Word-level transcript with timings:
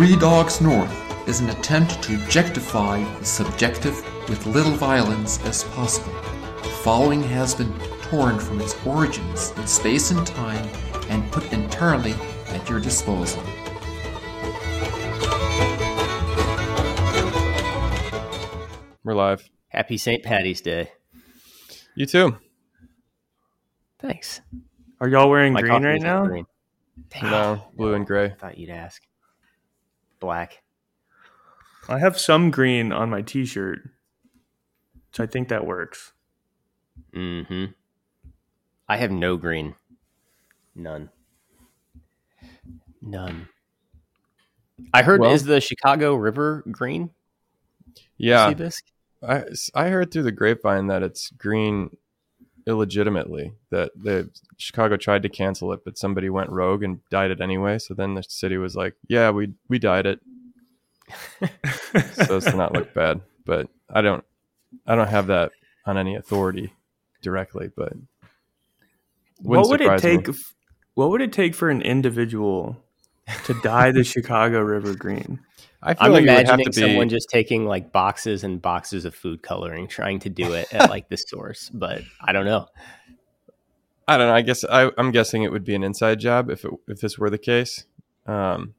Three 0.00 0.16
Dogs 0.16 0.62
North 0.62 1.28
is 1.28 1.40
an 1.40 1.50
attempt 1.50 2.02
to 2.04 2.14
objectify 2.14 3.04
the 3.18 3.24
subjective 3.26 3.94
with 4.30 4.46
little 4.46 4.72
violence 4.72 5.38
as 5.44 5.64
possible. 5.64 6.14
The 6.62 6.70
following 6.82 7.22
has 7.24 7.54
been 7.54 7.70
torn 8.00 8.38
from 8.38 8.62
its 8.62 8.74
origins 8.86 9.50
in 9.58 9.66
space 9.66 10.10
and 10.10 10.26
time 10.26 10.66
and 11.10 11.30
put 11.30 11.52
entirely 11.52 12.14
at 12.46 12.66
your 12.66 12.80
disposal. 12.80 13.42
We're 19.04 19.12
live. 19.12 19.50
Happy 19.68 19.98
St. 19.98 20.22
Patty's 20.22 20.62
Day. 20.62 20.92
You 21.94 22.06
too. 22.06 22.38
Thanks. 23.98 24.40
Are 24.98 25.08
y'all 25.10 25.28
wearing 25.28 25.52
My 25.52 25.60
green 25.60 25.82
right 25.82 26.00
now? 26.00 26.24
green. 26.24 26.46
No, 27.22 27.60
blue 27.74 27.92
and 27.92 28.06
gray. 28.06 28.24
I 28.24 28.30
thought 28.30 28.56
you'd 28.56 28.70
ask. 28.70 29.02
Black. 30.20 30.62
I 31.88 31.98
have 31.98 32.18
some 32.18 32.50
green 32.50 32.92
on 32.92 33.10
my 33.10 33.22
t-shirt, 33.22 33.80
so 35.12 35.24
I 35.24 35.26
think 35.26 35.48
that 35.48 35.66
works. 35.66 36.12
Mm-hmm. 37.14 37.72
I 38.88 38.96
have 38.96 39.10
no 39.10 39.36
green. 39.36 39.74
None. 40.74 41.10
None. 43.02 43.48
I 44.92 45.02
heard 45.02 45.20
Well- 45.20 45.32
is 45.32 45.44
the 45.44 45.60
Chicago 45.60 46.14
River 46.14 46.64
green? 46.70 47.10
Yeah, 48.16 48.52
Seabisk? 48.52 48.82
I, 49.22 49.44
I 49.74 49.88
heard 49.88 50.12
through 50.12 50.22
the 50.24 50.32
grapevine 50.32 50.86
that 50.88 51.02
it's 51.02 51.30
green 51.30 51.96
illegitimately. 52.66 53.52
That 53.70 53.90
the 53.94 54.30
Chicago 54.56 54.96
tried 54.96 55.22
to 55.22 55.28
cancel 55.28 55.72
it, 55.72 55.80
but 55.84 55.98
somebody 55.98 56.30
went 56.30 56.50
rogue 56.50 56.82
and 56.82 57.00
dyed 57.10 57.30
it 57.30 57.40
anyway. 57.40 57.78
So 57.78 57.94
then 57.94 58.14
the 58.14 58.22
city 58.22 58.56
was 58.56 58.76
like, 58.76 58.94
"Yeah, 59.08 59.30
we 59.30 59.52
we 59.68 59.78
dyed 59.78 60.06
it, 60.06 60.20
so 62.14 62.36
it's 62.36 62.54
not 62.54 62.72
look 62.72 62.94
bad." 62.94 63.20
But 63.44 63.68
I 63.88 64.00
don't 64.00 64.24
I 64.86 64.94
don't 64.94 65.08
have 65.08 65.28
that 65.28 65.52
on 65.86 65.96
any 65.96 66.14
authority 66.14 66.72
directly. 67.22 67.70
But 67.74 67.92
what 69.38 69.68
would 69.68 69.80
it 69.80 69.84
surprise 69.84 70.04
me. 70.04 70.16
take? 70.22 70.36
What 70.94 71.10
would 71.10 71.22
it 71.22 71.32
take 71.32 71.54
for 71.54 71.70
an 71.70 71.82
individual 71.82 72.76
to 73.44 73.54
dye 73.62 73.90
the 73.92 74.04
Chicago 74.14 74.60
River 74.60 74.94
green? 74.94 75.40
I 75.82 75.94
feel 75.94 76.06
I'm 76.06 76.12
like 76.12 76.24
it 76.24 76.28
have 76.28 76.40
imagining 76.40 76.64
to 76.66 76.70
be. 76.70 76.80
someone 76.80 77.08
just 77.08 77.30
taking 77.30 77.66
like 77.66 77.90
boxes 77.92 78.44
and 78.44 78.60
boxes 78.60 79.04
of 79.04 79.14
food 79.14 79.42
coloring, 79.42 79.88
trying 79.88 80.18
to 80.20 80.28
do 80.28 80.52
it 80.52 80.72
at 80.74 80.90
like 80.90 81.08
the 81.08 81.16
source, 81.16 81.70
but 81.72 82.02
I 82.20 82.32
don't 82.32 82.44
know. 82.44 82.66
I 84.06 84.18
don't 84.18 84.26
know. 84.26 84.34
I 84.34 84.42
guess 84.42 84.64
I, 84.64 84.90
I'm 84.98 85.10
guessing 85.10 85.42
it 85.42 85.52
would 85.52 85.64
be 85.64 85.74
an 85.74 85.82
inside 85.82 86.20
job 86.20 86.50
if 86.50 86.64
it, 86.64 86.70
if 86.88 87.00
this 87.00 87.18
were 87.18 87.30
the 87.30 87.38
case. 87.38 87.84
Um, 88.26 88.74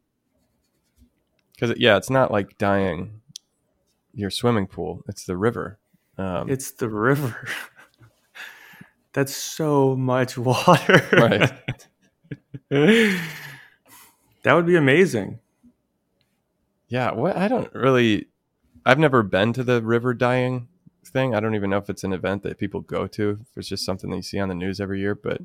because 1.53 1.77
yeah, 1.77 1.97
it's 1.97 2.09
not 2.09 2.31
like 2.31 2.57
dyeing 2.57 3.21
your 4.13 4.29
swimming 4.29 4.67
pool; 4.67 5.03
it's 5.07 5.25
the 5.25 5.37
river. 5.37 5.79
Um, 6.17 6.49
It's 6.49 6.71
the 6.71 6.89
river. 6.89 7.47
That's 9.13 9.35
so 9.35 9.95
much 9.95 10.37
water. 10.37 11.07
Right. 11.11 11.51
that 14.43 14.53
would 14.53 14.65
be 14.65 14.75
amazing. 14.75 15.39
Yeah. 16.91 17.11
What 17.13 17.37
I 17.37 17.47
don't 17.47 17.73
really. 17.73 18.27
I've 18.85 18.99
never 18.99 19.23
been 19.23 19.53
to 19.53 19.63
the 19.63 19.81
river 19.81 20.13
dyeing 20.13 20.67
thing. 21.05 21.33
I 21.33 21.39
don't 21.39 21.55
even 21.55 21.69
know 21.69 21.77
if 21.77 21.89
it's 21.89 22.03
an 22.03 22.11
event 22.11 22.43
that 22.43 22.57
people 22.57 22.81
go 22.81 23.07
to. 23.07 23.39
If 23.41 23.57
it's 23.57 23.69
just 23.69 23.85
something 23.85 24.09
that 24.09 24.17
you 24.17 24.21
see 24.21 24.39
on 24.39 24.49
the 24.49 24.55
news 24.55 24.81
every 24.81 24.99
year, 24.99 25.15
but 25.15 25.41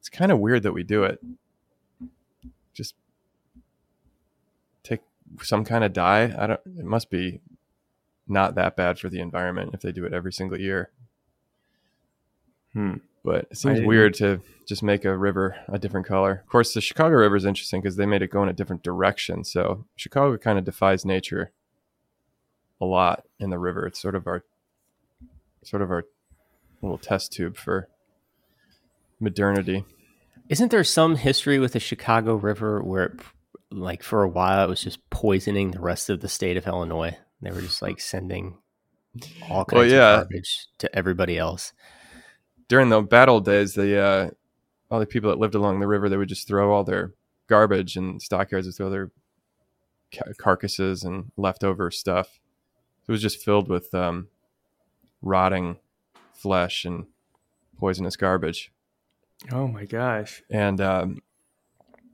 it's 0.00 0.08
kind 0.08 0.32
of 0.32 0.38
weird 0.38 0.62
that 0.62 0.72
we 0.72 0.82
do 0.82 1.04
it. 1.04 1.20
Just 2.72 2.94
take 4.82 5.00
some 5.42 5.62
kind 5.62 5.84
of 5.84 5.92
dye. 5.92 6.34
I 6.38 6.46
don't. 6.46 6.60
It 6.78 6.86
must 6.86 7.10
be 7.10 7.40
not 8.26 8.54
that 8.54 8.74
bad 8.74 8.98
for 8.98 9.10
the 9.10 9.20
environment 9.20 9.72
if 9.74 9.82
they 9.82 9.92
do 9.92 10.06
it 10.06 10.14
every 10.14 10.32
single 10.32 10.58
year. 10.58 10.90
Hmm. 12.72 12.94
But 13.24 13.46
it 13.50 13.56
seems 13.56 13.80
weird 13.80 14.14
to 14.14 14.40
just 14.66 14.82
make 14.82 15.04
a 15.04 15.16
river 15.16 15.56
a 15.68 15.78
different 15.78 16.06
color. 16.06 16.40
Of 16.44 16.48
course, 16.48 16.74
the 16.74 16.80
Chicago 16.80 17.14
River 17.16 17.36
is 17.36 17.44
interesting 17.44 17.80
because 17.80 17.96
they 17.96 18.06
made 18.06 18.22
it 18.22 18.32
go 18.32 18.42
in 18.42 18.48
a 18.48 18.52
different 18.52 18.82
direction. 18.82 19.44
So 19.44 19.84
Chicago 19.94 20.36
kind 20.38 20.58
of 20.58 20.64
defies 20.64 21.04
nature 21.04 21.52
a 22.80 22.84
lot 22.84 23.24
in 23.38 23.50
the 23.50 23.60
river. 23.60 23.86
It's 23.86 24.00
sort 24.00 24.16
of 24.16 24.26
our 24.26 24.42
sort 25.62 25.82
of 25.82 25.90
our 25.92 26.04
little 26.80 26.98
test 26.98 27.32
tube 27.32 27.56
for 27.56 27.88
modernity. 29.20 29.84
Isn't 30.48 30.72
there 30.72 30.82
some 30.82 31.14
history 31.14 31.60
with 31.60 31.74
the 31.74 31.80
Chicago 31.80 32.34
River 32.34 32.82
where, 32.82 33.04
it, 33.04 33.20
like, 33.70 34.02
for 34.02 34.24
a 34.24 34.28
while 34.28 34.64
it 34.64 34.68
was 34.68 34.82
just 34.82 35.08
poisoning 35.10 35.70
the 35.70 35.80
rest 35.80 36.10
of 36.10 36.20
the 36.20 36.28
state 36.28 36.56
of 36.56 36.66
Illinois? 36.66 37.16
They 37.40 37.52
were 37.52 37.60
just 37.60 37.82
like 37.82 38.00
sending 38.00 38.58
all 39.48 39.64
kinds 39.64 39.78
Well, 39.78 39.86
yeah. 39.86 40.14
of 40.14 40.20
garbage 40.22 40.66
to 40.78 40.94
everybody 40.94 41.38
else. 41.38 41.72
During 42.72 42.88
the 42.88 43.02
battle 43.02 43.40
days, 43.40 43.74
the 43.74 44.00
uh, 44.00 44.30
all 44.90 44.98
the 44.98 45.04
people 45.04 45.28
that 45.28 45.38
lived 45.38 45.54
along 45.54 45.80
the 45.80 45.86
river, 45.86 46.08
they 46.08 46.16
would 46.16 46.30
just 46.30 46.48
throw 46.48 46.72
all 46.72 46.84
their 46.84 47.12
garbage 47.46 47.96
and 47.96 48.22
stockyards 48.22 48.66
would 48.66 48.74
throw 48.74 48.88
their 48.88 49.10
ca- 50.10 50.32
carcasses 50.38 51.04
and 51.04 51.32
leftover 51.36 51.90
stuff. 51.90 52.40
It 53.06 53.12
was 53.12 53.20
just 53.20 53.44
filled 53.44 53.68
with 53.68 53.92
um, 53.94 54.28
rotting 55.20 55.80
flesh 56.32 56.86
and 56.86 57.04
poisonous 57.78 58.16
garbage. 58.16 58.72
Oh 59.52 59.68
my 59.68 59.84
gosh. 59.84 60.42
and 60.48 60.80
um, 60.80 61.20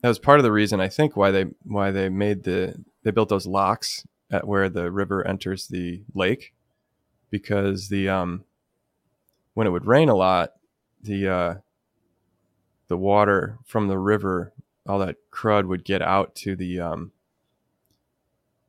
that 0.03 0.09
was 0.09 0.19
part 0.19 0.41
of 0.41 0.43
the 0.43 0.51
reason 0.51 0.81
I 0.81 0.89
think 0.89 1.17
why 1.17 1.31
they 1.31 1.45
why 1.63 1.93
they 1.93 2.09
made 2.09 2.43
the 2.43 2.75
they 3.05 3.13
built 3.13 3.29
those 3.29 3.47
locks 3.47 4.05
at 4.29 4.49
where 4.49 4.69
the 4.69 4.91
river 4.91 5.25
enters 5.25 5.69
the 5.69 6.03
lake 6.17 6.53
because 7.31 7.91
the 7.91 8.09
um 8.09 8.43
when 9.59 9.67
it 9.67 9.71
would 9.71 9.87
rain 9.89 10.09
a 10.09 10.15
lot 10.15 10.53
the 11.03 11.27
uh 11.27 11.55
the 12.87 12.97
water 12.97 13.59
from 13.65 13.89
the 13.89 13.99
river 13.99 14.53
all 14.87 15.01
that 15.01 15.17
crud 15.33 15.67
would 15.67 15.85
get 15.85 16.01
out 16.01 16.33
to 16.37 16.55
the 16.55 16.79
um 16.79 17.11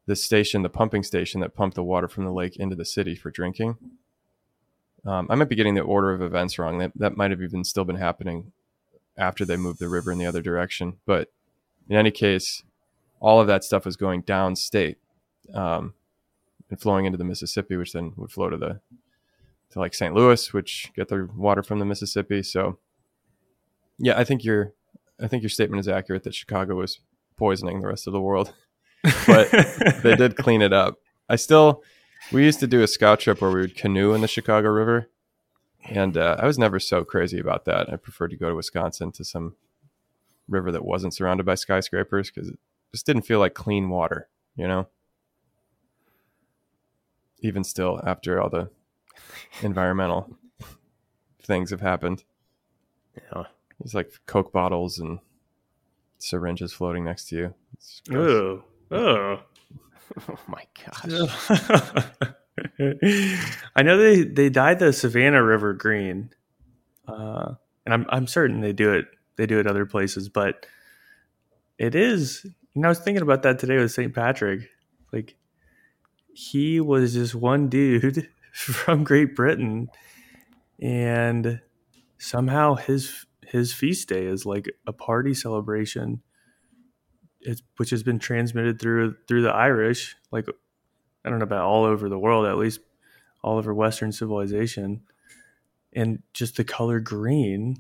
the 0.08 0.16
station 0.16 0.64
the 0.64 0.68
pumping 0.68 1.04
station 1.04 1.42
that 1.42 1.54
pumped 1.54 1.76
the 1.76 1.84
water 1.84 2.08
from 2.08 2.26
the 2.26 2.32
lake 2.32 2.56
into 2.56 2.76
the 2.76 2.84
city 2.84 3.14
for 3.14 3.30
drinking 3.30 3.78
um, 5.06 5.28
I 5.30 5.36
might 5.36 5.48
be 5.48 5.56
getting 5.56 5.76
the 5.76 5.82
order 5.82 6.12
of 6.12 6.24
events 6.24 6.58
wrong. 6.60 6.80
That 6.80 6.92
that 6.96 7.16
might 7.16 7.32
have 7.32 7.42
even 7.42 7.64
still 7.64 7.86
been 7.86 7.96
happening 7.96 8.52
after 9.16 9.46
they 9.46 9.58
moved 9.58 9.80
the 9.80 9.88
river 9.88 10.12
in 10.12 10.18
the 10.18 10.26
other 10.26 10.42
direction. 10.42 10.98
But 11.06 11.30
in 11.88 11.96
any 11.96 12.12
case, 12.12 12.64
all 13.20 13.40
of 13.40 13.48
that 13.48 13.64
stuff 13.64 13.86
was 13.86 13.96
going 13.96 14.24
downstate 14.24 14.98
um, 15.54 15.94
and 16.70 16.82
flowing 16.82 17.06
into 17.06 17.18
the 17.18 17.24
Mississippi, 17.24 17.78
which 17.78 17.94
then 17.94 18.12
would 18.18 18.32
flow 18.32 18.50
to 18.50 18.58
the 18.58 18.82
to 19.72 19.80
like 19.80 19.94
St. 19.94 20.14
Louis, 20.14 20.54
which 20.54 20.92
get 20.96 21.08
their 21.10 21.26
water 21.26 21.64
from 21.64 21.80
the 21.80 21.86
Mississippi. 21.86 22.44
So, 22.44 22.80
yeah, 23.98 24.18
I 24.18 24.24
think 24.24 24.44
your 24.44 24.74
I 25.22 25.28
think 25.28 25.44
your 25.44 25.50
statement 25.50 25.80
is 25.80 25.88
accurate 25.88 26.24
that 26.24 26.36
Chicago 26.36 26.76
was 26.76 27.00
poisoning 27.38 27.82
the 27.82 27.88
rest 27.88 28.08
of 28.08 28.14
the 28.14 28.22
world, 28.22 28.54
but 29.28 29.50
they 30.02 30.16
did 30.16 30.38
clean 30.38 30.62
it 30.62 30.74
up. 30.74 31.00
I 31.28 31.36
still 31.36 31.84
we 32.32 32.44
used 32.44 32.60
to 32.60 32.68
do 32.68 32.82
a 32.82 32.88
scout 32.88 33.20
trip 33.20 33.42
where 33.42 33.52
we 33.52 33.62
would 33.62 33.76
canoe 33.76 34.14
in 34.14 34.22
the 34.22 34.28
Chicago 34.28 34.70
River, 34.70 35.10
and 35.86 36.18
uh, 36.18 36.38
I 36.40 36.46
was 36.46 36.58
never 36.58 36.80
so 36.80 37.04
crazy 37.04 37.40
about 37.40 37.66
that. 37.66 37.92
I 37.92 37.96
preferred 37.96 38.32
to 38.32 38.38
go 38.38 38.50
to 38.50 38.56
Wisconsin 38.56 39.12
to 39.14 39.24
some 39.24 39.56
river 40.48 40.72
that 40.72 40.84
wasn't 40.84 41.14
surrounded 41.14 41.46
by 41.46 41.56
skyscrapers 41.56 42.32
because 42.32 42.50
it 42.50 42.60
just 42.92 43.06
didn't 43.06 43.22
feel 43.22 43.40
like 43.40 43.54
clean 43.54 43.90
water, 43.90 44.30
you 44.56 44.68
know. 44.68 44.88
Even 47.42 47.64
still, 47.64 48.02
after 48.06 48.42
all 48.42 48.50
the 48.50 48.70
environmental 49.62 50.36
things 51.44 51.70
have 51.72 51.82
happened, 51.82 52.24
Yeah. 53.16 53.44
there's 53.80 53.94
like 53.96 54.12
Coke 54.26 54.52
bottles 54.52 55.00
and 55.00 55.20
syringes 56.18 56.74
floating 56.74 57.04
next 57.06 57.30
to 57.30 57.36
you. 57.36 57.54
Oh. 58.16 58.64
Oh. 58.92 59.42
Oh 60.28 60.40
my 60.48 60.64
gosh. 60.84 62.32
I 63.76 63.84
know 63.84 63.98
they 63.98 64.24
they 64.24 64.50
dyed 64.50 64.80
the 64.80 64.92
Savannah 64.92 65.44
River 65.44 65.74
green, 65.74 66.32
uh, 67.08 67.54
and 67.86 67.94
I'm 67.94 68.06
I'm 68.10 68.26
certain 68.28 68.62
they 68.62 68.74
do 68.74 68.92
it 68.94 69.06
they 69.36 69.46
do 69.46 69.60
it 69.60 69.68
other 69.68 69.86
places, 69.86 70.28
but 70.30 70.66
it 71.78 71.94
is. 71.96 72.44
You 72.74 72.82
know, 72.82 72.88
I 72.88 72.90
was 72.90 73.00
thinking 73.00 73.22
about 73.22 73.44
that 73.44 73.60
today 73.60 73.78
with 73.78 73.92
St. 73.92 74.14
Patrick. 74.14 74.70
Like, 75.14 75.36
he 76.34 76.80
was 76.80 77.14
just 77.14 77.36
one 77.36 77.68
dude 77.70 78.30
from 78.74 79.04
Great 79.04 79.36
Britain, 79.36 79.90
and 80.82 81.62
somehow 82.18 82.76
his 82.76 83.26
his 83.46 83.74
feast 83.74 84.10
day 84.10 84.26
is 84.26 84.46
like 84.46 84.70
a 84.86 84.94
party 84.94 85.34
celebration 85.34 86.22
it's, 87.42 87.62
which 87.78 87.90
has 87.92 88.04
been 88.04 88.20
transmitted 88.20 88.80
through 88.80 89.16
through 89.28 89.44
the 89.44 89.54
Irish, 89.54 90.16
like 90.32 90.48
I 91.24 91.30
don't 91.30 91.40
know 91.40 91.44
about 91.44 91.66
all 91.66 91.86
over 91.86 92.10
the 92.10 92.20
world, 92.20 92.46
at 92.46 92.58
least 92.58 92.82
all 93.42 93.58
over 93.58 93.74
Western 93.74 94.12
civilization, 94.12 95.02
and 95.94 96.22
just 96.34 96.58
the 96.58 96.64
color 96.64 97.00
green, 97.00 97.78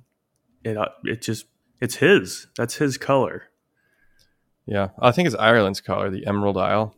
it 0.63 0.77
uh, 0.77 0.89
it 1.03 1.21
just 1.21 1.45
it's 1.81 1.95
his. 1.95 2.47
That's 2.57 2.75
his 2.75 2.97
color. 2.97 3.43
Yeah, 4.65 4.89
I 4.99 5.11
think 5.11 5.25
it's 5.25 5.35
Ireland's 5.35 5.81
color, 5.81 6.09
the 6.09 6.25
Emerald 6.25 6.57
Isle. 6.57 6.95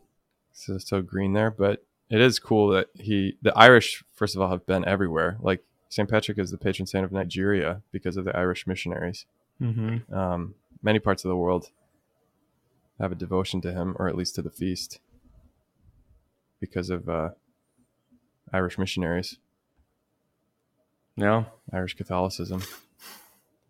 So 0.52 0.78
so 0.78 1.02
green 1.02 1.32
there, 1.32 1.50
but 1.50 1.84
it 2.10 2.20
is 2.20 2.38
cool 2.38 2.68
that 2.68 2.88
he, 2.94 3.36
the 3.42 3.56
Irish, 3.56 4.04
first 4.12 4.34
of 4.36 4.42
all, 4.42 4.48
have 4.50 4.66
been 4.66 4.86
everywhere. 4.86 5.38
Like 5.40 5.64
St. 5.88 6.08
Patrick 6.08 6.38
is 6.38 6.50
the 6.50 6.58
patron 6.58 6.86
saint 6.86 7.04
of 7.04 7.12
Nigeria 7.12 7.82
because 7.90 8.16
of 8.16 8.24
the 8.24 8.36
Irish 8.36 8.66
missionaries. 8.66 9.26
Mm-hmm. 9.60 10.14
Um, 10.14 10.54
many 10.82 10.98
parts 10.98 11.24
of 11.24 11.28
the 11.28 11.36
world 11.36 11.70
have 13.00 13.12
a 13.12 13.16
devotion 13.16 13.60
to 13.62 13.72
him, 13.72 13.96
or 13.98 14.08
at 14.08 14.16
least 14.16 14.34
to 14.36 14.42
the 14.42 14.50
feast, 14.50 15.00
because 16.60 16.90
of 16.90 17.08
uh, 17.08 17.30
Irish 18.52 18.78
missionaries, 18.78 19.38
Yeah. 21.16 21.44
Irish 21.72 21.94
Catholicism, 21.94 22.62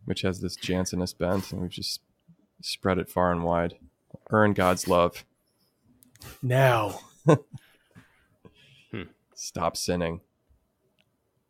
which 0.05 0.23
has 0.23 0.41
this 0.41 0.57
Jansenist 0.57 1.19
bent, 1.19 1.53
and 1.53 1.61
we've 1.63 1.71
just 1.71 2.01
spread 2.61 2.99
it 2.99 3.09
far 3.09 3.33
and 3.33 3.45
wide. 3.45 3.75
Earn 4.31 4.53
God's 4.53 4.87
love. 4.89 5.25
Now. 6.43 7.01
Stop 9.43 9.77
sinning. 9.77 10.21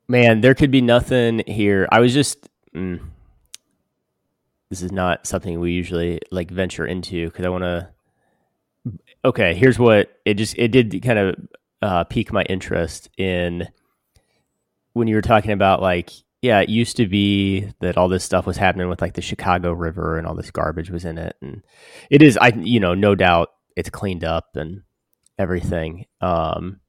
Man, 0.09 0.41
there 0.41 0.55
could 0.55 0.71
be 0.71 0.81
nothing 0.81 1.43
here. 1.47 1.87
I 1.93 2.01
was 2.01 2.15
just. 2.15 2.49
Mm, 2.75 3.01
this 4.71 4.81
is 4.81 4.91
not 4.91 5.27
something 5.27 5.61
we 5.61 5.73
usually 5.73 6.19
like 6.31 6.51
venture 6.51 6.87
into 6.87 7.27
because 7.27 7.45
I 7.45 7.51
want 7.51 7.65
to. 7.65 7.91
Okay, 9.27 9.53
here's 9.53 9.79
what 9.79 10.19
it 10.25 10.35
just 10.35 10.57
it 10.57 10.69
did 10.69 11.03
kind 11.03 11.19
of 11.19 11.35
uh, 11.83 12.05
pique 12.05 12.33
my 12.33 12.45
interest 12.45 13.11
in 13.19 13.69
when 14.95 15.07
you 15.07 15.15
were 15.15 15.21
talking 15.21 15.51
about 15.53 15.83
like 15.83 16.13
yeah, 16.41 16.61
it 16.61 16.71
used 16.71 16.97
to 16.97 17.07
be 17.07 17.75
that 17.81 17.99
all 17.99 18.09
this 18.09 18.25
stuff 18.25 18.47
was 18.47 18.57
happening 18.57 18.89
with 18.89 19.03
like 19.03 19.13
the 19.13 19.21
Chicago 19.21 19.71
River 19.71 20.17
and 20.17 20.27
all 20.27 20.35
this 20.35 20.51
garbage 20.51 20.89
was 20.89 21.05
in 21.05 21.19
it, 21.19 21.37
and 21.43 21.63
it 22.09 22.23
is. 22.23 22.39
I 22.39 22.55
you 22.57 22.81
know 22.81 22.95
no 22.95 23.15
doubt 23.15 23.51
it's 23.77 23.91
cleaned 23.91 24.25
up 24.25 24.57
and 24.57 24.81
everything. 25.39 26.07
Um, 26.23 26.81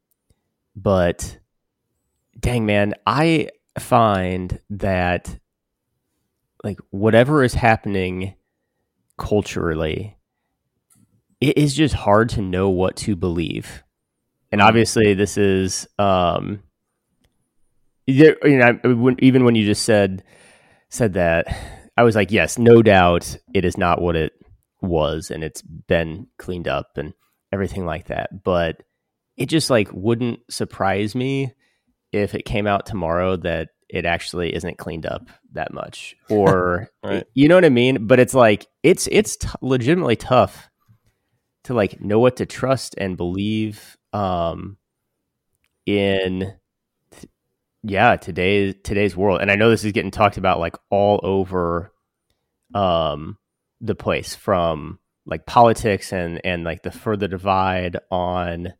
but 0.75 1.37
dang 2.39 2.65
man, 2.65 2.93
I 3.05 3.49
find 3.79 4.59
that 4.69 5.39
like 6.63 6.79
whatever 6.91 7.43
is 7.43 7.53
happening 7.53 8.35
culturally, 9.17 10.17
it 11.41 11.57
is 11.57 11.73
just 11.75 11.93
hard 11.93 12.29
to 12.29 12.41
know 12.41 12.69
what 12.69 12.95
to 12.97 13.15
believe. 13.15 13.83
And 14.51 14.61
obviously, 14.61 15.13
this 15.13 15.37
is 15.37 15.87
um, 15.97 16.61
you 18.05 18.35
know, 18.43 19.15
even 19.19 19.45
when 19.45 19.55
you 19.55 19.65
just 19.65 19.83
said 19.83 20.23
said 20.89 21.13
that, 21.13 21.47
I 21.97 22.03
was 22.03 22.15
like, 22.15 22.31
yes, 22.31 22.57
no 22.57 22.81
doubt, 22.81 23.35
it 23.53 23.65
is 23.65 23.77
not 23.77 24.01
what 24.01 24.15
it 24.15 24.33
was, 24.81 25.31
and 25.31 25.43
it's 25.43 25.61
been 25.61 26.27
cleaned 26.37 26.67
up 26.67 26.97
and 26.97 27.13
everything 27.51 27.85
like 27.85 28.07
that. 28.07 28.43
But 28.43 28.83
it 29.37 29.47
just 29.47 29.69
like 29.69 29.89
wouldn't 29.91 30.39
surprise 30.49 31.15
me 31.15 31.53
if 32.11 32.35
it 32.35 32.45
came 32.45 32.67
out 32.67 32.85
tomorrow 32.85 33.35
that 33.35 33.69
it 33.89 34.05
actually 34.05 34.55
isn't 34.55 34.77
cleaned 34.77 35.05
up 35.05 35.27
that 35.53 35.73
much 35.73 36.15
or 36.29 36.89
Right. 37.03 37.25
you 37.33 37.47
know 37.47 37.55
what 37.55 37.65
i 37.65 37.69
mean 37.69 38.07
but 38.07 38.19
it's 38.19 38.33
like 38.33 38.67
it's 38.83 39.07
it's 39.11 39.37
t- 39.37 39.47
legitimately 39.61 40.15
tough 40.15 40.69
to 41.65 41.73
like 41.73 42.01
know 42.01 42.19
what 42.19 42.37
to 42.37 42.45
trust 42.45 42.95
and 42.97 43.17
believe 43.17 43.97
um 44.13 44.77
in 45.85 46.53
th- 47.11 47.31
yeah 47.83 48.15
today's 48.15 48.75
today's 48.83 49.15
world 49.15 49.41
and 49.41 49.51
i 49.51 49.55
know 49.55 49.69
this 49.69 49.83
is 49.83 49.91
getting 49.91 50.11
talked 50.11 50.37
about 50.37 50.59
like 50.59 50.75
all 50.89 51.19
over 51.23 51.91
um 52.73 53.37
the 53.81 53.95
place 53.95 54.33
from 54.35 54.97
like 55.25 55.45
politics 55.45 56.11
and 56.13 56.39
and 56.45 56.63
like 56.63 56.83
the 56.83 56.91
further 56.91 57.27
divide 57.27 57.97
on 58.11 58.73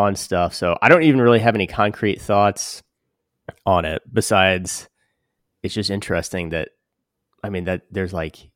on 0.00 0.16
stuff. 0.16 0.54
So 0.54 0.76
I 0.82 0.88
don't 0.88 1.02
even 1.02 1.20
really 1.20 1.38
have 1.38 1.54
any 1.54 1.66
concrete 1.66 2.20
thoughts 2.20 2.82
on 3.66 3.84
it 3.84 4.02
besides 4.12 4.88
it's 5.62 5.74
just 5.74 5.90
interesting 5.90 6.50
that 6.50 6.70
I 7.42 7.50
mean 7.50 7.64
that 7.64 7.82
there's 7.90 8.12
like 8.12 8.50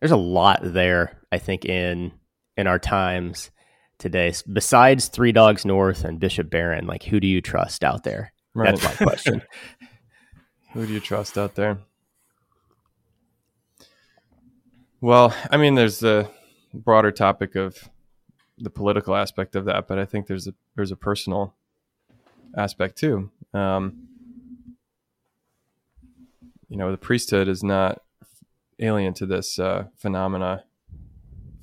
there's 0.00 0.10
a 0.10 0.16
lot 0.16 0.60
there 0.62 1.18
I 1.30 1.38
think 1.38 1.64
in 1.64 2.12
in 2.56 2.66
our 2.66 2.78
times 2.78 3.50
today 3.98 4.32
besides 4.50 5.08
Three 5.08 5.32
Dogs 5.32 5.64
North 5.64 6.04
and 6.04 6.18
Bishop 6.18 6.50
Barron 6.50 6.86
like 6.86 7.02
who 7.02 7.20
do 7.20 7.26
you 7.26 7.40
trust 7.40 7.84
out 7.84 8.02
there? 8.04 8.32
Right. 8.54 8.74
That's 8.76 9.00
my 9.00 9.06
question. 9.06 9.42
Who 10.74 10.84
do 10.88 10.92
you 10.92 10.98
trust 10.98 11.38
out 11.38 11.54
there? 11.54 11.78
Well, 15.00 15.32
I 15.48 15.56
mean, 15.56 15.76
there's 15.76 16.00
the 16.00 16.28
broader 16.72 17.12
topic 17.12 17.54
of 17.54 17.88
the 18.58 18.70
political 18.70 19.14
aspect 19.14 19.56
of 19.56 19.64
that, 19.64 19.88
but 19.88 19.98
I 19.98 20.04
think 20.04 20.26
there's 20.26 20.46
a 20.46 20.54
there's 20.76 20.92
a 20.92 20.96
personal 20.96 21.54
aspect 22.56 22.96
too. 22.96 23.30
Um, 23.52 24.08
you 26.68 26.76
know, 26.76 26.90
the 26.90 26.96
priesthood 26.96 27.48
is 27.48 27.62
not 27.62 28.02
alien 28.80 29.14
to 29.14 29.26
this 29.26 29.58
uh, 29.58 29.84
phenomena 29.96 30.64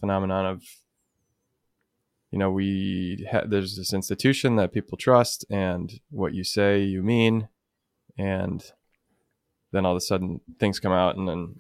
phenomenon 0.02 0.46
of 0.48 0.64
you 2.32 2.40
know 2.40 2.50
we 2.50 3.28
ha- 3.32 3.44
there's 3.46 3.78
this 3.78 3.94
institution 3.94 4.56
that 4.56 4.74
people 4.74 4.98
trust 4.98 5.46
and 5.50 6.00
what 6.10 6.34
you 6.34 6.44
say 6.44 6.82
you 6.82 7.04
mean 7.04 7.48
and 8.18 8.74
then 9.72 9.86
all 9.86 9.94
of 9.94 9.98
a 9.98 10.02
sudden 10.02 10.42
things 10.60 10.80
come 10.80 10.92
out 10.92 11.16
and 11.16 11.28
then 11.28 11.56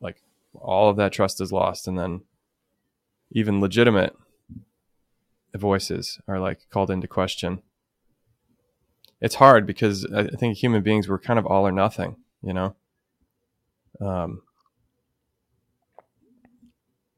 like 0.00 0.20
all 0.54 0.90
of 0.90 0.96
that 0.96 1.12
trust 1.12 1.40
is 1.40 1.52
lost 1.52 1.86
and 1.86 1.96
then 1.96 2.22
even 3.30 3.60
legitimate 3.60 4.16
voices 5.58 6.20
are 6.26 6.40
like 6.40 6.68
called 6.70 6.90
into 6.90 7.08
question. 7.08 7.62
It's 9.20 9.36
hard 9.36 9.66
because 9.66 10.04
i 10.12 10.24
think 10.26 10.58
human 10.58 10.82
beings 10.82 11.08
we're 11.08 11.18
kind 11.18 11.38
of 11.38 11.46
all 11.46 11.66
or 11.66 11.72
nothing 11.72 12.16
you 12.44 12.52
know? 12.52 12.76
Um, 14.00 14.42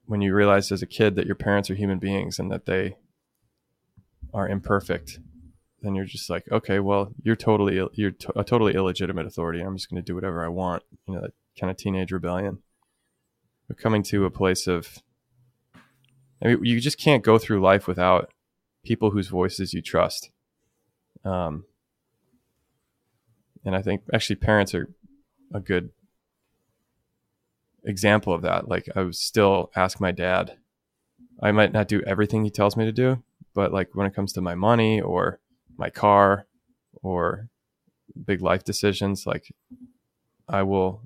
when 0.04 0.20
you 0.20 0.34
realize 0.34 0.70
as 0.70 0.82
a 0.82 0.86
kid 0.86 1.16
that 1.16 1.26
your 1.26 1.34
parents 1.34 1.68
are 1.68 1.74
human 1.74 1.98
beings 1.98 2.38
and 2.38 2.50
that 2.52 2.66
they 2.66 2.96
are 4.32 4.48
imperfect 4.48 5.18
then 5.82 5.94
you're 5.94 6.04
just 6.04 6.30
like 6.30 6.44
okay 6.52 6.78
well 6.78 7.12
you're 7.22 7.36
totally 7.36 7.80
you're 7.94 8.10
to- 8.10 8.38
a 8.38 8.44
totally 8.44 8.74
illegitimate 8.74 9.26
authority. 9.26 9.60
I'm 9.60 9.76
just 9.76 9.90
going 9.90 10.02
to 10.02 10.06
do 10.06 10.14
whatever 10.14 10.44
i 10.44 10.48
want 10.48 10.82
you 11.06 11.14
know 11.14 11.20
that 11.22 11.32
kind 11.58 11.70
of 11.70 11.76
teenage 11.76 12.12
rebellion. 12.12 12.58
Coming 13.78 14.02
to 14.04 14.24
a 14.24 14.30
place 14.30 14.66
of 14.66 15.02
I 16.42 16.48
mean, 16.48 16.64
you 16.64 16.80
just 16.80 17.00
can't 17.00 17.24
go 17.24 17.38
through 17.38 17.60
life 17.60 17.88
without 17.88 18.30
people 18.86 19.10
whose 19.10 19.28
voices 19.28 19.74
you 19.74 19.82
trust. 19.82 20.30
Um, 21.24 21.64
and 23.64 23.74
i 23.74 23.82
think 23.82 24.02
actually 24.14 24.36
parents 24.36 24.74
are 24.74 24.88
a 25.52 25.60
good 25.60 25.90
example 27.84 28.32
of 28.32 28.42
that. 28.42 28.68
Like 28.68 28.88
i 28.96 29.02
would 29.02 29.14
still 29.14 29.70
ask 29.76 30.00
my 30.00 30.12
dad. 30.12 30.56
I 31.42 31.52
might 31.52 31.72
not 31.72 31.88
do 31.88 32.02
everything 32.06 32.44
he 32.44 32.50
tells 32.50 32.76
me 32.76 32.84
to 32.84 32.92
do 32.92 33.22
but 33.56 33.72
like 33.72 33.94
when 33.94 34.06
it 34.06 34.14
comes 34.14 34.32
to 34.34 34.40
my 34.40 34.54
money 34.54 35.00
or 35.00 35.40
my 35.76 35.90
car 35.90 36.46
or 37.02 37.48
big 38.24 38.40
life 38.40 38.62
decisions 38.64 39.26
like 39.26 39.52
i 40.48 40.62
will 40.62 41.02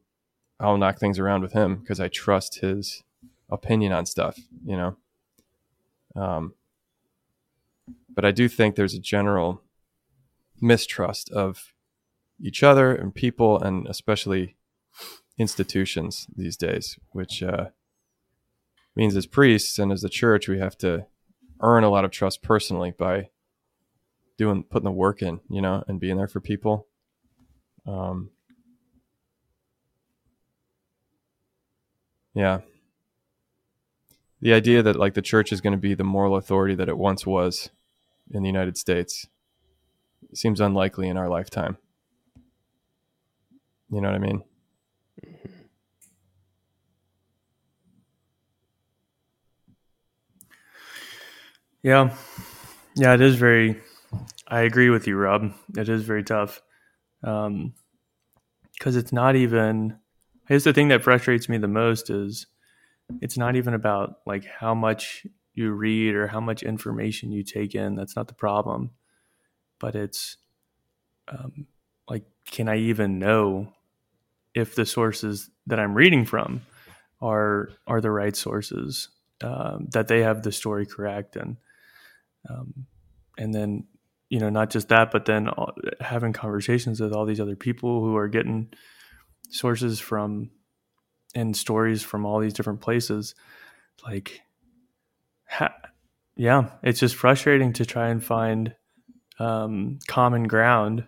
i'll 0.58 0.76
knock 0.76 0.98
things 0.98 1.18
around 1.18 1.42
with 1.42 1.52
him 1.52 1.76
because 1.76 2.00
i 2.00 2.08
trust 2.08 2.60
his 2.60 3.02
opinion 3.50 3.92
on 3.92 4.06
stuff 4.06 4.38
you 4.64 4.76
know? 4.76 4.96
Um 6.14 6.54
but 8.08 8.24
i 8.24 8.30
do 8.30 8.48
think 8.48 8.74
there's 8.74 8.94
a 8.94 9.00
general 9.00 9.62
mistrust 10.60 11.30
of 11.30 11.72
each 12.42 12.62
other 12.62 12.94
and 12.94 13.14
people 13.14 13.60
and 13.60 13.86
especially 13.86 14.56
institutions 15.38 16.26
these 16.36 16.56
days 16.56 16.98
which 17.12 17.42
uh 17.42 17.66
means 18.96 19.16
as 19.16 19.26
priests 19.26 19.78
and 19.78 19.92
as 19.92 20.02
the 20.02 20.08
church 20.08 20.48
we 20.48 20.58
have 20.58 20.76
to 20.76 21.06
earn 21.60 21.84
a 21.84 21.90
lot 21.90 22.04
of 22.04 22.10
trust 22.10 22.42
personally 22.42 22.90
by 22.90 23.28
doing 24.36 24.62
putting 24.62 24.84
the 24.84 24.90
work 24.90 25.22
in 25.22 25.40
you 25.50 25.60
know 25.60 25.84
and 25.86 26.00
being 26.00 26.16
there 26.16 26.28
for 26.28 26.40
people. 26.40 26.86
Um 27.86 28.30
yeah. 32.34 32.60
The 34.40 34.54
idea 34.54 34.82
that 34.82 34.96
like 34.96 35.12
the 35.12 35.22
church 35.22 35.52
is 35.52 35.60
going 35.60 35.72
to 35.72 35.78
be 35.78 35.92
the 35.92 36.04
moral 36.04 36.36
authority 36.36 36.74
that 36.74 36.88
it 36.88 36.96
once 36.96 37.26
was 37.26 37.68
in 38.30 38.42
the 38.42 38.48
united 38.48 38.76
states 38.76 39.26
seems 40.34 40.60
unlikely 40.60 41.08
in 41.08 41.16
our 41.16 41.28
lifetime 41.28 41.76
you 43.90 44.00
know 44.00 44.08
what 44.08 44.14
i 44.14 44.18
mean 44.18 44.42
Yeah. 51.82 52.14
Yeah, 52.96 53.14
it 53.14 53.20
is 53.20 53.36
very 53.36 53.80
I 54.48 54.62
agree 54.62 54.90
with 54.90 55.06
you, 55.06 55.16
Rob. 55.16 55.52
It 55.76 55.88
is 55.88 56.02
very 56.04 56.24
tough. 56.24 56.62
Um 57.22 57.74
cuz 58.80 58.96
it's 58.96 59.12
not 59.12 59.36
even 59.36 59.98
I 60.48 60.54
guess 60.54 60.64
the 60.64 60.72
thing 60.72 60.88
that 60.88 61.02
frustrates 61.02 61.48
me 61.48 61.58
the 61.58 61.68
most 61.68 62.10
is 62.10 62.46
it's 63.20 63.38
not 63.38 63.56
even 63.56 63.74
about 63.74 64.18
like 64.26 64.44
how 64.44 64.74
much 64.74 65.26
you 65.60 65.72
read 65.72 66.14
or 66.14 66.26
how 66.26 66.40
much 66.40 66.62
information 66.62 67.30
you 67.30 67.44
take 67.44 67.74
in. 67.74 67.94
That's 67.94 68.16
not 68.16 68.28
the 68.28 68.34
problem, 68.34 68.90
but 69.78 69.94
it's 69.94 70.36
um, 71.28 71.66
like, 72.08 72.24
can 72.50 72.68
I 72.68 72.78
even 72.78 73.18
know 73.18 73.72
if 74.54 74.74
the 74.74 74.86
sources 74.86 75.50
that 75.66 75.78
I'm 75.78 75.94
reading 75.94 76.24
from 76.24 76.62
are 77.20 77.70
are 77.86 78.00
the 78.00 78.10
right 78.10 78.34
sources? 78.34 79.08
Um, 79.42 79.86
that 79.92 80.08
they 80.08 80.22
have 80.22 80.42
the 80.42 80.52
story 80.52 80.84
correct 80.84 81.34
and 81.36 81.56
um, 82.48 82.86
and 83.38 83.54
then 83.54 83.86
you 84.28 84.38
know 84.38 84.50
not 84.50 84.68
just 84.68 84.88
that 84.88 85.10
but 85.10 85.24
then 85.24 85.48
having 85.98 86.34
conversations 86.34 87.00
with 87.00 87.12
all 87.14 87.24
these 87.24 87.40
other 87.40 87.56
people 87.56 88.02
who 88.02 88.16
are 88.16 88.28
getting 88.28 88.68
sources 89.48 89.98
from 89.98 90.50
and 91.34 91.56
stories 91.56 92.02
from 92.02 92.26
all 92.26 92.38
these 92.38 92.52
different 92.52 92.82
places 92.82 93.34
like 94.04 94.42
ha- 95.50 95.74
yeah 96.36 96.70
it's 96.82 97.00
just 97.00 97.16
frustrating 97.16 97.72
to 97.72 97.84
try 97.84 98.08
and 98.08 98.24
find 98.24 98.74
um, 99.38 99.98
common 100.06 100.44
ground 100.44 101.04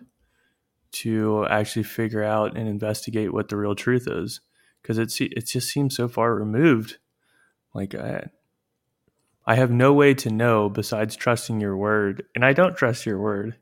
to 0.91 1.45
actually 1.47 1.83
figure 1.83 2.23
out 2.23 2.57
and 2.57 2.67
investigate 2.67 3.33
what 3.33 3.49
the 3.49 3.57
real 3.57 3.75
truth 3.75 4.07
is 4.07 4.41
because 4.81 4.97
it 4.97 5.13
it 5.19 5.47
just 5.47 5.69
seems 5.69 5.95
so 5.95 6.07
far 6.07 6.35
removed 6.35 6.97
like 7.73 7.95
I, 7.95 8.29
I 9.45 9.55
have 9.55 9.71
no 9.71 9.93
way 9.93 10.13
to 10.15 10.29
know 10.29 10.69
besides 10.69 11.15
trusting 11.15 11.59
your 11.59 11.75
word, 11.75 12.23
and 12.35 12.45
I 12.45 12.53
don't 12.53 12.77
trust 12.77 13.05
your 13.05 13.19
word. 13.19 13.57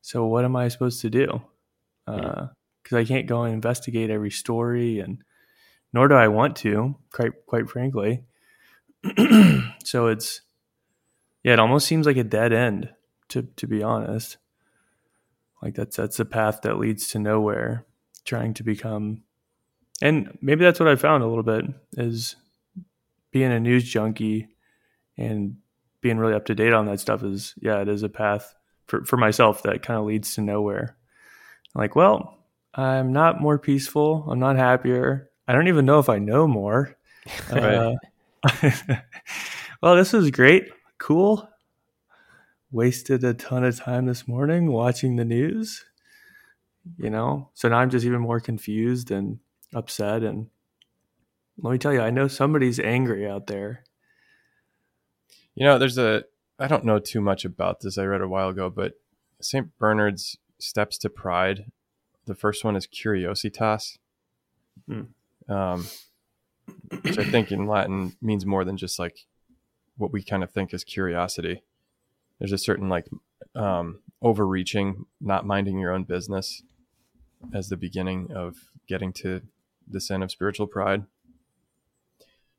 So 0.00 0.24
what 0.26 0.44
am 0.44 0.54
I 0.54 0.68
supposed 0.68 1.00
to 1.00 1.10
do? 1.10 1.42
Because 2.06 2.92
uh, 2.92 2.96
I 2.96 3.04
can't 3.04 3.26
go 3.26 3.42
and 3.42 3.52
investigate 3.52 4.10
every 4.10 4.30
story, 4.30 5.00
and 5.00 5.22
nor 5.92 6.08
do 6.08 6.14
I 6.14 6.28
want 6.28 6.56
to, 6.56 6.96
quite 7.12 7.32
quite 7.46 7.68
frankly. 7.68 8.24
so 9.84 10.08
it's 10.08 10.42
yeah, 11.42 11.52
it 11.52 11.58
almost 11.60 11.86
seems 11.86 12.06
like 12.06 12.16
a 12.16 12.24
dead 12.24 12.52
end 12.52 12.90
to 13.28 13.42
to 13.42 13.66
be 13.66 13.82
honest. 13.82 14.38
Like 15.62 15.74
that's 15.74 15.96
that's 15.96 16.20
a 16.20 16.24
path 16.24 16.62
that 16.62 16.78
leads 16.78 17.08
to 17.08 17.18
nowhere. 17.18 17.86
Trying 18.24 18.54
to 18.54 18.64
become, 18.64 19.22
and 20.02 20.36
maybe 20.42 20.64
that's 20.64 20.80
what 20.80 20.88
I 20.88 20.96
found 20.96 21.22
a 21.22 21.28
little 21.28 21.44
bit 21.44 21.64
is 21.96 22.34
being 23.30 23.52
a 23.52 23.60
news 23.60 23.84
junkie 23.84 24.48
and 25.16 25.56
being 26.00 26.18
really 26.18 26.34
up 26.34 26.46
to 26.46 26.54
date 26.54 26.72
on 26.72 26.86
that 26.86 27.00
stuff 27.00 27.22
is 27.22 27.54
yeah 27.60 27.80
it 27.80 27.88
is 27.88 28.02
a 28.02 28.08
path 28.08 28.54
for, 28.86 29.04
for 29.04 29.16
myself 29.16 29.62
that 29.62 29.82
kind 29.82 29.98
of 29.98 30.06
leads 30.06 30.34
to 30.34 30.40
nowhere 30.40 30.96
like 31.74 31.96
well 31.96 32.38
i'm 32.74 33.12
not 33.12 33.40
more 33.40 33.58
peaceful 33.58 34.24
i'm 34.30 34.38
not 34.38 34.56
happier 34.56 35.30
i 35.48 35.52
don't 35.52 35.68
even 35.68 35.84
know 35.84 35.98
if 35.98 36.08
i 36.08 36.18
know 36.18 36.46
more 36.46 36.96
uh, 37.50 37.92
well 39.82 39.96
this 39.96 40.14
is 40.14 40.30
great 40.30 40.70
cool 40.98 41.48
wasted 42.70 43.22
a 43.24 43.34
ton 43.34 43.64
of 43.64 43.78
time 43.78 44.06
this 44.06 44.26
morning 44.26 44.70
watching 44.72 45.16
the 45.16 45.24
news 45.24 45.84
you 46.98 47.10
know 47.10 47.48
so 47.54 47.68
now 47.68 47.78
i'm 47.78 47.90
just 47.90 48.04
even 48.04 48.20
more 48.20 48.40
confused 48.40 49.10
and 49.10 49.38
upset 49.74 50.22
and 50.22 50.48
let 51.62 51.72
me 51.72 51.78
tell 51.78 51.92
you, 51.92 52.00
I 52.00 52.10
know 52.10 52.28
somebody's 52.28 52.78
angry 52.78 53.28
out 53.28 53.46
there. 53.46 53.84
You 55.54 55.64
know, 55.64 55.78
there's 55.78 55.98
a, 55.98 56.24
I 56.58 56.68
don't 56.68 56.84
know 56.84 56.98
too 56.98 57.20
much 57.20 57.44
about 57.44 57.80
this. 57.80 57.96
I 57.96 58.04
read 58.04 58.20
a 58.20 58.28
while 58.28 58.50
ago, 58.50 58.68
but 58.68 58.94
St. 59.40 59.76
Bernard's 59.78 60.36
Steps 60.58 60.98
to 60.98 61.10
Pride, 61.10 61.70
the 62.26 62.34
first 62.34 62.64
one 62.64 62.76
is 62.76 62.86
Curiositas, 62.86 63.98
hmm. 64.86 65.02
um, 65.52 65.86
which 67.02 67.18
I 67.18 67.24
think 67.24 67.52
in 67.52 67.66
Latin 67.66 68.16
means 68.20 68.46
more 68.46 68.64
than 68.64 68.76
just 68.76 68.98
like 68.98 69.26
what 69.96 70.12
we 70.12 70.22
kind 70.22 70.42
of 70.42 70.50
think 70.50 70.74
is 70.74 70.84
curiosity. 70.84 71.62
There's 72.38 72.52
a 72.52 72.58
certain 72.58 72.88
like 72.88 73.08
um, 73.54 74.00
overreaching, 74.22 75.06
not 75.20 75.46
minding 75.46 75.78
your 75.78 75.92
own 75.92 76.04
business 76.04 76.62
as 77.54 77.68
the 77.68 77.76
beginning 77.76 78.30
of 78.34 78.56
getting 78.88 79.12
to 79.12 79.42
the 79.88 80.00
sin 80.00 80.22
of 80.22 80.30
spiritual 80.30 80.66
pride. 80.66 81.04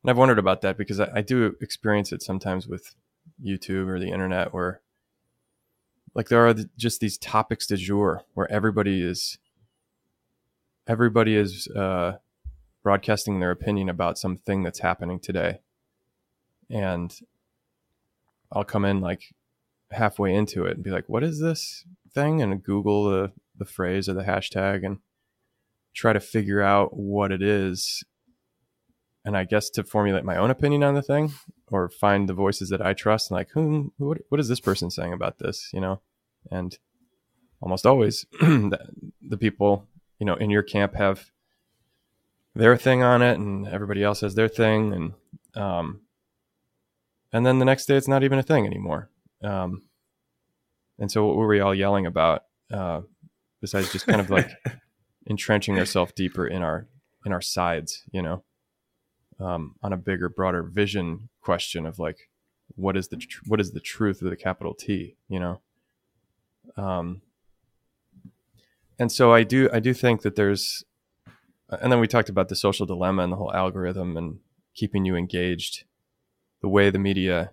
And 0.04 0.10
I've 0.10 0.18
wondered 0.18 0.40
about 0.40 0.62
that 0.62 0.78
because 0.78 1.00
I, 1.00 1.10
I 1.16 1.22
do 1.22 1.56
experience 1.62 2.12
it 2.12 2.22
sometimes 2.22 2.68
with 2.68 2.96
YouTube 3.44 3.88
or 3.88 4.00
the 4.00 4.12
internet 4.12 4.54
where 4.54 4.82
like 6.16 6.30
there 6.30 6.48
are 6.48 6.56
just 6.78 7.00
these 7.00 7.18
topics 7.18 7.68
du 7.68 7.78
jour 7.78 8.24
where 8.34 8.52
everybody 8.52 9.02
is 9.02 9.38
everybody 10.88 11.36
is 11.36 11.68
uh, 11.76 12.14
broadcasting 12.88 13.42
their 13.42 13.52
opinion 13.52 13.90
about 13.90 14.18
something 14.18 14.64
that's 14.64 14.80
happening 14.80 15.20
today. 15.20 15.60
And 16.70 17.14
i'll 18.50 18.64
come 18.64 18.86
in 18.86 19.02
like 19.02 19.36
halfway 19.92 20.34
into 20.34 20.64
it 20.64 20.76
and 20.76 20.86
be 20.86 20.90
like 20.90 21.04
what 21.10 21.22
is 21.22 21.42
this 21.42 21.84
thing? 22.14 22.42
And 22.42 22.64
google 22.64 23.04
the, 23.12 23.34
the 23.58 23.66
phrase 23.66 24.08
or 24.08 24.14
the 24.14 24.24
hashtag 24.24 24.86
and 24.86 25.00
try 25.94 26.14
to 26.14 26.22
figure 26.22 26.62
out 26.62 26.96
what 26.96 27.30
it 27.30 27.42
is. 27.42 28.06
And 29.26 29.36
I 29.36 29.44
guess 29.44 29.70
to 29.72 29.84
formulate 29.84 30.24
my 30.24 30.38
own 30.38 30.50
opinion 30.50 30.82
on 30.82 30.94
the 30.94 31.02
thing 31.02 31.34
or 31.70 31.90
find 31.90 32.30
the 32.30 32.34
voices 32.34 32.70
that 32.70 32.82
I 32.82 32.94
trust 32.94 33.30
and 33.30 33.36
like, 33.36 33.52
hmm, 33.52 33.88
what, 33.98 34.20
what 34.30 34.40
is 34.40 34.48
this 34.48 34.62
person 34.62 34.90
saying 34.92 35.12
about 35.12 35.40
this, 35.40 35.72
you 35.74 35.82
know? 35.82 36.00
And 36.50 36.80
almost 37.60 37.86
always 37.86 38.26
the, 38.40 38.80
the 39.22 39.38
people, 39.38 39.90
you 40.20 40.26
know, 40.26 40.36
in 40.36 40.50
your 40.50 40.64
camp 40.64 40.96
have 40.96 41.32
their 42.58 42.78
thing 42.78 43.04
on 43.04 43.22
it 43.22 43.38
and 43.38 43.68
everybody 43.68 44.04
else 44.04 44.22
has 44.22 44.36
their 44.36 44.48
thing. 44.48 44.94
And, 44.94 45.62
um, 45.62 46.02
and 47.32 47.46
then 47.46 47.60
the 47.60 47.66
next 47.66 47.86
day 47.86 47.96
it's 47.96 48.08
not 48.08 48.24
even 48.24 48.40
a 48.40 48.44
thing 48.44 48.66
anymore. 48.66 49.10
Um, 49.44 49.84
and 51.00 51.12
so 51.12 51.26
what 51.26 51.36
were 51.36 51.48
we 51.48 51.60
all 51.60 51.76
yelling 51.76 52.06
about, 52.06 52.44
uh, 52.72 53.02
besides 53.62 53.92
just 53.92 54.08
kind 54.08 54.22
of 54.22 54.30
like 54.30 54.50
entrenching 55.30 55.78
ourselves 55.78 56.14
deeper 56.14 56.48
in 56.48 56.62
our, 56.62 56.88
in 57.26 57.32
our 57.32 57.42
sides, 57.42 58.04
you 58.12 58.22
know? 58.22 58.44
um, 59.40 59.76
on 59.82 59.94
a 59.94 59.98
bigger, 59.98 60.30
broader 60.30 60.64
vision 60.64 61.30
question 61.42 61.86
of 61.86 62.00
like, 62.00 62.30
what 62.76 62.98
is 62.98 63.08
the 63.08 63.18
tr- 63.18 63.44
what 63.48 63.62
is 63.62 63.72
the 63.72 63.80
truth 63.80 64.22
of 64.22 64.30
the 64.30 64.36
capital 64.36 64.74
T? 64.74 65.16
You 65.30 65.40
know, 65.40 65.62
um, 66.76 67.22
and 69.00 69.12
so 69.12 69.34
I 69.34 69.44
do 69.44 69.70
I 69.72 69.80
do 69.80 69.94
think 69.94 70.22
that 70.24 70.36
there's, 70.36 70.84
and 71.70 71.92
then 71.92 72.00
we 72.00 72.08
talked 72.08 72.30
about 72.30 72.50
the 72.50 72.56
social 72.56 72.86
dilemma 72.86 73.24
and 73.24 73.32
the 73.32 73.38
whole 73.38 73.54
algorithm 73.54 74.16
and 74.18 74.40
keeping 74.74 75.06
you 75.06 75.16
engaged. 75.16 75.84
The 76.62 76.70
way 76.70 76.90
the 76.90 77.00
media 77.00 77.52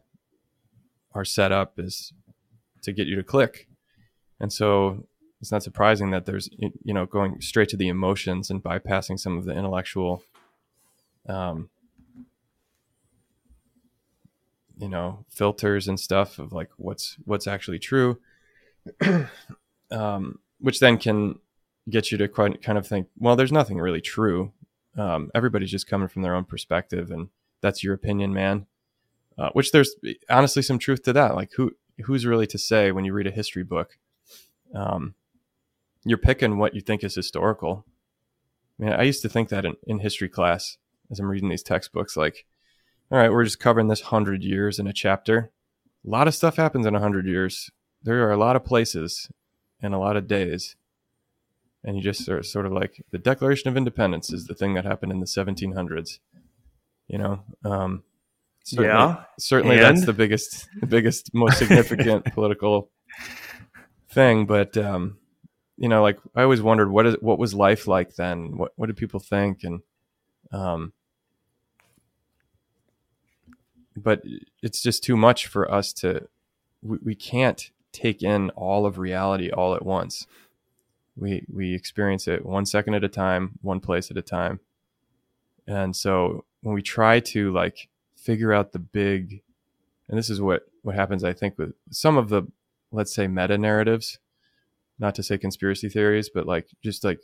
are 1.13 1.25
set 1.25 1.53
up 1.53 1.75
is 1.79 2.13
to 2.83 2.93
get 2.93 3.07
you 3.07 3.17
to 3.17 3.23
click, 3.23 3.69
and 4.41 4.53
so 4.53 5.07
it's 5.41 5.53
not 5.53 5.63
surprising 5.63 6.11
that 6.11 6.27
there's 6.27 6.49
you 6.59 6.95
know 6.95 7.07
going 7.07 7.41
straight 7.41 7.69
to 7.71 7.77
the 7.77 7.89
emotions 7.89 8.51
and 8.51 8.63
bypassing 8.63 9.19
some 9.19 9.37
of 9.37 9.45
the 9.45 9.53
intellectual 9.53 10.23
um, 11.29 11.69
you 14.79 14.89
know 14.89 15.25
filters 15.29 15.87
and 15.89 16.01
stuff 16.01 16.39
of 16.39 16.53
like 16.53 16.71
what's 16.77 17.17
what's 17.25 17.47
actually 17.47 17.79
true 17.79 18.19
um, 19.91 20.39
which 20.59 20.81
then 20.81 20.99
can 20.99 21.39
get 21.89 22.11
you 22.11 22.19
to 22.19 22.29
quite 22.29 22.63
kind 22.63 22.79
of 22.79 22.87
think 22.87 23.09
well 23.19 23.37
there's 23.37 23.53
nothing 23.53 23.79
really 23.79 24.01
true 24.01 24.53
um, 24.97 25.31
everybody's 25.35 25.71
just 25.71 25.87
coming 25.87 26.09
from 26.09 26.23
their 26.23 26.35
own 26.35 26.45
perspective 26.45 27.11
and 27.11 27.29
that's 27.61 27.83
your 27.83 27.95
opinion 27.95 28.33
man 28.33 28.67
uh, 29.39 29.51
which 29.53 29.73
there's 29.73 29.95
honestly 30.31 30.63
some 30.63 30.79
truth 30.79 31.03
to 31.03 31.13
that 31.13 31.35
like 31.35 31.51
who 31.57 31.73
who's 32.05 32.27
really 32.27 32.47
to 32.47 32.59
say 32.59 32.93
when 32.93 33.05
you 33.05 33.13
read 33.13 33.27
a 33.27 33.33
history 33.33 33.65
book 33.65 33.99
um, 34.75 35.15
you're 36.05 36.19
picking 36.19 36.59
what 36.59 36.75
you 36.75 36.81
think 36.81 37.05
is 37.05 37.15
historical 37.15 37.85
I 38.79 38.83
mean, 38.83 38.93
I 38.93 39.03
used 39.03 39.23
to 39.23 39.29
think 39.29 39.49
that 39.51 39.65
in, 39.65 39.77
in 39.87 40.01
history 40.01 40.29
class 40.29 40.79
as 41.11 41.21
I'm 41.21 41.27
reading 41.27 41.49
these 41.49 41.63
textbooks, 41.63 42.17
like 42.17 42.47
all 43.11 43.19
right, 43.19 43.31
we're 43.31 43.45
just 43.45 43.61
covering 43.61 43.89
this 43.89 44.03
100 44.03 44.43
years 44.43 44.79
in 44.79 44.87
a 44.87 44.93
chapter. 44.93 45.51
A 46.07 46.11
lot 46.11 46.27
of 46.27 46.35
stuff 46.35 46.57
happens 46.57 46.87
in 46.87 46.95
a 46.95 46.99
100 46.99 47.27
years. 47.27 47.71
There 48.03 48.27
are 48.27 48.33
a 48.33 48.37
lot 48.37 48.57
of 48.57 48.65
places 48.65 49.31
and 49.81 49.95
a 49.95 49.99
lot 49.99 50.17
of 50.17 50.27
days. 50.27 50.77
And 51.85 51.97
you 51.97 52.03
just 52.03 52.29
are 52.29 52.43
sort 52.43 52.65
of 52.67 52.73
like 52.73 53.05
the 53.11 53.19
Declaration 53.19 53.69
of 53.69 53.77
Independence 53.77 54.33
is 54.33 54.47
the 54.47 54.55
thing 54.55 54.75
that 54.75 54.85
happened 54.85 55.13
in 55.13 55.21
the 55.21 55.27
1700s. 55.27 56.19
You 57.09 57.19
know, 57.19 57.45
um, 57.65 58.03
certainly, 58.65 58.89
yeah, 58.89 59.25
certainly 59.39 59.77
and? 59.77 59.85
that's 59.85 60.07
the 60.07 60.15
biggest, 60.15 60.67
the 60.81 60.87
biggest, 60.87 61.35
most 61.35 61.59
significant 61.59 62.25
political 62.35 62.91
thing. 64.09 64.47
But 64.47 64.77
um, 64.79 65.19
you 65.77 65.91
know, 65.91 66.03
like 66.03 66.19
I 66.35 66.43
always 66.43 66.63
wondered 66.63 66.91
what 66.91 67.07
is 67.07 67.17
what 67.21 67.39
was 67.39 67.53
life 67.53 67.87
like 67.87 68.15
then? 68.15 68.57
What 68.57 68.73
what 68.77 68.87
did 68.87 68.97
people 68.97 69.21
think? 69.21 69.63
And 69.65 69.81
um, 70.53 70.95
but 73.97 74.23
it's 74.63 74.83
just 74.83 75.05
too 75.05 75.17
much 75.17 75.47
for 75.47 75.71
us 75.71 75.93
to 75.95 76.29
we, 76.83 76.99
we 77.03 77.15
can't 77.15 77.71
take 77.93 78.23
in 78.23 78.51
all 78.51 78.87
of 78.87 78.99
reality 78.99 79.51
all 79.51 79.75
at 79.75 79.85
once 79.85 80.27
we 81.17 81.45
we 81.53 81.75
experience 81.75 82.27
it 82.27 82.45
one 82.45 82.67
second 82.67 82.95
at 82.95 83.05
a 83.05 83.09
time 83.09 83.59
one 83.63 83.81
place 83.81 84.11
at 84.11 84.17
a 84.17 84.23
time. 84.23 84.61
And 85.67 85.95
so 85.97 86.45
when 86.63 86.75
we 86.75 86.83
try 86.83 87.21
to 87.21 87.53
like 87.53 87.89
figure 88.17 88.53
out 88.53 88.73
the 88.73 88.79
big 88.79 89.43
and 90.09 90.19
this 90.19 90.31
is 90.31 90.41
what 90.41 90.63
what 90.83 90.95
happens 90.95 91.23
i 91.23 91.33
think 91.33 91.59
with 91.59 91.75
some 91.91 92.17
of 92.17 92.29
the 92.29 92.43
let's 92.91 93.15
say 93.15 93.27
meta 93.27 93.59
narratives 93.59 94.19
not 94.99 95.15
to 95.15 95.23
say 95.23 95.37
conspiracy 95.37 95.89
theories 95.89 96.31
but 96.33 96.47
like 96.47 96.69
just 96.83 97.05
like 97.05 97.21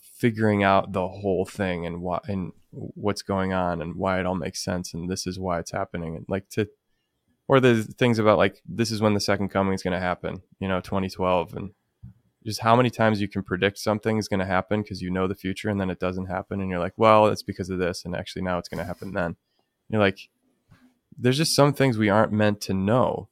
figuring 0.00 0.62
out 0.62 0.92
the 0.92 1.08
whole 1.08 1.44
thing 1.44 1.84
and 1.84 2.00
what 2.00 2.26
and 2.28 2.52
what's 2.70 3.22
going 3.22 3.52
on 3.52 3.82
and 3.82 3.96
why 3.96 4.18
it 4.18 4.26
all 4.26 4.34
makes 4.34 4.62
sense 4.62 4.94
and 4.94 5.10
this 5.10 5.26
is 5.26 5.38
why 5.38 5.58
it's 5.58 5.72
happening 5.72 6.16
and 6.16 6.24
like 6.28 6.48
to 6.48 6.68
or 7.48 7.60
the 7.60 7.82
things 7.82 8.18
about 8.18 8.38
like 8.38 8.62
this 8.66 8.90
is 8.90 9.02
when 9.02 9.14
the 9.14 9.20
second 9.20 9.48
coming 9.48 9.74
is 9.74 9.82
going 9.82 9.92
to 9.92 10.00
happen 10.00 10.42
you 10.60 10.68
know 10.68 10.80
2012 10.80 11.54
and 11.54 11.70
just 12.44 12.60
how 12.60 12.74
many 12.74 12.90
times 12.90 13.20
you 13.20 13.28
can 13.28 13.42
predict 13.42 13.78
something 13.78 14.18
is 14.18 14.28
going 14.28 14.40
to 14.40 14.46
happen 14.46 14.82
because 14.82 15.00
you 15.00 15.10
know 15.10 15.26
the 15.26 15.34
future 15.34 15.68
and 15.68 15.80
then 15.80 15.90
it 15.90 16.00
doesn't 16.00 16.26
happen 16.26 16.60
and 16.60 16.70
you're 16.70 16.78
like 16.78 16.94
well 16.96 17.26
it's 17.26 17.42
because 17.42 17.70
of 17.70 17.78
this 17.78 18.04
and 18.04 18.14
actually 18.14 18.42
now 18.42 18.58
it's 18.58 18.68
going 18.68 18.78
to 18.78 18.84
happen 18.84 19.12
then. 19.12 19.36
You're 19.88 20.00
like 20.00 20.28
there's 21.18 21.36
just 21.36 21.54
some 21.54 21.72
things 21.72 21.98
we 21.98 22.08
aren't 22.08 22.32
meant 22.32 22.60
to 22.62 22.74
know 22.74 23.28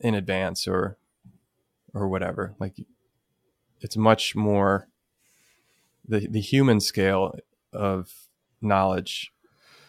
in 0.00 0.14
advance 0.14 0.68
or 0.68 0.98
or 1.94 2.08
whatever. 2.08 2.54
Like 2.58 2.76
it's 3.80 3.96
much 3.96 4.36
more 4.36 4.88
the 6.06 6.26
the 6.28 6.40
human 6.40 6.80
scale 6.80 7.38
of 7.72 8.12
knowledge 8.60 9.32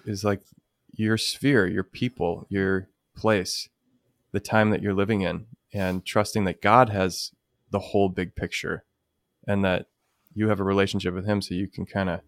is 0.06 0.24
like 0.24 0.42
your 0.94 1.18
sphere, 1.18 1.68
your 1.68 1.84
people, 1.84 2.46
your 2.50 2.90
place, 3.16 3.70
the 4.32 4.40
time 4.40 4.70
that 4.70 4.82
you're 4.82 4.94
living 4.94 5.22
in, 5.22 5.46
and 5.74 6.06
trusting 6.06 6.44
that 6.46 6.62
God 6.62 6.90
has 6.90 7.32
the 7.72 7.80
whole 7.80 8.10
big 8.10 8.36
picture 8.36 8.84
and 9.48 9.64
that 9.64 9.88
you 10.34 10.50
have 10.50 10.60
a 10.60 10.64
relationship 10.64 11.14
with 11.14 11.26
him 11.26 11.42
so 11.42 11.54
you 11.54 11.68
can 11.68 11.86
kind 11.86 12.10
of 12.10 12.22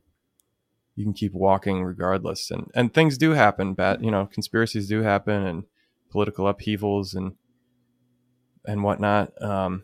you 0.95 1.05
can 1.05 1.13
keep 1.13 1.33
walking 1.33 1.83
regardless. 1.83 2.51
And 2.51 2.69
and 2.75 2.93
things 2.93 3.17
do 3.17 3.31
happen 3.31 3.73
bad 3.73 4.03
you 4.03 4.11
know 4.11 4.25
conspiracies 4.25 4.87
do 4.87 5.01
happen 5.01 5.45
and 5.45 5.63
political 6.09 6.47
upheavals 6.47 7.13
and 7.13 7.35
and 8.65 8.83
whatnot. 8.83 9.39
Um 9.41 9.83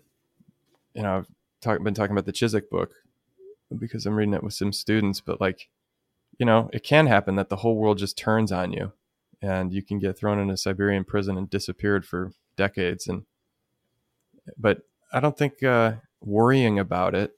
you 0.97 1.03
know 1.03 1.17
i've 1.17 1.27
talk, 1.61 1.81
been 1.83 1.93
talking 1.93 2.11
about 2.11 2.25
the 2.25 2.33
Ciszek 2.33 2.69
book 2.69 2.91
because 3.77 4.05
i'm 4.05 4.15
reading 4.15 4.33
it 4.33 4.43
with 4.43 4.53
some 4.53 4.73
students 4.73 5.21
but 5.21 5.39
like 5.39 5.69
you 6.39 6.45
know 6.45 6.69
it 6.73 6.83
can 6.83 7.07
happen 7.07 7.35
that 7.35 7.49
the 7.49 7.57
whole 7.57 7.75
world 7.75 7.99
just 7.99 8.17
turns 8.17 8.51
on 8.51 8.73
you 8.73 8.91
and 9.41 9.71
you 9.71 9.83
can 9.83 9.99
get 9.99 10.17
thrown 10.17 10.39
in 10.39 10.49
a 10.49 10.57
siberian 10.57 11.03
prison 11.03 11.37
and 11.37 11.49
disappeared 11.49 12.05
for 12.05 12.31
decades 12.55 13.07
and 13.07 13.23
but 14.57 14.79
i 15.11 15.19
don't 15.19 15.37
think 15.37 15.63
uh 15.63 15.93
worrying 16.21 16.79
about 16.79 17.13
it 17.15 17.37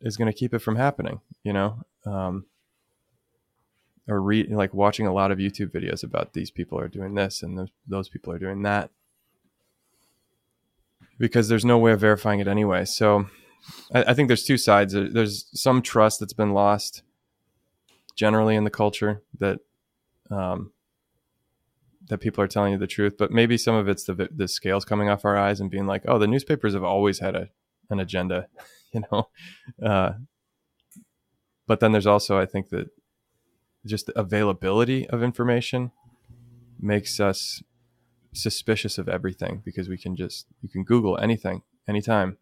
is 0.00 0.16
going 0.16 0.30
to 0.30 0.38
keep 0.38 0.54
it 0.54 0.60
from 0.60 0.76
happening 0.76 1.20
you 1.42 1.52
know? 1.52 1.78
Um 2.04 2.46
or 4.08 4.20
like 4.50 4.72
watching 4.72 5.06
a 5.06 5.12
lot 5.12 5.30
of 5.32 5.38
youtube 5.38 5.72
videos 5.72 6.04
about 6.04 6.32
these 6.32 6.50
people 6.50 6.78
are 6.78 6.88
doing 6.88 7.14
this 7.14 7.42
and 7.42 7.58
those, 7.58 7.68
those 7.88 8.08
people 8.08 8.32
are 8.32 8.38
doing 8.38 8.62
that. 8.62 8.90
Because 11.18 11.48
there's 11.48 11.64
no 11.64 11.78
way 11.78 11.92
of 11.92 12.00
verifying 12.00 12.40
it 12.40 12.46
anyway. 12.46 12.84
So 12.84 13.26
I, 13.92 14.04
I 14.04 14.14
think 14.14 14.28
there's 14.28 14.44
two 14.44 14.58
sides. 14.58 14.92
There's 14.92 15.46
some 15.52 15.82
trust 15.82 16.20
that's 16.20 16.32
been 16.32 16.52
lost 16.52 17.02
generally 18.14 18.54
in 18.54 18.64
the 18.64 18.70
culture 18.70 19.22
that 19.38 19.60
um, 20.30 20.72
that 22.08 22.18
people 22.18 22.42
are 22.42 22.48
telling 22.48 22.72
you 22.72 22.78
the 22.78 22.86
truth, 22.86 23.14
but 23.18 23.30
maybe 23.30 23.58
some 23.58 23.74
of 23.74 23.88
it's 23.88 24.04
the 24.04 24.28
the 24.34 24.48
scales 24.48 24.84
coming 24.84 25.08
off 25.08 25.24
our 25.24 25.36
eyes 25.36 25.60
and 25.60 25.70
being 25.70 25.86
like, 25.86 26.02
oh, 26.06 26.18
the 26.18 26.26
newspapers 26.26 26.74
have 26.74 26.84
always 26.84 27.18
had 27.18 27.34
a 27.34 27.48
an 27.90 28.00
agenda, 28.00 28.48
you 28.92 29.02
know. 29.10 29.28
Uh, 29.84 30.12
but 31.66 31.80
then 31.80 31.92
there's 31.92 32.06
also, 32.06 32.38
I 32.38 32.46
think 32.46 32.68
that 32.70 32.88
just 33.84 34.06
the 34.06 34.18
availability 34.18 35.08
of 35.08 35.22
information 35.22 35.92
makes 36.80 37.20
us 37.20 37.62
suspicious 38.32 38.98
of 38.98 39.08
everything 39.08 39.62
because 39.64 39.88
we 39.88 39.96
can 39.96 40.14
just 40.14 40.46
you 40.60 40.68
can 40.68 40.84
Google 40.84 41.18
anything 41.18 41.62
anytime 41.88 42.36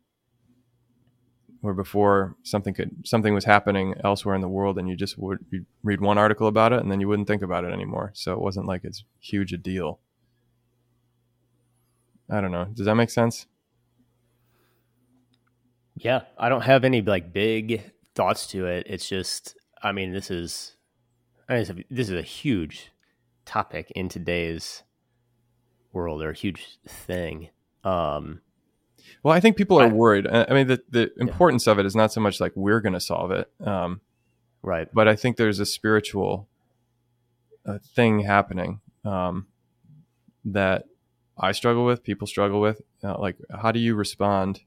where 1.64 1.72
before 1.72 2.36
something 2.42 2.74
could 2.74 2.94
something 3.06 3.32
was 3.32 3.46
happening 3.46 3.94
elsewhere 4.04 4.34
in 4.34 4.42
the 4.42 4.48
world 4.48 4.76
and 4.76 4.86
you 4.86 4.94
just 4.94 5.16
would 5.16 5.38
read 5.82 5.98
one 5.98 6.18
article 6.18 6.46
about 6.46 6.74
it 6.74 6.80
and 6.80 6.92
then 6.92 7.00
you 7.00 7.08
wouldn't 7.08 7.26
think 7.26 7.40
about 7.40 7.64
it 7.64 7.72
anymore. 7.72 8.10
So 8.12 8.34
it 8.34 8.38
wasn't 8.38 8.66
like 8.66 8.84
it's 8.84 9.04
huge 9.18 9.50
a 9.54 9.56
deal. 9.56 9.98
I 12.30 12.42
don't 12.42 12.52
know. 12.52 12.66
Does 12.66 12.84
that 12.84 12.96
make 12.96 13.08
sense? 13.08 13.46
Yeah. 15.96 16.24
I 16.36 16.50
don't 16.50 16.60
have 16.64 16.84
any 16.84 17.00
like 17.00 17.32
big 17.32 17.92
thoughts 18.14 18.46
to 18.48 18.66
it. 18.66 18.86
It's 18.86 19.08
just 19.08 19.56
i 19.82 19.90
mean 19.90 20.12
this 20.12 20.30
is 20.30 20.76
I 21.48 21.54
mean, 21.54 21.84
this 21.90 22.10
is 22.10 22.18
a 22.18 22.22
huge 22.22 22.90
topic 23.46 23.90
in 23.92 24.10
today's 24.10 24.82
world 25.94 26.22
or 26.22 26.30
a 26.30 26.36
huge 26.36 26.78
thing. 26.86 27.48
Um 27.84 28.42
well, 29.22 29.34
I 29.34 29.40
think 29.40 29.56
people 29.56 29.80
are 29.80 29.88
worried. 29.88 30.26
I 30.26 30.52
mean, 30.52 30.66
the, 30.66 30.82
the 30.90 31.10
importance 31.18 31.66
yeah. 31.66 31.72
of 31.72 31.78
it 31.78 31.86
is 31.86 31.96
not 31.96 32.12
so 32.12 32.20
much 32.20 32.40
like 32.40 32.52
we're 32.54 32.80
going 32.80 32.92
to 32.92 33.00
solve 33.00 33.30
it. 33.30 33.50
Um, 33.64 34.00
right. 34.62 34.88
But 34.92 35.08
I 35.08 35.16
think 35.16 35.36
there's 35.36 35.60
a 35.60 35.66
spiritual 35.66 36.48
uh, 37.66 37.78
thing 37.94 38.20
happening 38.20 38.80
um, 39.04 39.46
that 40.44 40.84
I 41.38 41.52
struggle 41.52 41.84
with, 41.84 42.02
people 42.02 42.26
struggle 42.26 42.60
with. 42.60 42.82
Uh, 43.02 43.18
like, 43.18 43.36
how 43.62 43.72
do 43.72 43.80
you 43.80 43.94
respond 43.94 44.60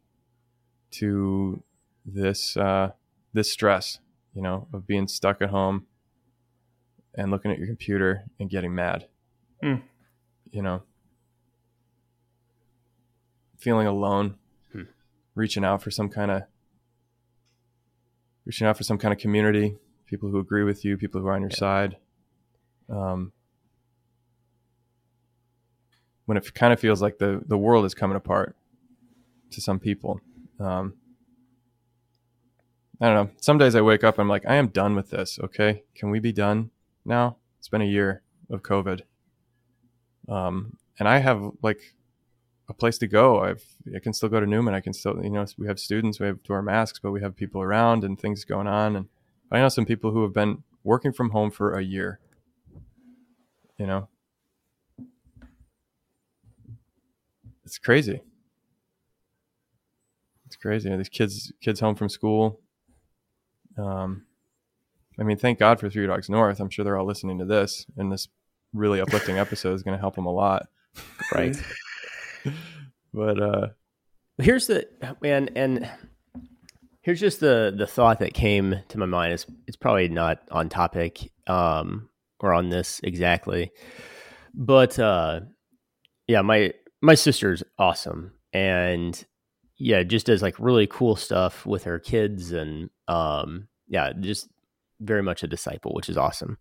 to 0.92 1.64
this, 2.06 2.58
uh, 2.58 2.92
this 3.34 3.52
stress, 3.52 4.00
you 4.34 4.42
know, 4.42 4.68
of 4.74 4.88
being 4.88 5.08
stuck 5.08 5.42
at 5.42 5.50
home 5.50 5.86
and 7.16 7.32
looking 7.32 7.52
at 7.52 7.58
your 7.58 7.68
computer 7.68 8.26
and 8.40 8.50
getting 8.50 8.74
mad? 8.74 9.08
Mm. 9.64 9.82
You 10.52 10.62
know, 10.62 10.84
feeling 13.68 13.86
alone 13.86 14.36
reaching 15.36 15.66
out 15.66 15.82
for 15.82 15.92
some 15.92 16.08
kind 16.08 16.32
of 16.32 16.44
reaching 18.46 18.66
out 18.66 18.78
for 18.78 18.84
some 18.84 18.98
kind 18.98 19.14
of 19.14 19.20
community, 19.20 19.76
people 20.06 20.30
who 20.30 20.40
agree 20.40 20.64
with 20.64 20.86
you, 20.86 20.96
people 20.96 21.20
who 21.20 21.28
are 21.28 21.34
on 21.34 21.42
your 21.42 21.50
yeah. 21.52 21.58
side. 21.58 21.98
Um, 22.90 23.34
when 26.28 26.38
it 26.38 26.54
kind 26.54 26.72
of 26.72 26.80
feels 26.80 27.02
like 27.02 27.18
the 27.18 27.42
the 27.46 27.58
world 27.58 27.84
is 27.84 27.94
coming 27.94 28.16
apart 28.16 28.56
to 29.52 29.60
some 29.60 29.80
people. 29.80 30.22
Um, 30.62 30.94
I 33.02 33.08
don't 33.08 33.16
know. 33.16 33.32
Some 33.42 33.58
days 33.58 33.76
I 33.76 33.82
wake 33.82 34.06
up, 34.06 34.18
I'm 34.18 34.30
like, 34.30 34.46
I 34.48 34.56
am 34.56 34.68
done 34.68 34.96
with 34.96 35.10
this. 35.10 35.40
Okay, 35.44 35.84
can 35.94 36.10
we 36.10 36.20
be 36.22 36.32
done 36.32 36.72
now? 37.04 37.36
It's 37.60 37.68
been 37.68 37.82
a 37.82 37.86
year 37.98 38.22
of 38.50 38.64
COVID, 38.64 39.02
um, 40.30 40.78
and 40.98 41.10
I 41.10 41.18
have 41.18 41.52
like 41.62 41.97
a 42.70 42.74
place 42.74 42.98
to 43.00 43.08
go. 43.08 43.44
I've 43.44 43.64
I 43.96 44.00
can 44.00 44.14
still 44.14 44.30
go 44.30 44.40
to 44.40 44.46
Newman. 44.46 44.74
I 44.74 44.82
can 44.82 44.94
still 44.94 45.20
you 45.24 45.30
know 45.30 45.46
we 45.58 45.68
have 45.68 45.80
students, 45.80 46.20
we 46.20 46.28
have 46.28 46.44
to 46.44 46.52
wear 46.52 46.62
masks, 46.62 47.00
but 47.00 47.12
we 47.12 47.22
have 47.22 47.36
people 47.36 47.62
around 47.62 48.04
and 48.04 48.20
things 48.20 48.44
going 48.44 48.68
on. 48.68 48.96
And 48.96 49.08
I 49.52 49.60
know 49.60 49.70
some 49.70 49.86
people 49.86 50.12
who 50.12 50.24
have 50.24 50.34
been 50.34 50.64
working 50.84 51.14
from 51.14 51.32
home 51.32 51.52
for 51.52 51.74
a 51.74 51.84
year. 51.84 52.20
You 53.78 53.86
know, 53.86 54.08
it's 57.64 57.78
crazy. 57.78 58.22
It's 60.46 60.56
crazy. 60.56 60.96
These 60.96 61.10
kids 61.10 61.54
kids 61.62 61.80
home 61.80 61.96
from 61.96 62.10
school. 62.10 62.60
Um, 63.78 64.26
I 65.20 65.24
mean, 65.24 65.38
thank 65.38 65.60
God 65.60 65.80
for 65.80 65.90
Three 65.90 66.08
Dogs 66.08 66.30
North. 66.30 66.60
I'm 66.60 66.70
sure 66.70 66.84
they're 66.84 66.98
all 66.98 67.06
listening 67.06 67.40
to 67.40 67.46
this, 67.46 67.86
and 67.96 68.12
this 68.12 68.28
really 68.74 69.00
uplifting 69.00 69.38
episode 69.38 69.74
is 69.74 69.84
going 69.84 69.96
to 69.96 70.02
help 70.02 70.16
them 70.16 70.26
a 70.26 70.32
lot. 70.32 70.68
Right. 71.34 71.56
but 73.14 73.42
uh 73.42 73.68
here's 74.38 74.68
the 74.68 74.88
man 75.22 75.50
and 75.56 75.90
here's 77.02 77.20
just 77.20 77.40
the 77.40 77.74
the 77.76 77.88
thought 77.88 78.20
that 78.20 78.34
came 78.34 78.76
to 78.90 78.98
my 78.98 79.06
mind. 79.06 79.34
It's 79.34 79.46
it's 79.68 79.78
probably 79.78 80.10
not 80.10 80.40
on 80.52 80.70
topic 80.70 81.32
um 81.48 82.10
or 82.40 82.54
on 82.54 82.70
this 82.70 83.00
exactly 83.04 83.72
but 84.54 85.00
uh 85.00 85.40
yeah 86.28 86.42
my 86.42 86.74
my 87.02 87.16
sister's 87.16 87.64
awesome. 87.78 88.34
And 88.54 89.26
yeah 89.78 90.04
just 90.04 90.26
does 90.26 90.42
like 90.42 90.60
really 90.60 90.88
cool 90.88 91.16
stuff 91.16 91.66
with 91.66 91.84
her 91.84 92.00
kids 92.00 92.52
and 92.52 92.90
um 93.08 93.68
yeah 93.88 94.12
just 94.20 94.50
very 95.00 95.22
much 95.22 95.44
a 95.44 95.48
disciple 95.48 95.94
which 95.94 96.10
is 96.10 96.18
awesome. 96.18 96.58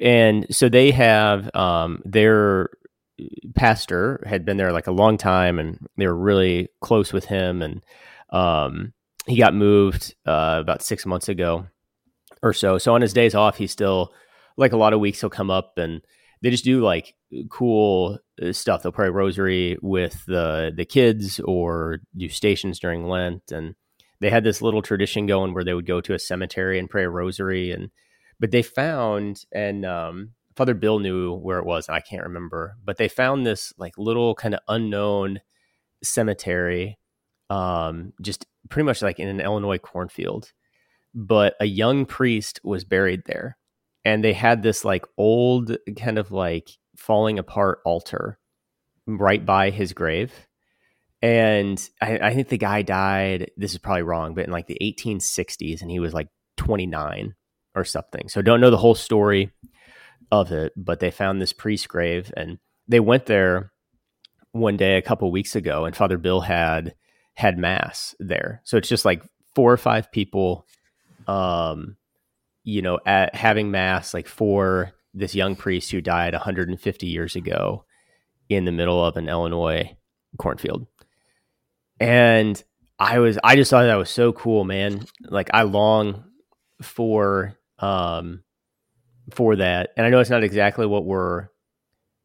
And 0.00 0.46
so 0.54 0.68
they 0.68 0.90
have 0.90 1.54
um 1.54 2.02
their 2.04 2.70
pastor 3.54 4.22
had 4.26 4.44
been 4.44 4.56
there 4.56 4.72
like 4.72 4.86
a 4.86 4.92
long 4.92 5.16
time 5.16 5.58
and 5.58 5.78
they 5.96 6.06
were 6.06 6.16
really 6.16 6.68
close 6.80 7.12
with 7.12 7.26
him 7.26 7.62
and 7.62 7.82
um, 8.30 8.92
he 9.26 9.36
got 9.36 9.54
moved 9.54 10.14
uh, 10.26 10.58
about 10.60 10.82
six 10.82 11.06
months 11.06 11.28
ago 11.28 11.66
or 12.42 12.52
so. 12.52 12.78
So 12.78 12.94
on 12.94 13.02
his 13.02 13.12
days 13.12 13.34
off 13.34 13.56
he's 13.56 13.72
still 13.72 14.12
like 14.56 14.72
a 14.72 14.76
lot 14.76 14.92
of 14.92 15.00
weeks 15.00 15.20
he'll 15.20 15.30
come 15.30 15.50
up 15.50 15.74
and 15.76 16.02
they 16.42 16.50
just 16.50 16.64
do 16.64 16.80
like 16.80 17.14
cool 17.50 18.18
uh, 18.42 18.52
stuff. 18.52 18.82
They'll 18.82 18.92
pray 18.92 19.08
rosary 19.10 19.78
with 19.80 20.24
the 20.26 20.72
the 20.74 20.84
kids 20.84 21.40
or 21.40 22.00
do 22.16 22.28
stations 22.28 22.78
during 22.78 23.06
lent 23.06 23.52
and 23.52 23.74
they 24.20 24.30
had 24.30 24.44
this 24.44 24.62
little 24.62 24.82
tradition 24.82 25.26
going 25.26 25.52
where 25.52 25.64
they 25.64 25.74
would 25.74 25.86
go 25.86 26.00
to 26.00 26.14
a 26.14 26.18
cemetery 26.18 26.78
and 26.78 26.88
pray 26.88 27.04
a 27.04 27.10
rosary 27.10 27.72
and 27.72 27.90
but 28.38 28.50
they 28.50 28.62
found 28.62 29.44
and 29.52 29.84
um, 29.84 30.30
Father 30.56 30.74
Bill 30.74 30.98
knew 30.98 31.34
where 31.34 31.58
it 31.58 31.66
was, 31.66 31.88
and 31.88 31.96
I 31.96 32.00
can't 32.00 32.24
remember, 32.24 32.76
but 32.84 32.96
they 32.96 33.08
found 33.08 33.46
this 33.46 33.72
like 33.78 33.96
little 33.96 34.34
kind 34.34 34.54
of 34.54 34.60
unknown 34.68 35.40
cemetery, 36.02 36.98
um, 37.50 38.12
just 38.20 38.46
pretty 38.68 38.86
much 38.86 39.02
like 39.02 39.18
in 39.18 39.28
an 39.28 39.40
Illinois 39.40 39.78
cornfield. 39.78 40.52
But 41.14 41.54
a 41.60 41.66
young 41.66 42.06
priest 42.06 42.60
was 42.64 42.84
buried 42.84 43.24
there, 43.26 43.56
and 44.04 44.24
they 44.24 44.32
had 44.32 44.62
this 44.62 44.84
like 44.84 45.04
old 45.16 45.76
kind 45.96 46.18
of 46.18 46.30
like 46.30 46.70
falling 46.96 47.38
apart 47.38 47.80
altar 47.84 48.38
right 49.06 49.44
by 49.44 49.70
his 49.70 49.92
grave. 49.92 50.32
And 51.20 51.88
I, 52.00 52.18
I 52.18 52.34
think 52.34 52.48
the 52.48 52.58
guy 52.58 52.82
died. 52.82 53.52
This 53.56 53.72
is 53.72 53.78
probably 53.78 54.02
wrong, 54.02 54.34
but 54.34 54.44
in 54.44 54.50
like 54.50 54.66
the 54.66 54.78
1860s, 54.80 55.82
and 55.82 55.90
he 55.90 56.00
was 56.00 56.12
like 56.12 56.28
29 56.56 57.34
or 57.74 57.84
something. 57.84 58.28
So 58.28 58.42
don't 58.42 58.60
know 58.60 58.70
the 58.70 58.76
whole 58.76 58.94
story 58.94 59.52
of 60.32 60.50
it, 60.50 60.72
but 60.76 60.98
they 60.98 61.10
found 61.10 61.40
this 61.40 61.52
priest 61.52 61.88
grave 61.88 62.32
and 62.36 62.58
they 62.88 62.98
went 62.98 63.26
there 63.26 63.70
one 64.52 64.78
day 64.78 64.96
a 64.96 65.02
couple 65.02 65.30
weeks 65.30 65.54
ago 65.54 65.84
and 65.84 65.94
Father 65.94 66.18
Bill 66.18 66.40
had 66.40 66.94
had 67.34 67.58
mass 67.58 68.14
there. 68.18 68.62
So 68.64 68.78
it's 68.78 68.88
just 68.88 69.04
like 69.04 69.22
four 69.54 69.70
or 69.70 69.76
five 69.76 70.10
people 70.10 70.66
um 71.28 71.96
you 72.64 72.82
know 72.82 72.98
at 73.06 73.32
having 73.34 73.70
mass 73.70 74.12
like 74.12 74.26
for 74.26 74.92
this 75.14 75.34
young 75.34 75.54
priest 75.54 75.90
who 75.90 76.00
died 76.00 76.32
150 76.32 77.06
years 77.06 77.36
ago 77.36 77.84
in 78.48 78.64
the 78.64 78.72
middle 78.72 79.04
of 79.04 79.16
an 79.16 79.28
Illinois 79.28 79.94
cornfield. 80.38 80.86
And 82.00 82.62
I 82.98 83.18
was 83.18 83.38
I 83.44 83.56
just 83.56 83.70
thought 83.70 83.84
that 83.84 83.96
was 83.96 84.10
so 84.10 84.32
cool, 84.32 84.64
man. 84.64 85.04
Like 85.28 85.50
I 85.52 85.62
long 85.62 86.24
for 86.80 87.58
um 87.78 88.42
for 89.30 89.56
that. 89.56 89.90
And 89.96 90.06
I 90.06 90.10
know 90.10 90.20
it's 90.20 90.30
not 90.30 90.44
exactly 90.44 90.86
what 90.86 91.04
we're 91.04 91.48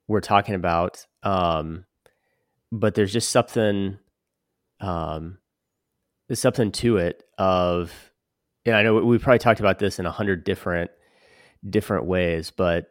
we're 0.07 0.21
talking 0.21 0.55
about, 0.55 1.05
um, 1.23 1.85
but 2.71 2.95
there's 2.95 3.13
just 3.13 3.29
something 3.29 3.97
um, 4.79 5.37
there's 6.27 6.39
something 6.39 6.71
to 6.71 6.97
it 6.97 7.23
of 7.37 7.93
and 8.65 8.75
I 8.75 8.83
know 8.83 8.95
we 8.95 9.17
probably 9.17 9.39
talked 9.39 9.59
about 9.59 9.79
this 9.79 9.99
in 9.99 10.05
a 10.05 10.11
hundred 10.11 10.43
different 10.43 10.91
different 11.67 12.05
ways, 12.05 12.51
but 12.51 12.89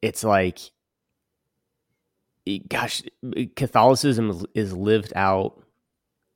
it's 0.00 0.24
like 0.24 0.58
gosh, 2.68 3.02
Catholicism 3.56 4.44
is 4.54 4.72
lived 4.72 5.12
out 5.14 5.62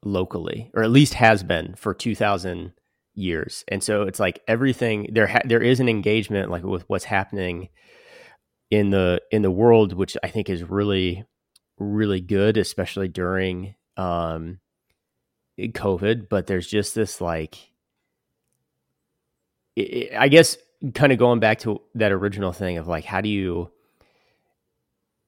locally, 0.05 0.71
or 0.75 0.83
at 0.83 0.91
least 0.91 1.15
has 1.15 1.43
been 1.43 1.75
for 1.75 1.95
two 1.95 2.15
thousand 2.15 2.73
years. 3.17 3.65
And 3.69 3.83
so 3.83 4.03
it's 4.03 4.21
like 4.21 4.41
everything 4.47 5.11
there 5.13 5.27
ha- 5.27 5.43
there 5.45 5.63
is 5.63 5.81
an 5.81 5.89
engagement 5.89 6.51
like 6.51 6.63
with 6.63 6.89
what's 6.89 7.05
happening 7.05 7.69
in 8.71 8.91
the 8.91 9.23
in 9.31 9.43
the 9.43 9.51
world 9.51 9.93
which 9.93 10.17
I 10.23 10.29
think 10.29 10.51
is 10.51 10.65
really 10.65 11.25
really 11.79 12.21
good 12.21 12.57
especially 12.57 13.09
during 13.09 13.75
um 13.97 14.59
COVID, 15.59 16.29
but 16.29 16.47
there's 16.47 16.67
just 16.67 16.95
this 16.95 17.21
like 17.21 17.71
I 19.79 20.29
guess 20.29 20.57
kind 20.95 21.13
of 21.13 21.19
going 21.19 21.41
back 21.41 21.61
to 21.61 21.81
that 21.95 22.13
original 22.13 22.53
thing 22.53 22.79
of 22.79 22.87
like 22.87 23.05
how 23.05 23.21
do 23.21 23.29
you 23.29 23.71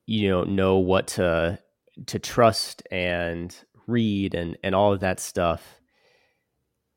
you 0.06 0.28
know 0.28 0.44
know 0.44 0.78
what 0.78 1.08
to 1.08 1.58
to 2.06 2.18
trust 2.18 2.82
and 2.90 3.54
read 3.86 4.34
and 4.34 4.56
and 4.62 4.74
all 4.74 4.92
of 4.92 5.00
that 5.00 5.20
stuff 5.20 5.77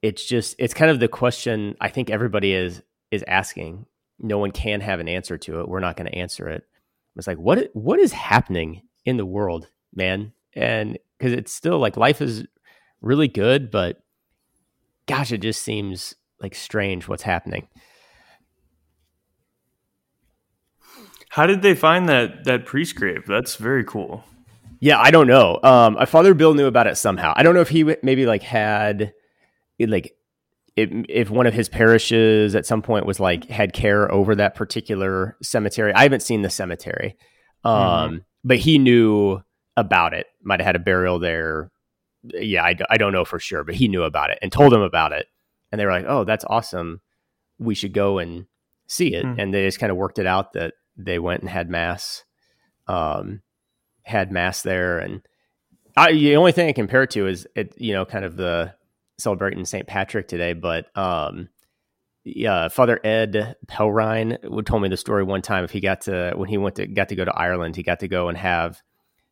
it's 0.02 0.26
just 0.26 0.56
it's 0.58 0.74
kind 0.74 0.92
of 0.92 1.00
the 1.00 1.08
question 1.08 1.76
I 1.80 1.90
think 1.90 2.10
everybody 2.10 2.54
is 2.54 2.82
is 3.12 3.24
asking. 3.28 3.86
No 4.20 4.38
one 4.38 4.52
can 4.52 4.82
have 4.82 5.00
an 5.00 5.08
answer 5.08 5.38
to 5.38 5.60
it. 5.60 5.68
We're 5.68 5.80
not 5.80 5.98
going 5.98 6.10
to 6.10 6.18
answer 6.18 6.48
it. 6.48 6.64
It's 7.16 7.28
like 7.28 7.38
what 7.38 7.70
what 7.74 8.00
is 8.00 8.12
happening 8.12 8.84
in 9.06 9.18
the 9.18 9.26
world, 9.26 9.68
man? 9.94 10.34
And 10.54 10.98
because 11.18 11.34
it's 11.34 11.54
still 11.54 11.80
like 11.80 11.98
life 11.98 12.22
is 12.22 12.46
really 13.02 13.28
good, 13.28 13.72
but 13.72 14.04
gosh, 15.08 15.32
it 15.32 15.40
just 15.40 15.62
seems 15.62 16.16
like 16.40 16.56
strange 16.56 17.08
what's 17.08 17.24
happening. 17.24 17.68
How 21.30 21.46
did 21.46 21.62
they 21.62 21.76
find 21.76 22.10
that 22.10 22.44
that 22.46 22.66
priest 22.66 22.96
grave? 22.96 23.26
That's 23.28 23.56
very 23.56 23.84
cool. 23.84 24.24
Yeah, 24.80 25.00
I 25.00 25.12
don't 25.12 25.28
know. 25.28 25.60
Um, 25.62 26.04
Father 26.08 26.34
Bill 26.34 26.56
knew 26.56 26.66
about 26.66 26.88
it 26.88 26.98
somehow. 26.98 27.34
I 27.36 27.44
don't 27.44 27.54
know 27.54 27.62
if 27.62 27.70
he 27.70 27.84
maybe 28.02 28.26
like 28.26 28.42
had 28.42 29.14
like 29.88 30.14
if, 30.76 30.90
if 31.10 31.30
one 31.30 31.48
of 31.48 31.54
his 31.54 31.70
parishes 31.70 32.56
at 32.56 32.66
some 32.66 32.82
point 32.82 33.06
was 33.06 33.20
like 33.20 33.46
had 33.50 33.74
care 33.74 34.12
over 34.12 34.36
that 34.36 34.56
particular 34.56 35.38
cemetery. 35.42 35.94
I 35.94 36.04
haven't 36.04 36.22
seen 36.22 36.42
the 36.42 36.50
cemetery, 36.50 37.18
um, 37.64 37.76
mm-hmm. 37.76 38.18
but 38.44 38.58
he 38.58 38.78
knew 38.78 39.42
about 39.76 40.14
it. 40.14 40.28
Might 40.44 40.60
have 40.60 40.68
had 40.68 40.76
a 40.76 40.80
burial 40.80 41.20
there. 41.20 41.72
Yeah, 42.24 42.64
I, 42.64 42.78
I 42.90 42.98
don't 42.98 43.14
know 43.14 43.26
for 43.26 43.40
sure, 43.40 43.64
but 43.64 43.76
he 43.76 43.88
knew 43.88 44.04
about 44.04 44.30
it 44.30 44.40
and 44.42 44.52
told 44.52 44.74
him 44.74 44.82
about 44.82 45.12
it. 45.12 45.28
And 45.72 45.80
they 45.80 45.86
were 45.86 45.92
like, 45.92 46.06
"Oh, 46.08 46.24
that's 46.24 46.46
awesome. 46.48 47.02
We 47.58 47.76
should 47.76 47.94
go 47.94 48.20
and 48.20 48.46
see 48.88 49.14
it." 49.14 49.26
Mm-hmm. 49.26 49.40
And 49.40 49.54
they 49.54 49.66
just 49.66 49.80
kind 49.80 49.92
of 49.92 49.98
worked 49.98 50.20
it 50.20 50.28
out 50.28 50.54
that 50.54 50.74
they 50.98 51.20
went 51.20 51.42
and 51.42 51.50
had 51.50 51.70
mass, 51.70 52.24
um, 52.88 53.42
had 54.04 54.32
mass 54.32 54.62
there. 54.62 55.00
And 55.00 55.22
I, 55.98 56.12
the 56.12 56.36
only 56.36 56.52
thing 56.52 56.68
I 56.68 56.74
compare 56.74 57.04
it 57.04 57.12
to 57.12 57.28
is 57.28 57.48
it, 57.56 57.74
you 57.78 57.94
know, 57.94 58.06
kind 58.06 58.26
of 58.26 58.36
the 58.38 58.74
celebrating 59.22 59.66
St. 59.66 59.88
Patrick 59.88 60.28
today, 60.28 60.54
but 60.54 60.96
um, 60.98 61.50
yeah, 62.24 62.68
Father 62.68 63.00
Ed 63.04 63.56
Pelrine 63.68 64.38
would 64.44 64.66
told 64.66 64.82
me 64.82 64.90
the 64.90 64.98
story 64.98 65.24
one 65.24 65.42
time. 65.42 65.64
If 65.64 65.72
he 65.72 65.80
got 65.80 66.02
to 66.02 66.34
when 66.36 66.50
he 66.50 66.58
went 66.58 66.76
to 66.76 66.88
got 66.88 67.10
to 67.10 67.16
go 67.16 67.26
to 67.26 67.36
Ireland, 67.36 67.76
he 67.76 67.84
got 67.84 68.02
to 68.02 68.08
go 68.08 68.30
and 68.30 68.38
have 68.38 68.82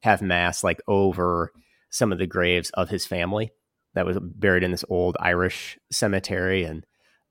have 0.01 0.21
mass 0.21 0.63
like 0.63 0.81
over 0.87 1.51
some 1.91 2.11
of 2.11 2.17
the 2.17 2.27
graves 2.27 2.69
of 2.71 2.89
his 2.89 3.05
family 3.05 3.51
that 3.93 4.05
was 4.05 4.17
buried 4.19 4.63
in 4.63 4.71
this 4.71 4.85
old 4.89 5.17
Irish 5.19 5.77
cemetery, 5.91 6.63
and 6.63 6.85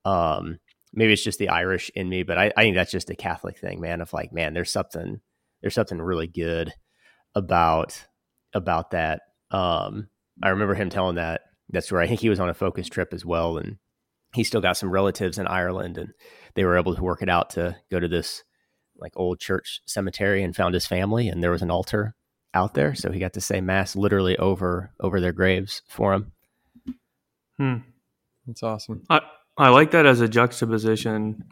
um, 0.05 0.59
maybe 0.93 1.13
it's 1.13 1.23
just 1.23 1.39
the 1.39 1.49
Irish 1.49 1.91
in 1.95 2.07
me, 2.07 2.23
but 2.23 2.37
I, 2.37 2.51
I 2.55 2.61
think 2.61 2.75
that's 2.75 2.91
just 2.91 3.09
a 3.09 3.15
Catholic 3.15 3.57
thing, 3.57 3.81
man. 3.81 4.01
Of 4.01 4.13
like, 4.13 4.31
man, 4.31 4.53
there's 4.53 4.71
something 4.71 5.19
there's 5.61 5.75
something 5.75 6.01
really 6.01 6.27
good 6.27 6.73
about 7.35 8.05
about 8.53 8.91
that. 8.91 9.21
Um, 9.51 10.07
I 10.41 10.49
remember 10.49 10.73
him 10.73 10.89
telling 10.89 11.15
that 11.15 11.41
that's 11.69 11.91
where 11.91 12.01
I 12.01 12.07
think 12.07 12.21
he 12.21 12.29
was 12.29 12.39
on 12.39 12.49
a 12.49 12.53
focus 12.53 12.87
trip 12.87 13.13
as 13.13 13.25
well, 13.25 13.57
and 13.57 13.77
he 14.33 14.43
still 14.43 14.61
got 14.61 14.77
some 14.77 14.91
relatives 14.91 15.37
in 15.37 15.47
Ireland, 15.47 15.97
and 15.97 16.13
they 16.55 16.63
were 16.63 16.77
able 16.77 16.95
to 16.95 17.03
work 17.03 17.21
it 17.21 17.29
out 17.29 17.51
to 17.51 17.77
go 17.91 17.99
to 17.99 18.07
this 18.07 18.43
like 18.97 19.13
old 19.15 19.39
church 19.39 19.81
cemetery 19.85 20.43
and 20.43 20.55
found 20.55 20.73
his 20.73 20.85
family, 20.85 21.27
and 21.27 21.43
there 21.43 21.51
was 21.51 21.61
an 21.61 21.71
altar 21.71 22.15
out 22.53 22.73
there, 22.73 22.95
so 22.95 23.11
he 23.11 23.19
got 23.19 23.33
to 23.33 23.41
say 23.41 23.61
mass 23.61 23.95
literally 23.95 24.37
over 24.37 24.91
over 24.99 25.21
their 25.21 25.31
graves 25.31 25.81
for 25.87 26.13
him. 26.13 26.31
Hmm. 27.57 27.77
That's 28.47 28.63
awesome. 28.63 29.03
I 29.09 29.21
I 29.57 29.69
like 29.69 29.91
that 29.91 30.05
as 30.05 30.21
a 30.21 30.27
juxtaposition. 30.27 31.43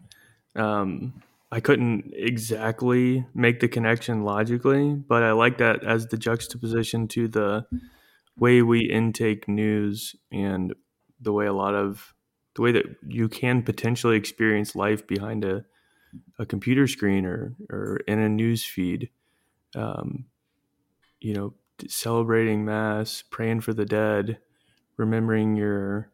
Um, 0.55 1.21
I 1.51 1.59
couldn't 1.59 2.13
exactly 2.13 3.25
make 3.33 3.59
the 3.59 3.67
connection 3.67 4.23
logically, 4.23 4.95
but 4.95 5.23
I 5.23 5.31
like 5.33 5.59
that 5.59 5.83
as 5.83 6.07
the 6.07 6.17
juxtaposition 6.17 7.07
to 7.09 7.27
the 7.27 7.65
way 8.37 8.61
we 8.61 8.81
intake 8.81 9.47
news 9.47 10.15
and 10.31 10.73
the 11.19 11.33
way 11.33 11.45
a 11.45 11.53
lot 11.53 11.73
of 11.73 12.13
the 12.55 12.61
way 12.61 12.71
that 12.71 12.85
you 13.07 13.29
can 13.29 13.61
potentially 13.61 14.17
experience 14.17 14.75
life 14.75 15.05
behind 15.07 15.43
a 15.43 15.65
a 16.39 16.45
computer 16.45 16.87
screen 16.87 17.25
or 17.25 17.55
or 17.69 17.97
in 18.07 18.19
a 18.19 18.29
news 18.29 18.63
feed 18.63 19.09
um, 19.75 20.25
you 21.19 21.33
know 21.33 21.53
celebrating 21.87 22.65
mass 22.65 23.23
praying 23.29 23.61
for 23.61 23.73
the 23.73 23.85
dead 23.85 24.39
remembering 24.97 25.55
your 25.55 26.09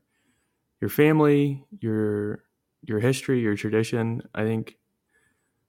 your 0.81 0.89
family 0.89 1.63
your 1.79 2.43
your 2.81 2.99
history 2.99 3.39
your 3.39 3.55
tradition 3.55 4.21
i 4.35 4.43
think 4.43 4.77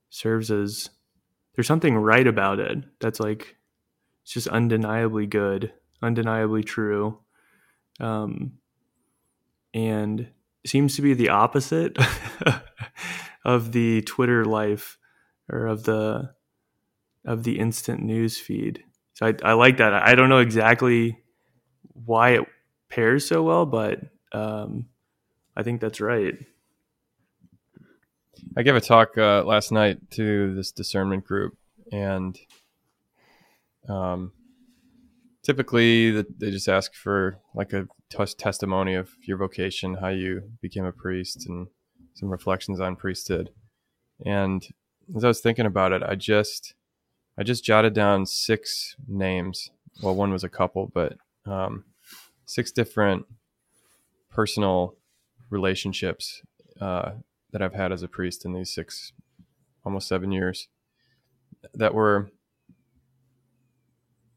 serves 0.09 0.51
as 0.51 0.89
there's 1.55 1.67
something 1.67 1.95
right 1.95 2.27
about 2.27 2.59
it 2.59 2.79
that's 2.99 3.19
like 3.21 3.55
it's 4.23 4.33
just 4.33 4.47
undeniably 4.49 5.25
good 5.25 5.71
undeniably 6.01 6.63
true. 6.63 7.19
Um, 7.99 8.53
and 9.73 10.29
seems 10.65 10.95
to 10.95 11.01
be 11.01 11.13
the 11.13 11.29
opposite 11.29 11.97
of 13.45 13.71
the 13.71 14.01
Twitter 14.03 14.45
life 14.45 14.97
or 15.49 15.67
of 15.67 15.83
the 15.83 16.33
of 17.25 17.43
the 17.43 17.59
instant 17.59 18.03
news 18.03 18.37
feed. 18.37 18.83
So 19.13 19.27
I, 19.27 19.33
I 19.43 19.53
like 19.53 19.77
that. 19.77 19.93
I 19.93 20.15
don't 20.15 20.29
know 20.29 20.39
exactly 20.39 21.17
why 21.93 22.31
it 22.31 22.43
pairs 22.89 23.27
so 23.27 23.41
well, 23.41 23.65
but 23.65 23.99
um, 24.31 24.87
I 25.55 25.63
think 25.63 25.81
that's 25.81 26.01
right. 26.01 26.35
I 28.57 28.63
gave 28.63 28.75
a 28.75 28.81
talk 28.81 29.17
uh, 29.17 29.43
last 29.43 29.71
night 29.71 30.11
to 30.11 30.53
this 30.53 30.71
discernment 30.71 31.25
group, 31.25 31.57
and 31.91 32.37
um, 33.89 34.31
typically 35.45 36.11
they 36.11 36.51
just 36.51 36.67
ask 36.67 36.93
for 36.93 37.37
like 37.53 37.71
a 37.71 37.87
t- 38.09 38.33
testimony 38.37 38.95
of 38.95 39.11
your 39.21 39.37
vocation, 39.37 39.95
how 39.95 40.09
you 40.09 40.41
became 40.61 40.85
a 40.85 40.91
priest, 40.91 41.47
and 41.47 41.67
some 42.15 42.29
reflections 42.29 42.79
on 42.79 42.95
priesthood. 42.95 43.51
And 44.25 44.67
as 45.15 45.23
I 45.23 45.27
was 45.27 45.41
thinking 45.41 45.65
about 45.65 45.91
it, 45.91 46.01
I 46.01 46.15
just 46.15 46.73
I 47.37 47.43
just 47.43 47.63
jotted 47.63 47.93
down 47.93 48.25
six 48.25 48.95
names. 49.07 49.69
Well, 50.01 50.15
one 50.15 50.31
was 50.31 50.43
a 50.43 50.49
couple, 50.49 50.91
but 50.93 51.17
um, 51.45 51.85
six 52.45 52.71
different 52.71 53.25
personal 54.31 54.95
relationships 55.49 56.41
uh, 56.81 57.11
that 57.51 57.61
I've 57.61 57.73
had 57.73 57.91
as 57.91 58.03
a 58.03 58.07
priest 58.07 58.45
in 58.45 58.53
these 58.53 58.73
six, 58.73 59.13
almost 59.85 60.07
seven 60.07 60.31
years, 60.31 60.67
that 61.73 61.93
were 61.93 62.31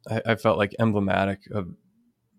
I, 0.09 0.23
I 0.27 0.35
felt 0.37 0.59
like 0.59 0.75
emblematic 0.79 1.49
of 1.51 1.75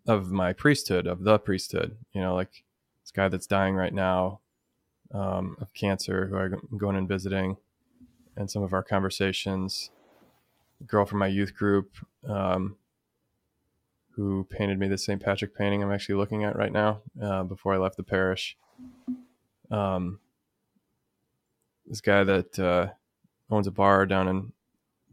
of 0.08 0.32
my 0.32 0.54
priesthood, 0.54 1.08
of 1.08 1.24
the 1.24 1.38
priesthood. 1.38 1.98
You 2.14 2.22
know, 2.22 2.36
like 2.36 2.64
this 3.04 3.12
guy 3.12 3.28
that's 3.28 3.48
dying 3.48 3.76
right 3.76 3.94
now 3.94 4.40
um, 5.14 5.58
of 5.62 5.74
cancer, 5.74 6.28
who 6.28 6.38
I'm 6.38 6.78
going 6.78 6.96
and 6.96 7.08
visiting, 7.08 7.58
and 8.36 8.50
some 8.50 8.64
of 8.64 8.74
our 8.74 8.84
conversations. 8.84 9.92
Girl 10.88 11.06
from 11.06 11.20
my 11.20 11.28
youth 11.28 11.54
group 11.54 11.98
um, 12.28 12.78
who 14.12 14.46
painted 14.50 14.80
me 14.80 14.88
the 14.88 14.98
St. 14.98 15.22
Patrick 15.22 15.56
painting 15.56 15.84
I'm 15.84 15.92
actually 15.92 16.16
looking 16.16 16.46
at 16.46 16.56
right 16.56 16.72
now 16.72 17.02
uh, 17.22 17.44
before 17.44 17.74
I 17.74 17.78
left 17.78 17.98
the 17.98 18.04
parish. 18.04 18.56
Um, 19.70 20.20
this 21.86 22.02
guy 22.02 22.24
that 22.24 22.58
uh, 22.58 22.88
owns 23.52 23.68
a 23.68 23.72
bar 23.72 24.06
down 24.06 24.28
in 24.28 24.54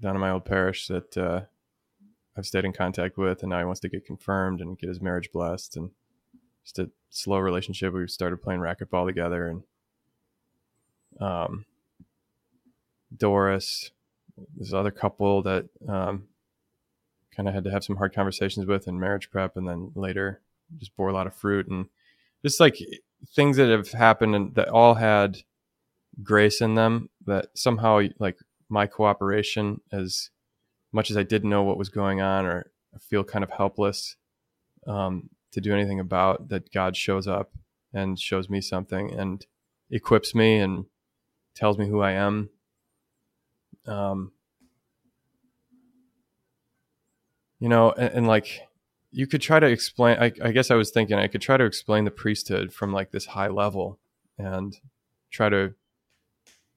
down 0.01 0.15
in 0.15 0.21
my 0.21 0.31
old 0.31 0.45
parish 0.45 0.87
that 0.89 1.17
uh, 1.17 1.41
I've 2.37 2.47
stayed 2.47 2.65
in 2.65 2.73
contact 2.73 3.17
with, 3.17 3.43
and 3.43 3.51
now 3.51 3.59
he 3.59 3.65
wants 3.65 3.81
to 3.81 3.89
get 3.89 4.05
confirmed 4.05 4.61
and 4.61 4.79
get 4.79 4.89
his 4.89 5.01
marriage 5.01 5.31
blessed, 5.33 5.77
and 5.77 5.91
just 6.65 6.79
a 6.79 6.91
slow 7.11 7.39
relationship. 7.39 7.95
We 7.95 8.07
started 8.09 8.43
playing 8.43 8.61
racquetball 8.61 9.07
together, 9.07 9.47
and 9.49 9.63
um, 11.21 11.65
Doris, 13.17 13.91
this 14.57 14.73
other 14.73 14.91
couple 14.91 15.43
that 15.43 15.67
um, 15.89 16.25
kind 17.35 17.49
of 17.49 17.55
had 17.55 17.65
to 17.65 17.71
have 17.71 17.85
some 17.85 17.97
hard 17.97 18.15
conversations 18.15 18.67
with 18.67 18.87
in 18.87 19.01
marriage 19.01 19.31
prep, 19.31 19.57
and 19.57 19.67
then 19.67 19.93
later 19.95 20.41
just 20.79 20.97
bore 20.97 21.09
a 21.09 21.15
lot 21.15 21.27
of 21.27 21.35
fruit, 21.35 21.69
and 21.69 21.87
just 22.43 22.61
like 22.61 22.77
things 23.35 23.57
that 23.57 23.71
have 23.71 23.93
happened 23.93 24.35
and 24.35 24.55
that 24.55 24.69
all 24.69 24.95
had 24.95 25.39
grace 26.23 26.61
in 26.61 26.75
them 26.75 27.09
that 27.27 27.49
somehow 27.55 28.01
like 28.19 28.39
my 28.69 28.87
cooperation 28.87 29.81
as 29.93 30.31
much 30.97 31.11
as 31.11 31.17
I 31.19 31.23
didn't 31.23 31.51
know 31.51 31.63
what 31.63 31.77
was 31.77 31.91
going 31.91 32.23
on 32.23 32.47
or 32.47 32.71
feel 32.99 33.23
kind 33.23 33.45
of 33.45 33.51
helpless 33.51 34.17
um, 34.87 35.29
to 35.53 35.61
do 35.61 35.75
anything 35.75 36.01
about 36.01 36.49
that 36.49 36.73
God 36.73 36.97
shows 36.97 37.29
up 37.29 37.53
and 37.93 38.19
shows 38.19 38.49
me 38.49 38.63
something 38.63 39.13
and 39.13 39.45
equips 39.91 40.35
me 40.35 40.57
and 40.57 40.87
tells 41.55 41.77
me 41.77 41.87
who 41.87 42.01
I 42.01 42.13
am. 42.13 42.49
Um, 43.87 44.33
you 47.61 47.69
know, 47.69 47.93
and, 47.93 48.15
and 48.15 48.27
like 48.27 48.63
you 49.11 49.27
could 49.27 49.43
try 49.43 49.61
to 49.61 49.67
explain, 49.67 50.17
I, 50.19 50.33
I 50.43 50.51
guess 50.51 50.71
I 50.71 50.77
was 50.77 50.91
thinking 50.91 51.19
I 51.19 51.29
could 51.29 51.43
try 51.43 51.59
to 51.59 51.65
explain 51.65 52.07
the 52.07 52.11
priesthood 52.11 52.73
from 52.73 52.95
like 52.95 53.11
this 53.11 53.27
high 53.27 53.49
level 53.49 53.99
and 54.39 54.75
try 55.31 55.51
to 55.51 55.75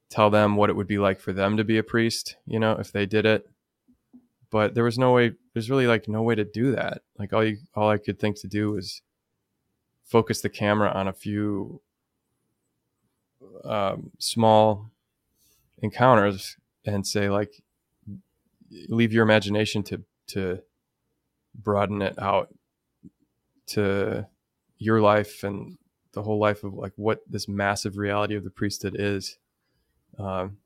tell 0.10 0.30
them 0.30 0.58
what 0.58 0.70
it 0.70 0.76
would 0.76 0.88
be 0.88 0.98
like 0.98 1.22
for 1.22 1.32
them 1.32 1.56
to 1.56 1.64
be 1.64 1.78
a 1.78 1.84
priest, 1.84 2.36
you 2.46 2.60
know, 2.60 2.74
if 2.74 2.92
they 2.92 3.06
did 3.06 3.26
it. 3.26 3.50
But 4.52 4.74
there 4.74 4.84
was 4.84 4.98
no 4.98 5.14
way, 5.14 5.34
there's 5.54 5.70
really 5.70 5.88
like 5.88 6.08
no 6.08 6.22
way 6.22 6.36
to 6.36 6.46
do 6.46 6.72
that. 6.72 7.02
Like 7.18 7.34
all 7.34 7.44
you, 7.44 7.58
all 7.76 7.90
I 7.90 7.98
could 7.98 8.20
think 8.20 8.40
to 8.42 8.48
do 8.48 8.72
was 8.72 9.02
focus 10.06 10.42
the 10.42 10.50
camera 10.50 10.92
on 10.92 11.08
a 11.08 11.14
few 11.14 11.82
um, 13.64 14.12
small 14.18 14.90
encounters 15.82 16.58
and 16.86 17.06
say 17.06 17.30
like, 17.30 17.62
leave 18.88 19.14
your 19.14 19.24
imagination 19.24 19.84
to, 19.84 20.04
to 20.28 20.62
broaden 21.56 22.02
it 22.02 22.18
out 22.20 22.54
to 23.68 24.28
your 24.78 25.02
life 25.02 25.44
and 25.44 25.78
the 26.14 26.24
whole 26.24 26.40
life 26.40 26.64
of 26.64 26.74
like 26.74 26.94
what 26.96 27.22
this 27.30 27.48
massive 27.48 27.98
reality 27.98 28.36
of 28.36 28.44
the 28.44 28.50
priesthood 28.50 28.96
is 28.98 29.38
um, 30.18 30.58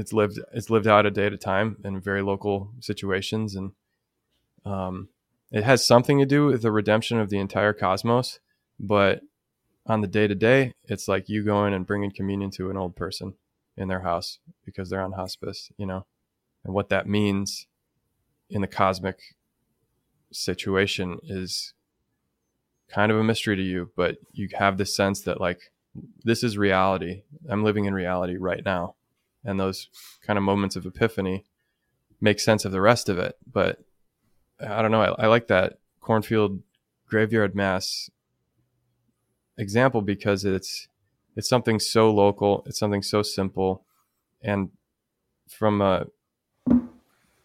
it's 0.00 0.14
lived 0.14 0.40
it's 0.54 0.70
lived 0.70 0.86
out 0.86 1.04
a 1.04 1.10
day 1.10 1.26
at 1.26 1.34
a 1.34 1.36
time 1.36 1.76
in 1.84 2.00
very 2.00 2.22
local 2.22 2.72
situations, 2.80 3.54
and 3.54 3.72
um, 4.64 5.10
it 5.52 5.62
has 5.62 5.86
something 5.86 6.18
to 6.18 6.24
do 6.24 6.46
with 6.46 6.62
the 6.62 6.72
redemption 6.72 7.20
of 7.20 7.28
the 7.28 7.38
entire 7.38 7.74
cosmos. 7.74 8.40
But 8.78 9.20
on 9.86 10.00
the 10.00 10.06
day 10.06 10.26
to 10.26 10.34
day, 10.34 10.72
it's 10.84 11.06
like 11.06 11.28
you 11.28 11.44
going 11.44 11.74
and 11.74 11.86
bringing 11.86 12.10
communion 12.10 12.50
to 12.52 12.70
an 12.70 12.78
old 12.78 12.96
person 12.96 13.34
in 13.76 13.88
their 13.88 14.00
house 14.00 14.38
because 14.64 14.88
they're 14.88 15.02
on 15.02 15.12
hospice, 15.12 15.70
you 15.76 15.84
know, 15.84 16.06
and 16.64 16.72
what 16.72 16.88
that 16.88 17.06
means 17.06 17.66
in 18.48 18.62
the 18.62 18.66
cosmic 18.66 19.18
situation 20.32 21.18
is 21.24 21.74
kind 22.88 23.12
of 23.12 23.18
a 23.18 23.24
mystery 23.24 23.56
to 23.56 23.62
you, 23.62 23.90
but 23.96 24.16
you 24.32 24.48
have 24.54 24.78
the 24.78 24.86
sense 24.86 25.20
that 25.22 25.42
like 25.42 25.72
this 26.24 26.42
is 26.42 26.56
reality. 26.56 27.22
I'm 27.50 27.64
living 27.64 27.84
in 27.84 27.92
reality 27.92 28.38
right 28.38 28.64
now. 28.64 28.94
And 29.44 29.58
those 29.58 29.88
kind 30.22 30.36
of 30.36 30.42
moments 30.42 30.76
of 30.76 30.84
epiphany 30.86 31.44
make 32.20 32.40
sense 32.40 32.64
of 32.64 32.72
the 32.72 32.80
rest 32.80 33.08
of 33.08 33.18
it. 33.18 33.36
But 33.50 33.82
I 34.60 34.82
don't 34.82 34.90
know. 34.90 35.02
I, 35.02 35.24
I 35.24 35.26
like 35.26 35.48
that 35.48 35.78
cornfield 36.00 36.62
graveyard 37.06 37.54
mass 37.54 38.10
example 39.58 40.00
because 40.02 40.44
it's 40.44 40.88
it's 41.36 41.48
something 41.48 41.78
so 41.78 42.10
local. 42.10 42.62
It's 42.66 42.78
something 42.78 43.02
so 43.02 43.22
simple, 43.22 43.84
and 44.42 44.70
from 45.48 45.80
a 45.80 46.06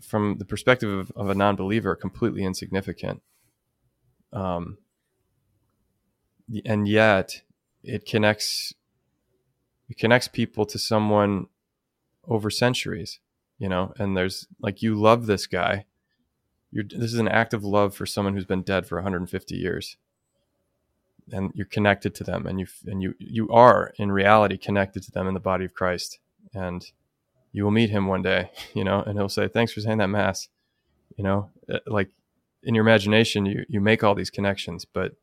from 0.01 0.37
the 0.37 0.45
perspective 0.45 0.89
of, 0.89 1.11
of 1.15 1.29
a 1.29 1.35
non-believer, 1.35 1.95
completely 1.95 2.43
insignificant. 2.43 3.21
Um, 4.31 4.77
and 6.65 6.87
yet 6.87 7.41
it 7.83 8.05
connects 8.05 8.73
it 9.89 9.97
connects 9.97 10.27
people 10.27 10.65
to 10.65 10.79
someone 10.79 11.47
over 12.27 12.49
centuries 12.49 13.19
you 13.57 13.69
know 13.69 13.93
and 13.97 14.15
there's 14.15 14.47
like 14.59 14.81
you 14.81 14.95
love 14.95 15.25
this 15.25 15.47
guy. 15.47 15.85
You're 16.71 16.83
this 16.83 17.13
is 17.13 17.19
an 17.19 17.27
act 17.27 17.53
of 17.53 17.63
love 17.63 17.95
for 17.95 18.05
someone 18.05 18.33
who's 18.33 18.45
been 18.45 18.63
dead 18.63 18.87
for 18.87 18.97
150 18.97 19.55
years. 19.55 19.97
And 21.31 21.51
you're 21.55 21.65
connected 21.65 22.13
to 22.15 22.23
them 22.23 22.45
and 22.45 22.59
you 22.59 22.67
and 22.85 23.01
you 23.01 23.15
you 23.17 23.49
are 23.49 23.93
in 23.97 24.11
reality 24.11 24.57
connected 24.57 25.03
to 25.03 25.11
them 25.11 25.27
in 25.27 25.33
the 25.33 25.39
body 25.39 25.65
of 25.65 25.73
Christ. 25.73 26.19
And 26.53 26.85
you 27.51 27.63
will 27.63 27.71
meet 27.71 27.89
him 27.89 28.07
one 28.07 28.21
day 28.21 28.51
you 28.73 28.83
know 28.83 29.01
and 29.01 29.17
he'll 29.17 29.29
say 29.29 29.47
thanks 29.47 29.71
for 29.71 29.81
saying 29.81 29.99
that 29.99 30.07
mass. 30.07 30.49
You 31.17 31.23
know 31.23 31.49
uh, 31.71 31.79
like 31.87 32.09
in 32.63 32.75
your 32.75 32.83
imagination 32.83 33.45
you 33.45 33.65
you 33.69 33.79
make 33.79 34.03
all 34.03 34.15
these 34.15 34.29
connections 34.29 34.85
but 34.85 35.13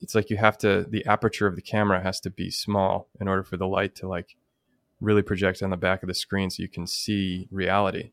it's 0.00 0.14
like 0.14 0.30
you 0.30 0.36
have 0.36 0.56
to 0.58 0.86
the 0.88 1.04
aperture 1.06 1.46
of 1.46 1.56
the 1.56 1.62
camera 1.62 2.02
has 2.02 2.20
to 2.20 2.30
be 2.30 2.50
small 2.50 3.08
in 3.20 3.28
order 3.28 3.42
for 3.42 3.56
the 3.56 3.66
light 3.66 3.94
to 3.96 4.08
like 4.08 4.36
really 5.00 5.22
project 5.22 5.62
on 5.62 5.70
the 5.70 5.76
back 5.76 6.02
of 6.02 6.08
the 6.08 6.14
screen 6.14 6.50
so 6.50 6.62
you 6.62 6.68
can 6.68 6.86
see 6.86 7.48
reality. 7.50 8.12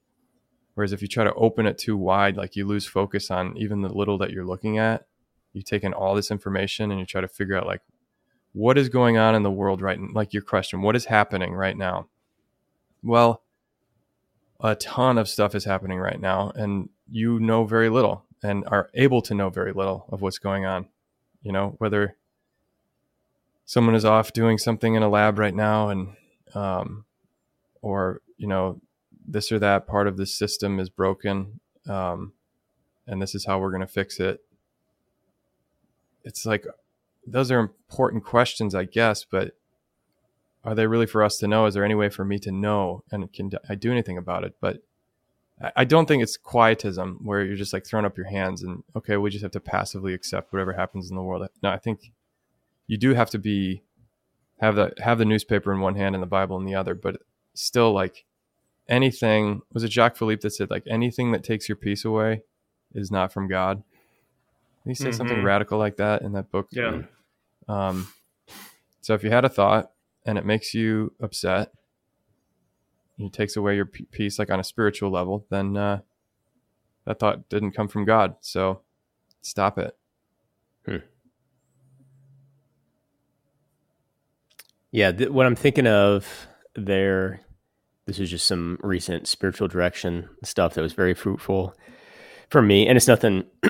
Whereas 0.75 0.91
if 0.91 1.01
you 1.01 1.07
try 1.07 1.23
to 1.23 1.33
open 1.35 1.65
it 1.65 1.77
too 1.77 1.95
wide 1.95 2.35
like 2.35 2.55
you 2.55 2.65
lose 2.65 2.85
focus 2.85 3.29
on 3.29 3.55
even 3.57 3.81
the 3.81 3.89
little 3.89 4.17
that 4.17 4.31
you're 4.31 4.45
looking 4.45 4.77
at 4.77 5.05
you 5.53 5.61
take 5.61 5.83
in 5.83 5.93
all 5.93 6.15
this 6.15 6.31
information 6.31 6.89
and 6.91 6.99
you 6.99 7.05
try 7.05 7.21
to 7.21 7.27
figure 7.27 7.57
out 7.57 7.67
like 7.67 7.81
what 8.53 8.77
is 8.77 8.89
going 8.89 9.17
on 9.17 9.35
in 9.35 9.43
the 9.43 9.51
world 9.51 9.81
right 9.81 9.99
now 9.99 10.09
like 10.13 10.33
your 10.33 10.41
question 10.41 10.81
what 10.81 10.95
is 10.95 11.05
happening 11.05 11.53
right 11.53 11.77
now? 11.77 12.07
Well 13.01 13.43
a 14.59 14.75
ton 14.75 15.17
of 15.17 15.29
stuff 15.29 15.55
is 15.55 15.65
happening 15.65 15.99
right 15.99 16.19
now 16.19 16.51
and 16.55 16.89
you 17.09 17.39
know 17.39 17.65
very 17.65 17.89
little 17.89 18.25
and 18.41 18.63
are 18.67 18.89
able 18.93 19.21
to 19.21 19.35
know 19.35 19.49
very 19.49 19.73
little 19.73 20.05
of 20.09 20.21
what's 20.21 20.39
going 20.39 20.65
on 20.65 20.87
you 21.43 21.51
know 21.51 21.75
whether 21.77 22.15
someone 23.65 23.95
is 23.95 24.05
off 24.05 24.33
doing 24.33 24.57
something 24.57 24.95
in 24.95 25.03
a 25.03 25.09
lab 25.09 25.37
right 25.37 25.55
now 25.55 25.89
and 25.89 26.15
um, 26.53 27.05
or 27.81 28.21
you 28.37 28.47
know 28.47 28.79
this 29.25 29.51
or 29.51 29.59
that 29.59 29.87
part 29.87 30.07
of 30.07 30.17
the 30.17 30.25
system 30.25 30.79
is 30.79 30.89
broken 30.89 31.59
um, 31.87 32.33
and 33.07 33.21
this 33.21 33.35
is 33.35 33.45
how 33.45 33.59
we're 33.59 33.71
going 33.71 33.81
to 33.81 33.87
fix 33.87 34.19
it. 34.19 34.41
It's 36.23 36.45
like 36.45 36.65
those 37.25 37.51
are 37.51 37.59
important 37.59 38.25
questions 38.25 38.75
i 38.75 38.83
guess 38.83 39.23
but 39.23 39.55
are 40.63 40.75
they 40.75 40.87
really 40.87 41.05
for 41.05 41.23
us 41.23 41.37
to 41.39 41.47
know? 41.47 41.65
Is 41.65 41.73
there 41.73 41.83
any 41.83 41.95
way 41.95 42.09
for 42.09 42.23
me 42.23 42.39
to 42.39 42.51
know 42.51 43.03
and 43.11 43.31
can 43.33 43.51
i 43.69 43.75
do 43.75 43.91
anything 43.91 44.17
about 44.17 44.43
it? 44.43 44.55
But 44.61 44.81
I 45.75 45.85
don't 45.85 46.07
think 46.07 46.23
it's 46.23 46.35
quietism 46.35 47.19
where 47.23 47.43
you're 47.43 47.55
just 47.55 47.73
like 47.73 47.85
throwing 47.85 48.05
up 48.05 48.17
your 48.17 48.27
hands 48.27 48.63
and 48.63 48.83
okay, 48.95 49.17
we 49.17 49.29
just 49.29 49.43
have 49.43 49.51
to 49.51 49.59
passively 49.59 50.13
accept 50.13 50.51
whatever 50.51 50.73
happens 50.73 51.09
in 51.09 51.15
the 51.15 51.21
world. 51.21 51.47
No, 51.61 51.69
I 51.69 51.77
think 51.77 52.11
you 52.87 52.97
do 52.97 53.13
have 53.13 53.29
to 53.31 53.39
be 53.39 53.83
have 54.63 54.75
the 54.75 54.93
have 54.99 55.17
the 55.17 55.25
newspaper 55.25 55.71
in 55.71 55.79
one 55.79 55.95
hand 55.95 56.15
and 56.15 56.21
the 56.21 56.27
Bible 56.27 56.57
in 56.57 56.65
the 56.65 56.75
other, 56.75 56.93
but 56.93 57.21
still 57.53 57.91
like 57.91 58.25
anything 58.87 59.61
was 59.71 59.83
it 59.83 59.91
Jacques 59.91 60.15
Philippe 60.15 60.41
that 60.41 60.51
said 60.51 60.69
like 60.69 60.83
anything 60.87 61.31
that 61.31 61.43
takes 61.43 61.69
your 61.69 61.75
peace 61.75 62.05
away 62.05 62.43
is 62.93 63.11
not 63.11 63.31
from 63.31 63.47
God. 63.47 63.83
Did 64.83 64.89
he 64.89 64.95
say 64.95 65.05
mm-hmm. 65.05 65.17
something 65.17 65.43
radical 65.43 65.77
like 65.77 65.97
that 65.97 66.21
in 66.21 66.33
that 66.33 66.51
book? 66.51 66.67
Yeah. 66.71 67.03
Um 67.67 68.07
So 69.01 69.13
if 69.13 69.23
you 69.23 69.29
had 69.29 69.45
a 69.45 69.49
thought 69.49 69.91
and 70.25 70.37
it 70.37 70.45
makes 70.45 70.73
you 70.73 71.13
upset, 71.21 71.73
and 73.17 73.27
it 73.27 73.33
takes 73.33 73.55
away 73.55 73.75
your 73.75 73.85
peace, 73.85 74.39
like 74.39 74.49
on 74.49 74.59
a 74.59 74.63
spiritual 74.63 75.11
level, 75.11 75.45
then 75.49 75.75
uh, 75.75 75.99
that 77.05 77.19
thought 77.19 77.49
didn't 77.49 77.71
come 77.71 77.89
from 77.89 78.05
God. 78.05 78.35
So 78.39 78.81
stop 79.41 79.77
it. 79.77 79.95
Hmm. 80.85 80.97
Yeah, 84.93 85.11
th- 85.11 85.31
what 85.31 85.47
I'm 85.47 85.55
thinking 85.55 85.87
of 85.87 86.47
there, 86.75 87.41
this 88.05 88.19
is 88.19 88.29
just 88.29 88.45
some 88.45 88.77
recent 88.83 89.27
spiritual 89.27 89.67
direction 89.67 90.29
stuff 90.43 90.75
that 90.75 90.83
was 90.83 90.93
very 90.93 91.15
fruitful 91.15 91.73
for 92.51 92.61
me, 92.61 92.87
and 92.87 92.95
it's 92.95 93.07
nothing, 93.07 93.43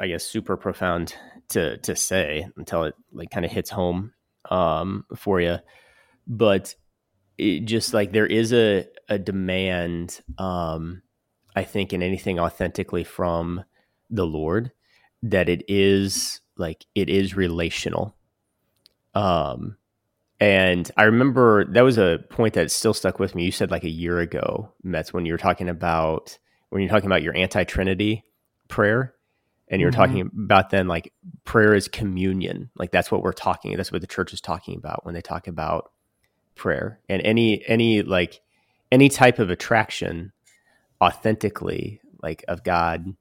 I 0.00 0.08
guess, 0.08 0.24
super 0.24 0.56
profound 0.56 1.14
to 1.50 1.78
to 1.78 1.94
say 1.94 2.48
until 2.56 2.82
it 2.82 2.96
like 3.12 3.30
kind 3.30 3.46
of 3.46 3.52
hits 3.52 3.70
home 3.70 4.14
um, 4.50 5.04
for 5.14 5.40
you, 5.40 5.58
but 6.26 6.74
it 7.38 7.60
just 7.60 7.94
like 7.94 8.10
there 8.10 8.26
is 8.26 8.52
a 8.52 8.84
a 9.08 9.20
demand, 9.20 10.22
um, 10.38 11.02
I 11.54 11.62
think, 11.62 11.92
in 11.92 12.02
anything 12.02 12.40
authentically 12.40 13.04
from 13.04 13.62
the 14.10 14.26
Lord 14.26 14.72
that 15.22 15.48
it 15.48 15.62
is 15.68 16.40
like 16.56 16.84
it 16.96 17.08
is 17.08 17.36
relational. 17.36 18.16
Um, 19.14 19.76
and 20.40 20.90
I 20.96 21.04
remember 21.04 21.64
that 21.72 21.82
was 21.82 21.98
a 21.98 22.18
point 22.30 22.54
that 22.54 22.70
still 22.70 22.94
stuck 22.94 23.18
with 23.18 23.34
me. 23.34 23.44
You 23.44 23.52
said 23.52 23.70
like 23.70 23.84
a 23.84 23.90
year 23.90 24.18
ago, 24.18 24.72
Metz, 24.82 25.12
when 25.12 25.26
you 25.26 25.32
were 25.32 25.38
talking 25.38 25.68
about 25.68 26.38
when 26.70 26.82
you're 26.82 26.90
talking 26.90 27.06
about 27.06 27.22
your 27.22 27.36
anti-Trinity 27.36 28.24
prayer, 28.68 29.14
and 29.68 29.80
you're 29.80 29.90
mm-hmm. 29.90 30.00
talking 30.00 30.30
about 30.44 30.70
then 30.70 30.86
like 30.86 31.12
prayer 31.44 31.74
is 31.74 31.88
communion. 31.88 32.70
Like 32.76 32.90
that's 32.90 33.10
what 33.10 33.22
we're 33.22 33.32
talking. 33.32 33.76
That's 33.76 33.90
what 33.90 34.00
the 34.00 34.06
church 34.06 34.32
is 34.32 34.40
talking 34.40 34.76
about 34.76 35.04
when 35.04 35.14
they 35.14 35.22
talk 35.22 35.48
about 35.48 35.90
prayer. 36.54 37.00
And 37.08 37.22
any 37.22 37.64
any 37.66 38.02
like 38.02 38.40
any 38.92 39.08
type 39.08 39.38
of 39.38 39.50
attraction 39.50 40.32
authentically 41.02 42.00
like 42.22 42.44
of 42.48 42.62
God 42.62 43.16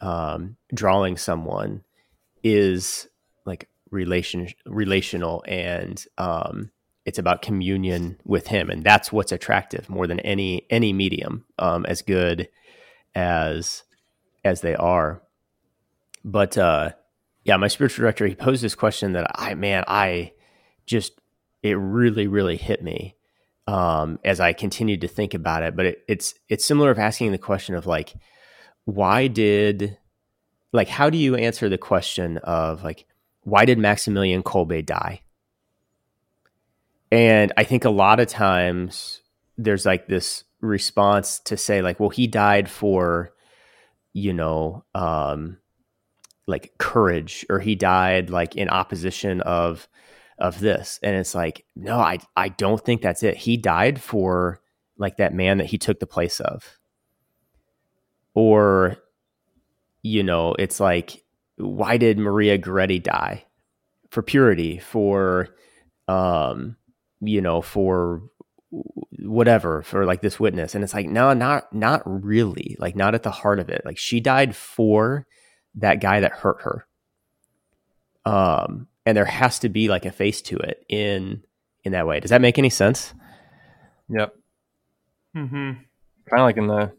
um, 0.00 0.56
drawing 0.72 1.16
someone 1.16 1.82
is 2.42 3.08
like 3.44 3.68
relation 3.90 4.48
relational 4.66 5.44
and 5.46 6.04
um, 6.18 6.70
it's 7.04 7.18
about 7.18 7.42
communion 7.42 8.18
with 8.24 8.48
him. 8.48 8.70
And 8.70 8.84
that's 8.84 9.12
what's 9.12 9.32
attractive 9.32 9.88
more 9.88 10.06
than 10.06 10.20
any 10.20 10.66
any 10.70 10.92
medium 10.92 11.44
um, 11.58 11.86
as 11.86 12.02
good 12.02 12.48
as 13.14 13.82
as 14.44 14.60
they 14.60 14.74
are. 14.74 15.22
But 16.24 16.58
uh 16.58 16.90
yeah 17.48 17.56
my 17.56 17.68
spiritual 17.68 18.02
director 18.02 18.26
he 18.26 18.34
posed 18.34 18.62
this 18.62 18.74
question 18.74 19.12
that 19.12 19.30
i 19.34 19.54
man 19.54 19.82
i 19.88 20.32
just 20.86 21.18
it 21.62 21.72
really 21.72 22.26
really 22.26 22.58
hit 22.58 22.82
me 22.82 23.16
um 23.66 24.18
as 24.22 24.38
i 24.38 24.52
continued 24.52 25.00
to 25.00 25.08
think 25.08 25.34
about 25.34 25.62
it. 25.62 25.74
But 25.74 25.86
it, 25.86 26.04
it's 26.06 26.34
it's 26.48 26.64
similar 26.64 26.90
of 26.90 26.98
asking 26.98 27.32
the 27.32 27.38
question 27.38 27.74
of 27.74 27.86
like 27.86 28.14
why 28.84 29.26
did 29.26 29.96
like 30.72 30.88
how 30.88 31.10
do 31.10 31.18
you 31.18 31.36
answer 31.36 31.68
the 31.68 31.78
question 31.78 32.38
of 32.38 32.84
like 32.84 33.06
why 33.42 33.64
did 33.64 33.78
Maximilian 33.78 34.42
Kolbe 34.42 34.84
die? 34.84 35.22
And 37.10 37.52
I 37.56 37.64
think 37.64 37.84
a 37.84 37.90
lot 37.90 38.20
of 38.20 38.28
times 38.28 39.22
there's 39.56 39.86
like 39.86 40.08
this 40.08 40.44
response 40.60 41.40
to 41.40 41.56
say 41.56 41.82
like, 41.82 41.98
well, 41.98 42.10
he 42.10 42.26
died 42.26 42.70
for, 42.70 43.32
you 44.12 44.32
know, 44.32 44.84
um, 44.94 45.58
like 46.46 46.72
courage, 46.78 47.46
or 47.48 47.60
he 47.60 47.74
died 47.74 48.30
like 48.30 48.56
in 48.56 48.68
opposition 48.68 49.40
of 49.42 49.88
of 50.38 50.60
this. 50.60 51.00
And 51.02 51.16
it's 51.16 51.34
like, 51.34 51.64
no, 51.74 51.98
I 51.98 52.18
I 52.36 52.48
don't 52.48 52.84
think 52.84 53.02
that's 53.02 53.22
it. 53.22 53.36
He 53.36 53.56
died 53.56 54.00
for 54.00 54.60
like 54.96 55.16
that 55.16 55.34
man 55.34 55.58
that 55.58 55.66
he 55.66 55.78
took 55.78 56.00
the 56.00 56.06
place 56.06 56.40
of. 56.40 56.78
Or, 58.34 58.98
you 60.02 60.22
know, 60.22 60.54
it's 60.58 60.80
like 60.80 61.24
why 61.58 61.96
did 61.96 62.18
Maria 62.18 62.58
Goretti 62.58 63.02
die? 63.02 63.44
For 64.10 64.22
purity, 64.22 64.78
for 64.78 65.50
um, 66.06 66.76
you 67.20 67.40
know, 67.40 67.60
for 67.60 68.22
whatever, 68.70 69.82
for 69.82 70.04
like 70.04 70.22
this 70.22 70.40
witness. 70.40 70.74
And 70.74 70.82
it's 70.82 70.94
like, 70.94 71.06
no, 71.06 71.32
not 71.34 71.72
not 71.72 72.02
really. 72.04 72.76
Like 72.78 72.96
not 72.96 73.14
at 73.14 73.22
the 73.22 73.30
heart 73.30 73.58
of 73.58 73.68
it. 73.68 73.82
Like 73.84 73.98
she 73.98 74.20
died 74.20 74.56
for 74.56 75.26
that 75.74 76.00
guy 76.00 76.20
that 76.20 76.32
hurt 76.32 76.62
her. 76.62 76.86
Um, 78.24 78.88
and 79.06 79.16
there 79.16 79.24
has 79.24 79.58
to 79.60 79.68
be 79.68 79.88
like 79.88 80.04
a 80.04 80.10
face 80.10 80.42
to 80.42 80.56
it 80.56 80.84
in 80.88 81.42
in 81.84 81.92
that 81.92 82.06
way. 82.06 82.20
Does 82.20 82.30
that 82.30 82.40
make 82.40 82.58
any 82.58 82.70
sense? 82.70 83.14
Yep. 84.08 84.34
Mm-hmm. 85.36 85.54
Kind 85.54 85.84
of 86.32 86.40
like 86.40 86.56
in 86.56 86.66
the 86.66 86.92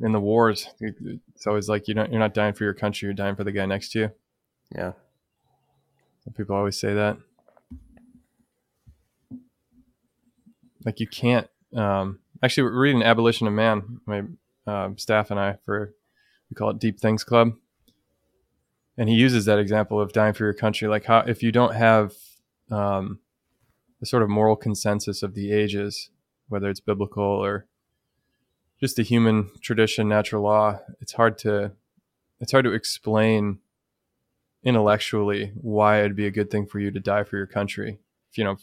in 0.00 0.12
the 0.12 0.20
wars. 0.20 0.68
It's 0.80 1.46
always 1.46 1.68
like 1.68 1.88
you 1.88 1.94
don't 1.94 2.10
you're 2.10 2.20
not 2.20 2.34
dying 2.34 2.54
for 2.54 2.64
your 2.64 2.74
country, 2.74 3.06
you're 3.06 3.14
dying 3.14 3.36
for 3.36 3.44
the 3.44 3.52
guy 3.52 3.66
next 3.66 3.90
to 3.92 3.98
you. 3.98 4.10
Yeah. 4.74 4.92
People 6.36 6.56
always 6.56 6.78
say 6.78 6.94
that. 6.94 7.18
Like 10.84 11.00
you 11.00 11.06
can't. 11.06 11.48
Um, 11.74 12.18
actually, 12.42 12.64
we're 12.64 12.80
reading 12.80 13.02
Abolition 13.02 13.46
of 13.46 13.52
Man. 13.52 14.00
My 14.06 14.22
uh, 14.66 14.90
staff 14.96 15.30
and 15.30 15.38
I 15.38 15.56
for 15.64 15.94
we 16.50 16.54
call 16.54 16.70
it 16.70 16.78
Deep 16.78 16.98
Things 16.98 17.24
Club, 17.24 17.52
and 18.96 19.08
he 19.08 19.14
uses 19.14 19.44
that 19.44 19.58
example 19.58 20.00
of 20.00 20.12
dying 20.12 20.32
for 20.32 20.44
your 20.44 20.54
country. 20.54 20.88
Like 20.88 21.04
how 21.04 21.20
if 21.20 21.42
you 21.42 21.52
don't 21.52 21.74
have 21.74 22.12
um, 22.70 23.20
the 24.00 24.06
sort 24.06 24.22
of 24.22 24.28
moral 24.28 24.56
consensus 24.56 25.22
of 25.22 25.34
the 25.34 25.52
ages, 25.52 26.10
whether 26.48 26.68
it's 26.68 26.80
biblical 26.80 27.22
or 27.22 27.66
just 28.80 28.98
a 28.98 29.02
human 29.02 29.50
tradition, 29.60 30.08
natural 30.08 30.42
law, 30.42 30.80
it's 31.00 31.12
hard 31.12 31.38
to 31.38 31.72
it's 32.40 32.52
hard 32.52 32.64
to 32.64 32.72
explain 32.72 33.60
intellectually 34.62 35.52
why 35.54 36.00
it'd 36.00 36.16
be 36.16 36.26
a 36.26 36.30
good 36.30 36.50
thing 36.50 36.66
for 36.66 36.78
you 36.78 36.90
to 36.90 37.00
die 37.00 37.24
for 37.24 37.36
your 37.36 37.46
country. 37.46 37.98
If, 38.30 38.36
you 38.36 38.44
know, 38.44 38.56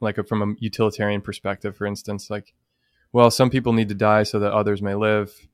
like 0.00 0.16
a, 0.16 0.24
from 0.24 0.42
a 0.42 0.54
utilitarian 0.60 1.20
perspective, 1.20 1.76
for 1.76 1.84
instance, 1.84 2.30
like, 2.30 2.54
well, 3.12 3.30
some 3.30 3.50
people 3.50 3.72
need 3.72 3.88
to 3.88 3.94
die 3.94 4.22
so 4.22 4.38
that 4.38 4.52
others 4.52 4.80
may 4.80 4.94
live. 4.94 5.48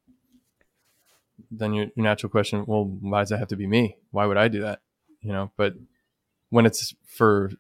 Then 1.51 1.73
your, 1.73 1.87
your 1.97 2.05
natural 2.05 2.31
question, 2.31 2.65
well, 2.67 2.85
why 2.85 3.21
does 3.21 3.31
that 3.31 3.39
have 3.39 3.49
to 3.49 3.57
be 3.57 3.67
me? 3.67 3.97
Why 4.11 4.27
would 4.27 4.37
I 4.37 4.49
do 4.49 4.61
that? 4.61 4.83
You 5.23 5.33
know, 5.33 5.51
but 5.57 5.75
when 6.51 6.67
it's 6.67 6.95
for 7.07 7.51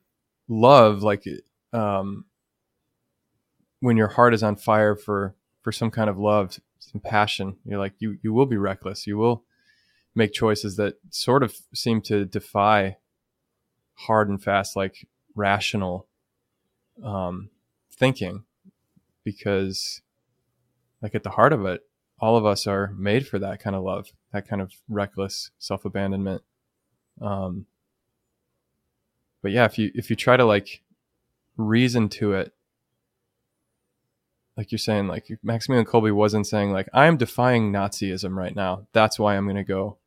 love, 0.46 1.02
like, 1.02 1.24
um, 1.72 2.26
when 3.80 3.96
your 3.96 4.08
heart 4.08 4.34
is 4.34 4.42
on 4.42 4.56
fire 4.56 4.94
for 4.94 5.34
for 5.64 5.72
some 5.72 5.90
kind 5.90 6.08
of 6.08 6.18
love, 6.18 6.60
some 6.78 7.00
passion. 7.00 7.56
You're 7.64 7.80
like 7.80 7.94
you 7.98 8.18
you 8.22 8.32
will 8.32 8.46
be 8.46 8.58
reckless. 8.58 9.06
You 9.06 9.16
will 9.16 9.42
make 10.14 10.32
choices 10.32 10.76
that 10.76 10.94
sort 11.10 11.42
of 11.42 11.56
seem 11.74 12.00
to 12.02 12.24
defy 12.24 12.98
hard 13.94 14.28
and 14.28 14.40
fast 14.40 14.76
like 14.76 15.08
rational 15.34 16.06
um, 17.02 17.50
thinking 17.90 18.44
because 19.24 20.02
like 21.02 21.14
at 21.14 21.22
the 21.22 21.30
heart 21.30 21.52
of 21.52 21.64
it 21.64 21.80
all 22.20 22.36
of 22.36 22.46
us 22.46 22.66
are 22.66 22.92
made 22.96 23.26
for 23.26 23.38
that 23.38 23.60
kind 23.60 23.74
of 23.74 23.82
love 23.82 24.12
that 24.32 24.46
kind 24.46 24.62
of 24.62 24.72
reckless 24.88 25.50
self-abandonment 25.58 26.42
um, 27.20 27.66
but 29.42 29.50
yeah 29.50 29.64
if 29.64 29.78
you 29.78 29.90
if 29.94 30.10
you 30.10 30.16
try 30.16 30.36
to 30.36 30.44
like 30.44 30.82
reason 31.56 32.08
to 32.08 32.32
it 32.32 32.52
like 34.56 34.70
you're 34.70 34.78
saying, 34.78 35.08
like 35.08 35.26
Maximilian 35.42 35.86
Kolbe 35.86 36.14
wasn't 36.14 36.46
saying 36.46 36.72
like 36.72 36.88
I'm 36.92 37.16
defying 37.16 37.72
Nazism 37.72 38.36
right 38.36 38.54
now. 38.54 38.86
That's 38.92 39.18
why 39.18 39.36
I'm 39.36 39.44
going 39.46 39.56
to 39.56 39.64
go, 39.64 39.98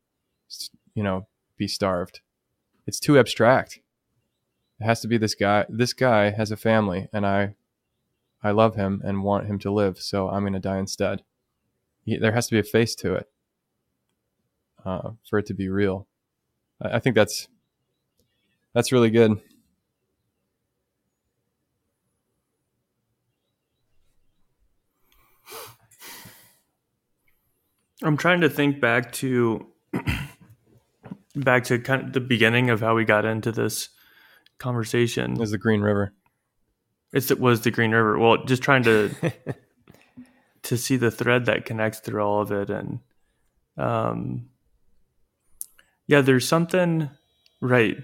you 0.94 1.04
know, 1.04 1.28
be 1.58 1.68
starved. 1.68 2.22
It's 2.86 3.00
too 3.00 3.20
abstract. 3.20 3.80
It 4.80 4.86
has 4.86 5.02
to 5.02 5.08
be 5.08 5.18
this 5.18 5.36
guy. 5.36 5.66
This 5.68 5.94
guy 5.94 6.30
has 6.32 6.52
a 6.52 6.58
family, 6.58 7.10
and 7.12 7.26
I, 7.26 7.56
I 8.44 8.52
love 8.52 8.76
him 8.76 9.02
and 9.04 9.24
want 9.24 9.48
him 9.48 9.60
to 9.60 9.72
live. 9.72 10.00
So 10.00 10.30
I'm 10.30 10.44
going 10.44 10.54
to 10.54 10.60
die 10.60 10.78
instead. 10.78 11.24
There 12.06 12.32
has 12.32 12.48
to 12.48 12.56
be 12.56 12.60
a 12.60 12.64
face 12.64 12.96
to 12.96 13.16
it 13.16 13.30
uh, 14.86 15.12
for 15.30 15.40
it 15.40 15.46
to 15.48 15.54
be 15.54 15.68
real. 15.68 16.08
I 16.82 17.00
think 17.00 17.16
that's 17.16 17.48
that's 18.74 18.92
really 18.92 19.10
good. 19.10 19.42
I'm 28.04 28.18
trying 28.18 28.42
to 28.42 28.50
think 28.50 28.80
back 28.80 29.12
to 29.14 29.66
back 31.36 31.64
to 31.66 31.80
kind 31.80 32.04
of 32.04 32.14
the 32.14 32.20
beginning 32.20 32.70
of 32.70 32.82
how 32.82 32.96
we 32.96 33.06
got 33.06 33.26
into 33.26 33.52
this 33.52 33.90
conversation. 34.60 35.34
It 35.34 35.40
was 35.40 35.52
the 35.52 35.58
Green 35.58 35.82
River. 35.82 36.14
It's 37.14 37.32
it 37.32 37.40
was 37.40 37.62
the 37.62 37.72
Green 37.72 37.92
River. 37.92 38.18
Well, 38.20 38.44
just 38.46 38.62
trying 38.62 38.84
to 38.84 39.12
to 40.64 40.78
see 40.78 40.98
the 40.98 41.12
thread 41.12 41.46
that 41.46 41.66
connects 41.66 42.00
through 42.00 42.22
all 42.22 42.42
of 42.42 42.52
it, 42.52 42.70
and 42.70 43.00
um, 43.78 44.50
yeah, 46.08 46.22
there's 46.22 46.48
something 46.48 47.10
right. 47.62 47.98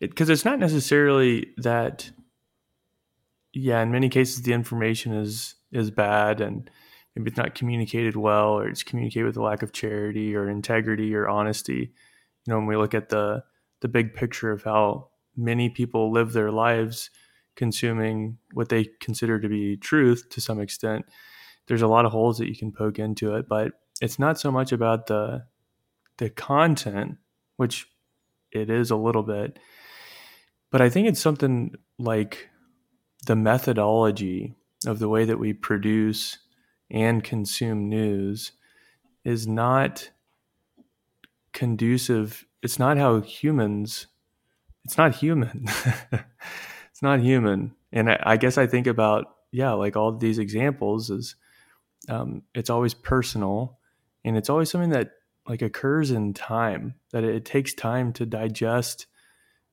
because 0.00 0.28
it, 0.28 0.32
it's 0.32 0.44
not 0.44 0.58
necessarily 0.58 1.52
that 1.58 2.10
yeah 3.52 3.80
in 3.80 3.90
many 3.90 4.08
cases 4.08 4.42
the 4.42 4.52
information 4.52 5.14
is 5.14 5.54
is 5.72 5.90
bad 5.90 6.40
and 6.42 6.70
maybe 7.16 7.28
it's 7.28 7.38
not 7.38 7.54
communicated 7.54 8.14
well 8.14 8.50
or 8.50 8.68
it's 8.68 8.82
communicated 8.82 9.24
with 9.24 9.36
a 9.36 9.42
lack 9.42 9.62
of 9.62 9.72
charity 9.72 10.36
or 10.36 10.48
integrity 10.48 11.14
or 11.14 11.28
honesty 11.28 11.92
you 12.44 12.52
know 12.52 12.58
when 12.58 12.66
we 12.66 12.76
look 12.76 12.94
at 12.94 13.08
the 13.08 13.42
the 13.80 13.88
big 13.88 14.14
picture 14.14 14.52
of 14.52 14.62
how 14.62 15.08
many 15.36 15.68
people 15.68 16.12
live 16.12 16.32
their 16.32 16.50
lives 16.50 17.10
consuming 17.56 18.38
what 18.52 18.68
they 18.68 18.88
consider 19.00 19.40
to 19.40 19.48
be 19.48 19.76
truth 19.76 20.28
to 20.28 20.40
some 20.40 20.60
extent 20.60 21.04
there's 21.66 21.82
a 21.82 21.88
lot 21.88 22.04
of 22.04 22.12
holes 22.12 22.38
that 22.38 22.48
you 22.48 22.56
can 22.56 22.72
poke 22.72 22.98
into 22.98 23.34
it. 23.34 23.48
But 23.48 23.72
it's 24.00 24.18
not 24.18 24.38
so 24.38 24.50
much 24.50 24.72
about 24.72 25.06
the 25.06 25.44
the 26.18 26.30
content 26.30 27.16
which 27.56 27.86
it 28.52 28.70
is 28.70 28.90
a 28.90 28.96
little 28.96 29.22
bit 29.22 29.58
but 30.70 30.80
i 30.80 30.88
think 30.88 31.06
it's 31.06 31.20
something 31.20 31.74
like 31.98 32.48
the 33.26 33.36
methodology 33.36 34.54
of 34.86 34.98
the 34.98 35.08
way 35.08 35.24
that 35.26 35.38
we 35.38 35.52
produce 35.52 36.38
and 36.90 37.24
consume 37.24 37.88
news 37.88 38.52
is 39.24 39.46
not 39.46 40.10
conducive. 41.52 42.46
It's 42.62 42.78
not 42.78 42.98
how 42.98 43.20
humans 43.20 44.06
it's 44.86 44.96
not 44.96 45.16
human. 45.16 45.66
It's 46.92 47.02
not 47.02 47.20
human. 47.20 47.74
And 47.92 48.10
I, 48.10 48.18
I, 48.22 48.36
guess 48.38 48.56
i 48.56 48.66
think 48.66 48.86
about 48.86 49.26
yeah 49.52 49.72
like 49.72 49.96
all 49.96 50.12
these 50.12 50.38
examples 50.38 51.10
is 51.10 51.36
um, 52.08 52.40
it's 52.54 52.70
always 52.70 52.94
personal 52.94 53.78
and 54.24 54.34
it's 54.34 54.48
always 54.48 54.70
something 54.70 54.90
that 54.90 55.10
like 55.46 55.60
occurs 55.60 56.10
in 56.10 56.32
time 56.32 56.94
that 57.12 57.22
it, 57.22 57.34
it 57.34 57.44
takes 57.44 57.74
time 57.74 58.14
to 58.14 58.24
digest 58.24 59.08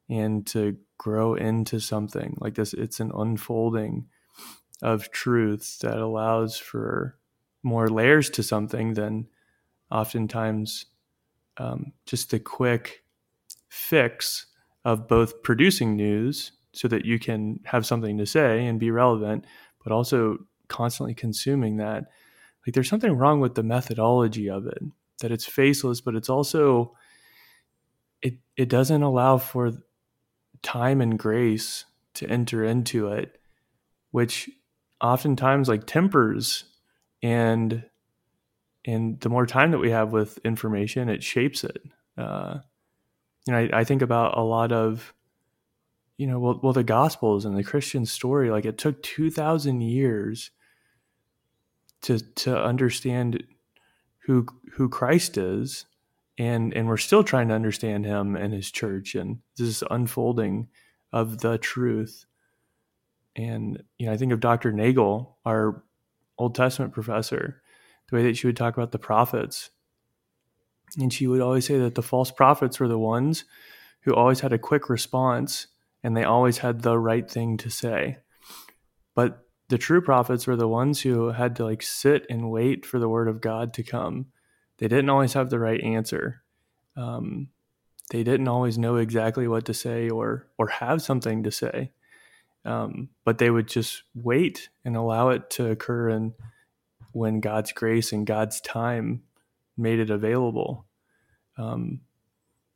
and 0.09 0.45
to 0.47 0.75
grow 0.97 1.35
into 1.35 1.79
something 1.79 2.35
like 2.41 2.55
this. 2.55 2.73
It's 2.73 2.99
an 2.99 3.13
unfolding 3.15 4.07
of 4.83 5.09
truth 5.11 5.79
that 5.79 5.97
allows 5.97 6.57
for 6.57 7.17
more 7.63 7.87
layers 7.87 8.29
to 8.29 8.43
something 8.43 8.93
than 8.93 9.27
oftentimes 9.89 10.85
um, 11.57 11.93
just 12.05 12.31
the 12.31 12.39
quick 12.39 13.03
fix 13.69 14.47
of 14.83 15.07
both 15.07 15.41
producing 15.41 15.95
news 15.95 16.51
so 16.73 16.87
that 16.89 17.05
you 17.05 17.17
can 17.17 17.59
have 17.63 17.85
something 17.85 18.17
to 18.17 18.25
say 18.25 18.65
and 18.65 18.79
be 18.79 18.91
relevant, 18.91 19.45
but 19.83 19.93
also 19.93 20.37
constantly 20.67 21.13
consuming 21.13 21.77
that. 21.77 22.05
Like 22.65 22.73
there's 22.73 22.89
something 22.89 23.13
wrong 23.13 23.39
with 23.39 23.55
the 23.55 23.63
methodology 23.63 24.49
of 24.49 24.67
it, 24.67 24.79
that 25.21 25.31
it's 25.31 25.45
faceless, 25.45 26.01
but 26.01 26.15
it's 26.15 26.29
also 26.29 26.95
it 28.21 28.35
it 28.57 28.69
doesn't 28.69 29.03
allow 29.03 29.37
for 29.37 29.71
time 30.61 30.99
and 30.99 31.17
grace 31.17 31.85
to 32.15 32.27
enter 32.27 32.63
into 32.63 33.09
it, 33.09 33.39
which 34.11 34.49
oftentimes 35.03 35.67
like 35.67 35.85
tempers 35.85 36.63
and 37.21 37.83
and 38.85 39.19
the 39.21 39.29
more 39.29 39.45
time 39.45 39.71
that 39.71 39.79
we 39.79 39.91
have 39.91 40.11
with 40.11 40.39
information 40.39 41.09
it 41.09 41.21
shapes 41.21 41.63
it. 41.63 41.83
Uh, 42.17 42.59
you 43.45 43.53
know 43.53 43.59
I, 43.59 43.79
I, 43.79 43.83
think 43.83 44.01
about 44.01 44.37
a 44.37 44.41
lot 44.41 44.71
of 44.71 45.13
you 46.17 46.27
know 46.27 46.39
well, 46.39 46.59
well 46.63 46.73
the 46.73 46.83
gospels 46.83 47.43
and 47.43 47.57
the 47.57 47.63
christian 47.63 48.05
story 48.05 48.51
like 48.51 48.65
it 48.65 48.77
took 48.77 49.01
2000 49.01 49.81
years 49.81 50.51
to 52.03 52.19
to 52.19 52.57
understand 52.57 53.43
who 54.25 54.45
who 54.73 54.89
christ 54.89 55.37
is 55.37 55.85
and 56.37 56.73
and 56.73 56.87
we're 56.87 56.97
still 56.97 57.23
trying 57.23 57.47
to 57.47 57.53
understand 57.55 58.05
him 58.05 58.35
and 58.35 58.53
his 58.53 58.71
church 58.71 59.15
and 59.15 59.39
this 59.57 59.83
unfolding 59.89 60.67
of 61.11 61.39
the 61.39 61.57
truth 61.57 62.25
and 63.35 63.83
you 63.97 64.05
know, 64.05 64.13
I 64.13 64.17
think 64.17 64.31
of 64.31 64.39
Dr. 64.39 64.71
Nagel, 64.71 65.37
our 65.45 65.83
Old 66.37 66.55
Testament 66.55 66.93
professor, 66.93 67.61
the 68.09 68.15
way 68.15 68.23
that 68.23 68.37
she 68.37 68.47
would 68.47 68.57
talk 68.57 68.75
about 68.75 68.91
the 68.91 68.99
prophets. 68.99 69.69
And 70.97 71.11
she 71.11 71.25
would 71.25 71.41
always 71.41 71.65
say 71.65 71.79
that 71.79 71.95
the 71.95 72.03
false 72.03 72.31
prophets 72.31 72.79
were 72.79 72.87
the 72.87 72.99
ones 72.99 73.45
who 74.01 74.13
always 74.13 74.41
had 74.41 74.53
a 74.53 74.59
quick 74.59 74.89
response 74.89 75.67
and 76.03 76.15
they 76.15 76.23
always 76.23 76.59
had 76.59 76.81
the 76.81 76.99
right 76.99 77.29
thing 77.29 77.57
to 77.57 77.69
say. 77.69 78.17
But 79.15 79.45
the 79.69 79.77
true 79.77 80.01
prophets 80.01 80.45
were 80.45 80.57
the 80.57 80.67
ones 80.67 81.01
who 81.01 81.29
had 81.29 81.55
to 81.55 81.63
like 81.63 81.81
sit 81.81 82.25
and 82.29 82.51
wait 82.51 82.85
for 82.85 82.99
the 82.99 83.09
word 83.09 83.27
of 83.27 83.41
God 83.41 83.73
to 83.75 83.83
come. 83.83 84.27
They 84.77 84.87
didn't 84.87 85.09
always 85.09 85.33
have 85.33 85.49
the 85.49 85.59
right 85.59 85.81
answer. 85.81 86.43
Um, 86.95 87.49
they 88.11 88.23
didn't 88.23 88.49
always 88.49 88.77
know 88.77 88.97
exactly 88.97 89.47
what 89.47 89.65
to 89.65 89.73
say 89.73 90.09
or 90.09 90.47
or 90.57 90.67
have 90.67 91.01
something 91.01 91.43
to 91.43 91.51
say. 91.51 91.91
Um, 92.65 93.09
but 93.25 93.37
they 93.37 93.49
would 93.49 93.67
just 93.67 94.03
wait 94.15 94.69
and 94.85 94.95
allow 94.95 95.29
it 95.29 95.49
to 95.51 95.69
occur 95.69 96.09
and 96.09 96.33
when 97.11 97.41
God's 97.41 97.71
grace 97.73 98.11
and 98.11 98.25
God's 98.25 98.61
time 98.61 99.23
made 99.77 99.99
it 99.99 100.09
available. 100.09 100.85
Um, 101.57 102.01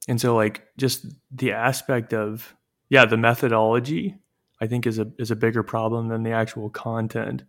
and 0.08 0.20
so 0.20 0.36
like 0.36 0.68
just 0.78 1.06
the 1.32 1.54
aspect 1.54 2.14
of 2.14 2.56
yeah, 2.90 3.06
the 3.06 3.18
methodology 3.18 4.18
I 4.60 4.68
think 4.68 4.88
is 4.88 5.00
a 5.00 5.12
is 5.18 5.32
a 5.32 5.36
bigger 5.36 5.64
problem 5.64 6.08
than 6.08 6.24
the 6.24 6.32
actual 6.32 6.70
content. 6.70 7.44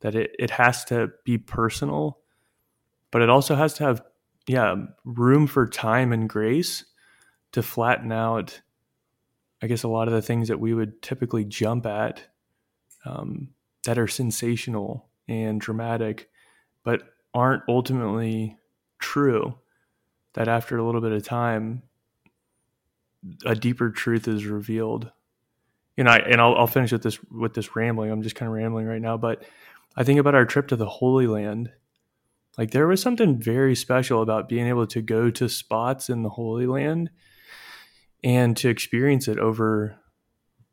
That 0.00 0.14
it, 0.14 0.34
it 0.38 0.50
has 0.50 0.84
to 0.86 1.10
be 1.24 1.38
personal, 1.38 2.18
but 3.10 3.22
it 3.22 3.28
also 3.28 3.54
has 3.54 3.74
to 3.74 3.84
have 3.84 4.02
yeah, 4.46 4.74
room 5.04 5.46
for 5.46 5.66
time 5.66 6.12
and 6.12 6.28
grace 6.28 6.84
to 7.52 7.62
flatten 7.62 8.10
out 8.10 8.60
I 9.62 9.66
guess 9.66 9.82
a 9.82 9.88
lot 9.88 10.08
of 10.08 10.14
the 10.14 10.22
things 10.22 10.48
that 10.48 10.60
we 10.60 10.74
would 10.74 11.02
typically 11.02 11.44
jump 11.44 11.86
at 11.86 12.22
um, 13.04 13.48
that 13.84 13.98
are 13.98 14.08
sensational 14.08 15.08
and 15.28 15.60
dramatic, 15.60 16.30
but 16.82 17.02
aren't 17.34 17.62
ultimately 17.68 18.58
true. 18.98 19.54
That 20.34 20.48
after 20.48 20.78
a 20.78 20.84
little 20.84 21.00
bit 21.00 21.12
of 21.12 21.24
time, 21.24 21.82
a 23.44 23.54
deeper 23.54 23.90
truth 23.90 24.28
is 24.28 24.46
revealed. 24.46 25.10
And 25.98 26.08
I 26.08 26.18
and 26.18 26.40
I'll, 26.40 26.54
I'll 26.54 26.66
finish 26.66 26.92
with 26.92 27.02
this 27.02 27.18
with 27.30 27.54
this 27.54 27.74
rambling. 27.76 28.10
I'm 28.10 28.22
just 28.22 28.36
kind 28.36 28.48
of 28.48 28.54
rambling 28.54 28.86
right 28.86 29.02
now, 29.02 29.16
but 29.16 29.42
I 29.96 30.04
think 30.04 30.20
about 30.20 30.34
our 30.34 30.46
trip 30.46 30.68
to 30.68 30.76
the 30.76 30.86
Holy 30.86 31.26
Land. 31.26 31.72
Like 32.56 32.70
there 32.70 32.86
was 32.86 33.02
something 33.02 33.38
very 33.38 33.74
special 33.74 34.22
about 34.22 34.48
being 34.48 34.66
able 34.66 34.86
to 34.86 35.02
go 35.02 35.30
to 35.30 35.48
spots 35.48 36.08
in 36.08 36.22
the 36.22 36.30
Holy 36.30 36.66
Land 36.66 37.10
and 38.22 38.56
to 38.56 38.68
experience 38.68 39.28
it 39.28 39.38
over 39.38 39.96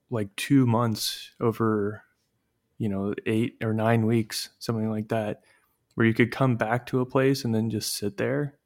like 0.09 0.35
two 0.35 0.65
months 0.65 1.31
over 1.39 2.03
you 2.77 2.89
know 2.89 3.13
eight 3.25 3.57
or 3.61 3.73
nine 3.73 4.05
weeks 4.05 4.49
something 4.59 4.89
like 4.89 5.09
that 5.09 5.41
where 5.95 6.07
you 6.07 6.13
could 6.13 6.31
come 6.31 6.55
back 6.55 6.85
to 6.85 7.01
a 7.01 7.05
place 7.05 7.43
and 7.43 7.53
then 7.53 7.69
just 7.69 7.95
sit 7.95 8.17
there 8.17 8.57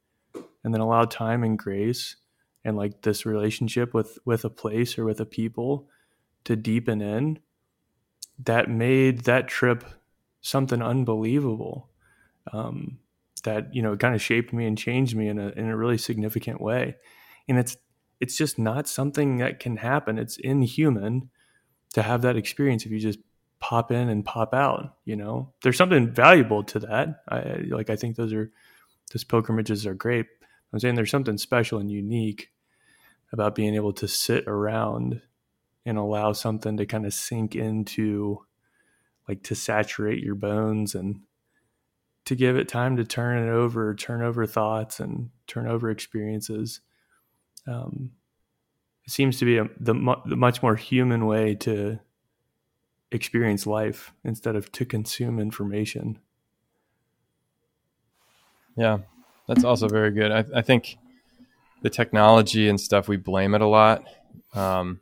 and 0.64 0.74
then 0.74 0.82
allow 0.82 1.06
time 1.06 1.44
and 1.44 1.58
grace 1.58 2.18
and 2.64 2.78
like 2.78 3.02
this 3.02 3.26
relationship 3.26 3.94
with 3.94 4.20
with 4.26 4.46
a 4.46 4.50
place 4.50 4.98
or 4.98 5.06
with 5.06 5.20
a 5.20 5.26
people 5.26 5.88
to 6.44 6.56
deepen 6.56 7.02
in 7.02 7.40
that 8.44 8.70
made 8.70 9.22
that 9.22 9.48
trip 9.48 9.84
something 10.42 10.82
unbelievable 10.82 11.90
um, 12.52 13.00
that 13.44 13.74
you 13.74 13.82
know 13.82 13.96
kind 13.96 14.16
of 14.16 14.22
shaped 14.22 14.54
me 14.54 14.66
and 14.66 14.78
changed 14.78 15.16
me 15.16 15.28
in 15.28 15.40
a 15.40 15.50
in 15.50 15.68
a 15.68 15.78
really 15.78 15.98
significant 15.98 16.62
way. 16.62 16.96
And 17.48 17.58
it's 17.58 17.78
it's 18.22 18.38
just 18.38 18.60
not 18.60 18.88
something 18.88 19.38
that 19.38 19.60
can 19.60 19.78
happen. 19.78 20.20
It's 20.20 20.38
inhuman 20.38 21.32
to 21.94 22.04
have 22.04 22.22
that 22.22 22.38
experience 22.38 22.86
if 22.86 22.92
you 22.92 23.00
just 23.00 23.20
pop 23.60 23.92
in 23.92 24.10
and 24.10 24.24
pop 24.24 24.54
out. 24.54 24.98
You 25.06 25.16
know, 25.16 25.52
there's 25.64 25.78
something 25.78 26.10
valuable 26.12 26.64
to 26.66 26.80
that. 26.80 27.24
I 27.28 27.64
like. 27.70 27.90
I 27.90 27.96
think 27.96 28.16
those 28.16 28.32
are 28.32 28.52
those 29.12 29.24
pilgrimages 29.24 29.88
are 29.88 29.96
great. 29.96 30.28
I'm 30.72 30.80
saying 30.80 30.96
there's 30.96 31.12
something 31.12 31.38
special 31.38 31.80
and 31.80 31.92
unique 31.92 32.50
about 33.34 33.56
being 33.56 33.76
able 33.76 33.94
to 33.94 34.08
sit 34.08 34.48
around 34.48 35.22
and 35.86 35.98
allow 35.98 36.32
something 36.32 36.78
to 36.78 36.86
kind 36.86 37.06
of 37.06 37.14
sink 37.14 37.56
into, 37.56 38.46
like 39.28 39.42
to 39.44 39.56
saturate 39.56 40.24
your 40.24 40.36
bones 40.36 40.94
and 40.94 41.22
to 42.26 42.36
give 42.36 42.56
it 42.56 42.68
time 42.68 42.98
to 42.98 43.04
turn 43.04 43.48
it 43.48 43.50
over, 43.52 43.96
turn 43.96 44.22
over 44.22 44.46
thoughts 44.46 45.00
and 45.00 45.32
turn 45.48 45.68
over 45.68 45.90
experiences 45.90 46.82
um, 47.68 48.12
it 49.06 49.12
seems 49.12 49.38
to 49.40 49.46
be 49.46 49.58
a, 49.58 49.66
the, 49.80 49.94
the 50.26 50.36
much 50.36 50.62
more 50.62 50.76
human 50.76 51.26
way 51.26 51.56
to 51.56 52.00
experience 53.12 53.68
life 53.68 54.14
instead 54.24 54.56
of 54.56 54.72
to 54.72 54.86
consume 54.86 55.40
information. 55.40 56.20
Yeah, 58.78 59.00
that's 59.48 59.64
also 59.64 59.88
very 59.88 60.12
good. 60.12 60.32
I, 60.32 60.46
I 60.56 60.62
think 60.62 60.98
the 61.82 61.90
technology 61.90 62.70
and 62.70 62.80
stuff 62.80 63.08
we 63.08 63.18
blame 63.18 63.54
it 63.54 63.62
a 63.62 63.68
lot. 63.68 64.06
Um, 64.54 65.02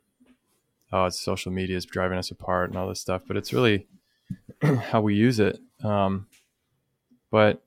oh, 0.92 1.06
it's 1.06 1.20
social 1.20 1.52
media 1.52 1.76
is 1.76 1.84
driving 1.84 2.18
us 2.18 2.30
apart 2.30 2.70
and 2.70 2.78
all 2.78 2.88
this 2.88 3.00
stuff, 3.00 3.22
but 3.26 3.36
it's 3.36 3.52
really 3.52 3.86
how 4.62 5.00
we 5.00 5.14
use 5.14 5.38
it. 5.38 5.60
Um, 5.84 6.26
but 7.30 7.62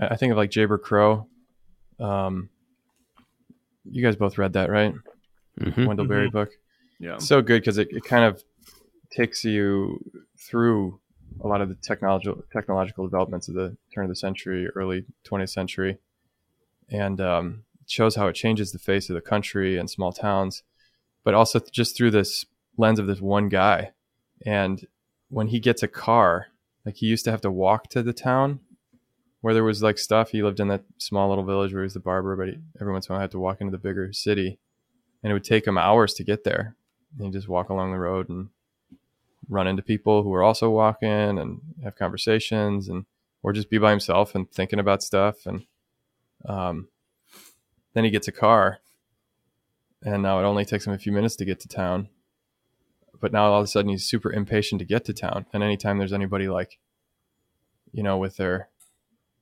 I 0.00 0.16
think 0.16 0.32
of 0.32 0.38
like 0.38 0.50
Jayber 0.50 0.80
Crow. 0.80 1.26
Um, 2.00 2.48
you 3.84 4.02
guys 4.02 4.16
both 4.16 4.38
read 4.38 4.52
that, 4.54 4.70
right? 4.70 4.94
Mhm. 5.60 5.86
Wendell 5.86 6.06
Berry 6.06 6.28
Mhm. 6.28 6.32
book. 6.32 6.50
Yeah. 6.98 7.18
So 7.18 7.42
good 7.42 7.60
because 7.60 7.78
it, 7.78 7.88
it 7.90 8.04
kind 8.04 8.24
of 8.24 8.42
takes 9.10 9.44
you 9.44 9.98
through 10.38 11.00
a 11.40 11.48
lot 11.48 11.60
of 11.60 11.68
the 11.68 11.74
technological 11.74 12.42
technological 12.52 13.04
developments 13.06 13.48
of 13.48 13.54
the 13.54 13.76
turn 13.94 14.04
of 14.04 14.08
the 14.08 14.16
century, 14.16 14.68
early 14.68 15.04
20th 15.24 15.50
century, 15.50 15.98
and 16.88 17.20
um, 17.20 17.64
shows 17.86 18.16
how 18.16 18.28
it 18.28 18.34
changes 18.34 18.72
the 18.72 18.78
face 18.78 19.10
of 19.10 19.14
the 19.14 19.20
country 19.20 19.76
and 19.76 19.90
small 19.90 20.12
towns, 20.12 20.62
but 21.24 21.34
also 21.34 21.58
just 21.58 21.96
through 21.96 22.10
this 22.10 22.46
lens 22.76 22.98
of 22.98 23.06
this 23.06 23.20
one 23.20 23.48
guy. 23.48 23.92
And 24.46 24.86
when 25.28 25.48
he 25.48 25.60
gets 25.60 25.82
a 25.82 25.88
car, 25.88 26.48
like 26.84 26.96
he 26.96 27.06
used 27.06 27.24
to 27.24 27.30
have 27.30 27.40
to 27.42 27.50
walk 27.50 27.88
to 27.90 28.02
the 28.02 28.12
town 28.12 28.60
where 29.42 29.52
there 29.52 29.64
was 29.64 29.82
like 29.82 29.98
stuff. 29.98 30.30
He 30.30 30.42
lived 30.42 30.60
in 30.60 30.68
that 30.68 30.84
small 30.98 31.28
little 31.28 31.44
village 31.44 31.72
where 31.72 31.82
he 31.82 31.86
was 31.86 31.94
the 31.94 32.00
barber, 32.00 32.34
but 32.34 32.48
he, 32.48 32.58
every 32.80 32.92
once 32.92 33.06
in 33.06 33.12
a 33.12 33.14
while 33.14 33.20
had 33.20 33.30
to 33.32 33.38
walk 33.38 33.60
into 33.60 33.72
the 33.72 33.78
bigger 33.78 34.12
city, 34.12 34.58
and 35.22 35.30
it 35.30 35.34
would 35.34 35.44
take 35.44 35.66
him 35.66 35.76
hours 35.76 36.14
to 36.14 36.24
get 36.24 36.44
there. 36.44 36.76
And 37.16 37.26
he'd 37.26 37.34
just 37.34 37.48
walk 37.48 37.68
along 37.68 37.92
the 37.92 37.98
road 37.98 38.30
and 38.30 38.48
run 39.48 39.66
into 39.66 39.82
people 39.82 40.22
who 40.22 40.30
were 40.30 40.42
also 40.42 40.70
walking 40.70 41.38
and 41.38 41.60
have 41.82 41.96
conversations 41.96 42.88
and 42.88 43.04
or 43.42 43.52
just 43.52 43.70
be 43.70 43.78
by 43.78 43.90
himself 43.90 44.34
and 44.34 44.50
thinking 44.50 44.78
about 44.78 45.02
stuff 45.02 45.46
and 45.46 45.66
um, 46.46 46.88
then 47.92 48.04
he 48.04 48.10
gets 48.10 48.28
a 48.28 48.32
car 48.32 48.78
and 50.02 50.22
now 50.22 50.38
it 50.38 50.44
only 50.44 50.64
takes 50.64 50.86
him 50.86 50.92
a 50.92 50.98
few 50.98 51.12
minutes 51.12 51.36
to 51.36 51.44
get 51.44 51.60
to 51.60 51.68
town 51.68 52.08
but 53.20 53.32
now 53.32 53.44
all 53.44 53.60
of 53.60 53.64
a 53.64 53.68
sudden 53.68 53.90
he's 53.90 54.06
super 54.06 54.32
impatient 54.32 54.78
to 54.78 54.84
get 54.84 55.04
to 55.04 55.12
town 55.12 55.46
and 55.52 55.62
anytime 55.62 55.98
there's 55.98 56.12
anybody 56.12 56.48
like 56.48 56.78
you 57.92 58.02
know 58.02 58.16
with 58.16 58.36
their 58.36 58.68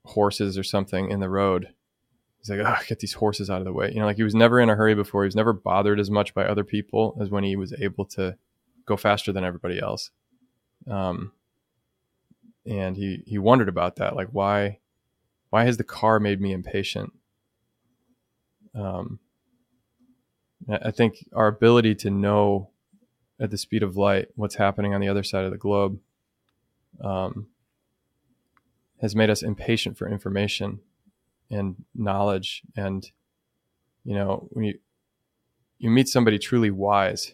horses 0.05 0.57
or 0.57 0.63
something 0.63 1.09
in 1.09 1.19
the 1.19 1.29
road. 1.29 1.69
He's 2.39 2.49
like 2.49 2.59
oh 2.59 2.83
get 2.87 2.99
these 2.99 3.13
horses 3.13 3.49
out 3.49 3.59
of 3.59 3.65
the 3.65 3.73
way. 3.73 3.91
You 3.91 3.99
know 3.99 4.05
like 4.05 4.17
he 4.17 4.23
was 4.23 4.35
never 4.35 4.59
in 4.59 4.69
a 4.69 4.75
hurry 4.75 4.95
before. 4.95 5.23
He 5.23 5.27
was 5.27 5.35
never 5.35 5.53
bothered 5.53 5.99
as 5.99 6.09
much 6.09 6.33
by 6.33 6.45
other 6.45 6.63
people 6.63 7.17
as 7.21 7.29
when 7.29 7.43
he 7.43 7.55
was 7.55 7.73
able 7.73 8.05
to 8.05 8.37
go 8.85 8.97
faster 8.97 9.31
than 9.31 9.43
everybody 9.43 9.79
else. 9.79 10.11
Um, 10.89 11.33
and 12.65 12.95
he 12.95 13.23
he 13.25 13.37
wondered 13.37 13.69
about 13.69 13.97
that 13.97 14.15
like 14.15 14.29
why 14.31 14.79
why 15.49 15.65
has 15.65 15.77
the 15.77 15.83
car 15.83 16.19
made 16.19 16.41
me 16.41 16.53
impatient? 16.53 17.11
Um, 18.73 19.19
I 20.69 20.91
think 20.91 21.27
our 21.33 21.47
ability 21.47 21.95
to 21.95 22.09
know 22.09 22.69
at 23.39 23.51
the 23.51 23.57
speed 23.57 23.83
of 23.83 23.97
light 23.97 24.29
what's 24.35 24.55
happening 24.55 24.93
on 24.93 25.01
the 25.01 25.09
other 25.09 25.23
side 25.23 25.43
of 25.43 25.51
the 25.51 25.57
globe 25.57 25.99
um, 27.03 27.47
has 29.01 29.15
made 29.15 29.29
us 29.29 29.41
impatient 29.41 29.97
for 29.97 30.07
information 30.07 30.79
and 31.49 31.83
knowledge. 31.93 32.61
And 32.75 33.09
you 34.03 34.15
know 34.15 34.47
when 34.51 34.65
you 34.65 34.79
you 35.77 35.89
meet 35.89 36.07
somebody 36.07 36.37
truly 36.39 36.71
wise 36.71 37.33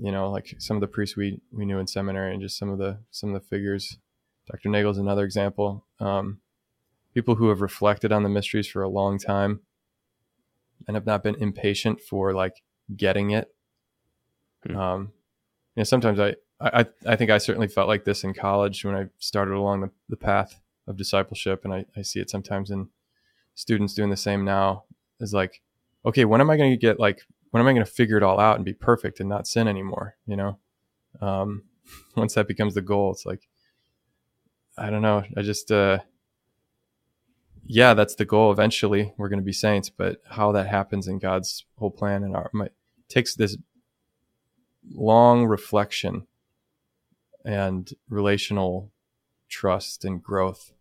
you 0.00 0.12
know 0.12 0.30
like 0.30 0.54
some 0.58 0.76
of 0.76 0.80
the 0.80 0.86
priests 0.86 1.16
we 1.16 1.40
we 1.50 1.66
knew 1.66 1.78
in 1.78 1.86
seminary 1.86 2.32
and 2.32 2.42
just 2.42 2.58
some 2.58 2.68
of 2.68 2.78
the 2.78 2.98
some 3.10 3.34
of 3.34 3.40
the 3.40 3.48
figures. 3.48 3.98
Dr 4.50 4.68
nagel's 4.70 4.96
another 4.96 5.24
example. 5.24 5.84
Um, 6.00 6.40
people 7.12 7.34
who 7.34 7.50
have 7.50 7.60
reflected 7.60 8.12
on 8.12 8.22
the 8.22 8.30
mysteries 8.30 8.66
for 8.66 8.82
a 8.82 8.88
long 8.88 9.18
time 9.18 9.60
and 10.86 10.96
have 10.96 11.04
not 11.04 11.22
been 11.22 11.34
impatient 11.34 12.00
for 12.00 12.32
like 12.32 12.62
getting 12.96 13.30
it. 13.30 13.52
Hmm. 14.66 14.76
um, 14.76 15.12
you 15.74 15.80
know 15.80 15.84
sometimes 15.84 16.18
I, 16.18 16.36
I 16.60 16.86
i 17.06 17.16
think 17.16 17.30
i 17.30 17.38
certainly 17.38 17.68
felt 17.68 17.88
like 17.88 18.04
this 18.04 18.24
in 18.24 18.34
college 18.34 18.84
when 18.84 18.96
i 18.96 19.06
started 19.18 19.54
along 19.54 19.80
the, 19.80 19.90
the 20.08 20.16
path 20.16 20.60
of 20.86 20.96
discipleship 20.96 21.64
and 21.64 21.72
I, 21.72 21.84
I 21.96 22.02
see 22.02 22.20
it 22.20 22.30
sometimes 22.30 22.70
in 22.70 22.88
students 23.54 23.94
doing 23.94 24.10
the 24.10 24.16
same 24.16 24.44
now 24.44 24.84
is 25.20 25.32
like 25.32 25.60
okay 26.04 26.24
when 26.24 26.40
am 26.40 26.50
i 26.50 26.56
going 26.56 26.70
to 26.70 26.76
get 26.76 26.98
like 26.98 27.22
when 27.50 27.60
am 27.60 27.68
i 27.68 27.72
going 27.72 27.84
to 27.84 27.90
figure 27.90 28.16
it 28.16 28.22
all 28.22 28.40
out 28.40 28.56
and 28.56 28.64
be 28.64 28.72
perfect 28.72 29.20
and 29.20 29.28
not 29.28 29.46
sin 29.46 29.68
anymore 29.68 30.16
you 30.26 30.36
know? 30.36 30.58
Um, 31.20 31.64
once 32.16 32.34
that 32.34 32.48
becomes 32.48 32.74
the 32.74 32.82
goal 32.82 33.12
it's 33.12 33.26
like 33.26 33.48
i 34.76 34.90
don't 34.90 35.02
know 35.02 35.24
i 35.36 35.42
just 35.42 35.70
uh 35.70 35.98
yeah 37.70 37.92
that's 37.92 38.14
the 38.14 38.24
goal. 38.24 38.50
Eventually 38.50 39.12
we're 39.18 39.28
going 39.28 39.40
to 39.40 39.44
be 39.44 39.52
saints 39.52 39.90
but 39.90 40.22
how 40.30 40.52
that 40.52 40.66
happens 40.66 41.06
in 41.06 41.18
god's 41.18 41.64
whole 41.76 41.90
plan 41.90 42.24
and 42.24 42.34
our 42.34 42.50
my, 42.52 42.68
takes 43.08 43.34
this 43.34 43.56
long 44.90 45.46
reflection 45.46 46.26
and 47.44 47.90
relational 48.08 48.90
trust 49.48 50.04
and 50.04 50.22
growth 50.22 50.72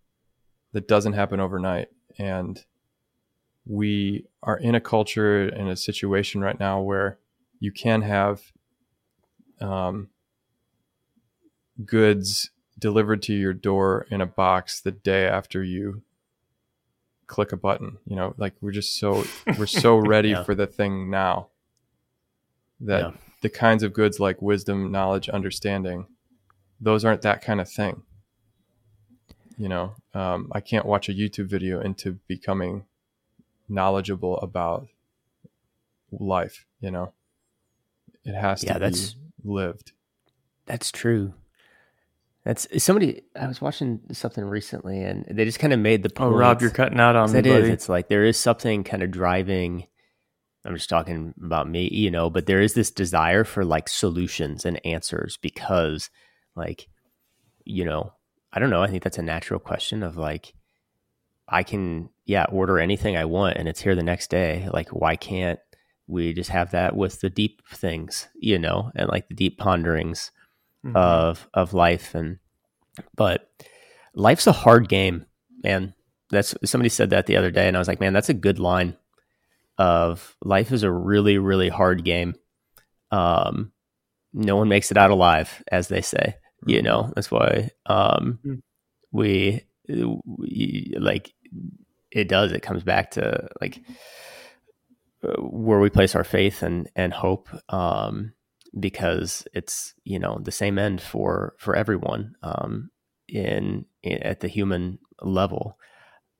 that 0.73 0.87
doesn't 0.87 1.13
happen 1.13 1.39
overnight 1.39 1.87
and 2.17 2.65
we 3.65 4.25
are 4.43 4.57
in 4.57 4.75
a 4.75 4.81
culture 4.81 5.47
in 5.47 5.67
a 5.67 5.75
situation 5.75 6.41
right 6.41 6.59
now 6.59 6.81
where 6.81 7.17
you 7.59 7.71
can 7.71 8.01
have 8.01 8.51
um, 9.61 10.09
goods 11.85 12.49
delivered 12.79 13.21
to 13.23 13.33
your 13.33 13.53
door 13.53 14.05
in 14.09 14.21
a 14.21 14.25
box 14.25 14.81
the 14.81 14.91
day 14.91 15.25
after 15.27 15.63
you 15.63 16.01
click 17.27 17.51
a 17.51 17.57
button 17.57 17.97
you 18.05 18.15
know 18.15 18.33
like 18.37 18.53
we're 18.61 18.71
just 18.71 18.97
so 18.99 19.23
we're 19.57 19.65
so 19.65 19.95
ready 20.13 20.29
Yeah. 20.29 20.43
for 20.43 20.55
the 20.55 20.67
thing 20.67 21.09
now 21.09 21.47
that 22.79 23.01
Yeah. 23.01 23.11
the 23.41 23.49
kinds 23.49 23.83
of 23.83 23.93
goods 23.93 24.19
like 24.19 24.41
wisdom 24.41 24.91
knowledge 24.91 25.27
understanding 25.29 26.07
those 26.79 27.03
aren't 27.05 27.21
that 27.23 27.41
kind 27.41 27.59
of 27.61 27.69
thing 27.69 28.03
you 29.57 29.67
know 29.67 29.93
um, 30.13 30.49
i 30.51 30.59
can't 30.59 30.85
watch 30.85 31.09
a 31.09 31.13
youtube 31.13 31.47
video 31.47 31.79
into 31.81 32.19
becoming 32.27 32.85
knowledgeable 33.69 34.37
about 34.37 34.87
life 36.11 36.65
you 36.79 36.91
know 36.91 37.11
it 38.23 38.35
has 38.35 38.63
Yeah, 38.63 38.73
to 38.73 38.79
that's- 38.79 39.13
be 39.13 39.19
lived 39.43 39.91
That's 40.65 40.91
true. 40.91 41.33
That's 42.43 42.67
somebody. 42.83 43.23
I 43.39 43.47
was 43.47 43.59
watching 43.61 43.99
something 44.13 44.43
recently, 44.45 45.01
and 45.01 45.25
they 45.29 45.43
just 45.45 45.59
kind 45.59 45.71
of 45.73 45.79
made 45.79 46.01
the 46.03 46.09
Oh, 46.17 46.27
point. 46.29 46.35
Rob, 46.35 46.61
you're 46.61 46.69
cutting 46.71 46.99
out 46.99 47.15
on 47.15 47.31
me, 47.31 47.39
It 47.39 47.45
is. 47.45 47.61
buddy. 47.61 47.71
It's 47.73 47.89
like 47.89 48.07
there 48.09 48.23
is 48.25 48.37
something 48.37 48.83
kind 48.85 49.01
of 49.03 49.11
driving. 49.11 49.87
I'm 50.65 50.73
just 50.75 50.89
talking 50.89 51.33
about 51.43 51.69
me, 51.69 51.89
you 51.91 52.09
know, 52.11 52.29
but 52.29 52.45
there 52.45 52.61
is 52.61 52.73
this 52.73 52.89
desire 52.91 53.43
for 53.45 53.63
like 53.65 53.87
solutions 53.89 54.65
and 54.65 54.79
answers 54.85 55.37
because, 55.41 56.09
like, 56.57 56.87
you 57.63 57.85
know, 57.85 58.13
I 58.51 58.59
don't 58.59 58.69
know. 58.69 58.81
I 58.83 58.87
think 58.87 59.03
that's 59.03 59.17
a 59.17 59.21
natural 59.23 59.59
question 59.59 60.03
of 60.03 60.17
like, 60.17 60.53
I 61.47 61.63
can, 61.63 62.09
yeah, 62.25 62.45
order 62.51 62.79
anything 62.79 63.15
I 63.15 63.25
want 63.25 63.57
and 63.57 63.67
it's 63.69 63.81
here 63.81 63.95
the 63.95 64.03
next 64.03 64.29
day. 64.29 64.67
Like, 64.73 64.89
why 64.89 65.15
can't 65.15 65.59
we 66.07 66.33
just 66.33 66.49
have 66.49 66.71
that 66.71 66.95
with 66.95 67.21
the 67.21 67.29
deep 67.29 67.61
things, 67.71 68.27
you 68.35 68.57
know, 68.59 68.91
and 68.95 69.07
like 69.09 69.27
the 69.29 69.35
deep 69.35 69.57
ponderings 69.57 70.31
Mhm. 70.85 70.95
of 70.95 71.49
of 71.55 71.73
life 71.73 72.13
and 72.13 72.37
but 73.15 73.49
life's 74.13 74.45
a 74.45 74.51
hard 74.51 74.87
game 74.87 75.25
man 75.63 75.93
that's 76.29 76.53
somebody 76.63 76.87
said 76.87 77.09
that 77.09 77.25
the 77.25 77.35
other 77.35 77.49
day 77.49 77.67
and 77.67 77.75
i 77.75 77.79
was 77.79 77.87
like 77.87 77.99
man 77.99 78.13
that's 78.13 78.29
a 78.29 78.33
good 78.33 78.59
line 78.59 78.95
of 79.79 80.35
life 80.43 80.71
is 80.71 80.83
a 80.83 80.91
really 80.91 81.39
really 81.39 81.69
hard 81.69 82.03
game 82.05 82.35
um 83.11 83.71
no 84.33 84.55
one 84.55 84.69
makes 84.69 84.91
it 84.91 84.97
out 84.97 85.09
alive 85.09 85.63
as 85.71 85.87
they 85.87 85.99
say 86.01 86.35
you 86.67 86.81
know 86.81 87.11
that's 87.15 87.31
why 87.31 87.69
um 87.85 88.39
Mm. 88.45 88.61
we, 89.11 89.63
we 89.87 90.93
like 90.99 91.33
it 92.11 92.27
does 92.27 92.51
it 92.51 92.61
comes 92.61 92.83
back 92.83 93.11
to 93.11 93.47
like 93.61 93.81
uh, 95.23 95.41
where 95.41 95.79
we 95.79 95.89
place 95.89 96.15
our 96.15 96.23
faith 96.23 96.61
and 96.63 96.89
and 96.95 97.13
hope 97.13 97.49
um 97.73 98.33
because 98.79 99.47
it's 99.53 99.93
you 100.03 100.19
know 100.19 100.39
the 100.43 100.51
same 100.51 100.77
end 100.77 101.01
for 101.01 101.55
for 101.57 101.75
everyone 101.75 102.35
um 102.43 102.89
in, 103.27 103.85
in 104.03 104.21
at 104.23 104.41
the 104.41 104.47
human 104.47 104.99
level 105.21 105.77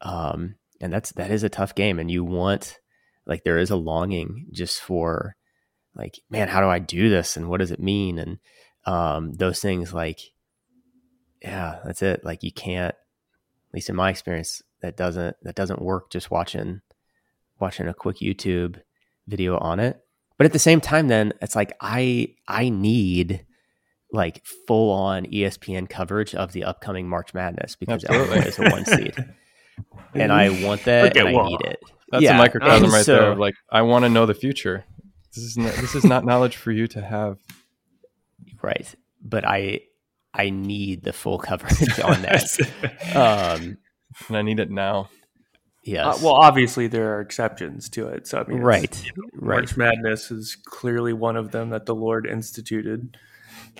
um 0.02 0.56
and 0.80 0.94
that's 0.94 1.12
that 1.14 1.32
is 1.32 1.44
a 1.44 1.50
tough 1.50 1.74
game 1.74 2.00
and 2.00 2.12
you 2.12 2.24
want 2.24 2.80
like 3.26 3.44
there 3.44 3.58
is 3.58 3.70
a 3.72 3.76
longing 3.76 4.46
just 4.52 4.80
for 4.82 5.36
like 5.96 6.20
man 6.30 6.48
how 6.48 6.62
do 6.62 6.68
i 6.68 6.80
do 6.80 7.10
this 7.10 7.36
and 7.36 7.50
what 7.50 7.60
does 7.60 7.72
it 7.72 7.80
mean 7.80 8.20
and 8.20 8.38
um 8.88 9.34
those 9.34 9.60
things 9.60 9.94
like 9.94 10.20
yeah 11.44 11.80
that's 11.86 12.02
it 12.02 12.24
like 12.24 12.42
you 12.42 12.52
can't 12.52 12.96
at 12.96 13.74
least 13.74 13.90
in 13.90 13.96
my 13.96 14.10
experience 14.10 14.64
that 14.82 14.98
doesn't 14.98 15.36
that 15.44 15.56
doesn't 15.56 15.82
work 15.82 16.10
just 16.10 16.32
watching 16.32 16.82
watching 17.60 17.88
a 17.88 17.94
quick 17.94 18.18
youtube 18.18 18.82
video 19.28 19.58
on 19.60 19.80
it 19.80 20.00
but 20.38 20.46
at 20.46 20.54
the 20.54 20.60
same 20.60 20.82
time 20.82 21.08
then 21.08 21.32
it's 21.42 21.56
like 21.56 21.74
i 21.82 22.28
i 22.48 22.70
need 22.70 23.46
like 24.14 24.44
full 24.68 24.92
on 24.92 25.26
espn 25.26 25.88
coverage 25.90 26.34
of 26.34 26.54
the 26.54 26.64
upcoming 26.64 27.08
march 27.08 27.34
madness 27.34 27.76
because 27.76 28.04
Absolutely. 28.06 28.36
Illinois 28.38 28.48
is 28.48 28.60
a 28.60 28.70
one 28.70 28.86
seed 28.86 29.16
and 30.16 30.32
i 30.32 30.50
want 30.66 30.84
that 30.86 31.12
Okay, 31.12 31.20
and 31.20 31.30
i 31.30 31.34
well, 31.34 31.50
need 31.50 31.60
it 31.62 31.80
That's 32.12 32.24
Yeah, 32.24 32.36
a 32.36 32.38
microcosm 32.38 32.86
and 32.86 32.94
right 32.94 33.06
so- 33.06 33.16
there. 33.18 33.32
Of 33.34 33.38
like, 33.38 33.56
I 33.70 33.82
want 33.82 34.06
to 34.06 34.10
know 34.10 34.26
the 34.26 34.34
future. 34.34 34.86
This 35.36 35.44
is 35.44 35.58
not, 35.58 35.74
this 35.74 35.94
is 35.94 36.06
not 36.06 36.24
knowledge 36.24 36.56
for 36.56 36.72
you 36.72 36.88
to 36.88 37.02
have. 37.02 37.38
Right 38.62 38.96
but 39.22 39.46
i 39.48 39.80
i 40.34 40.50
need 40.50 41.04
the 41.04 41.14
full 41.14 41.38
coverage 41.40 42.00
on 42.04 42.22
that 42.22 43.16
um 43.16 43.78
and 44.30 44.38
I 44.38 44.42
need 44.42 44.60
it 44.60 44.72
now. 44.72 45.10
Yes. 45.84 46.06
Uh, 46.06 46.20
well, 46.26 46.34
obviously 46.34 46.88
there 46.88 47.16
are 47.16 47.22
exceptions 47.22 47.88
to 47.90 48.08
it. 48.08 48.26
So 48.26 48.40
I 48.40 48.44
mean, 48.50 48.58
it's- 48.58 48.64
right. 48.66 49.12
Right. 49.36 49.56
March 49.58 49.78
Madness 49.78 50.32
is 50.32 50.56
clearly 50.56 51.14
one 51.14 51.36
of 51.38 51.52
them 51.52 51.70
that 51.70 51.86
the 51.86 51.94
Lord 51.94 52.26
instituted. 52.26 53.16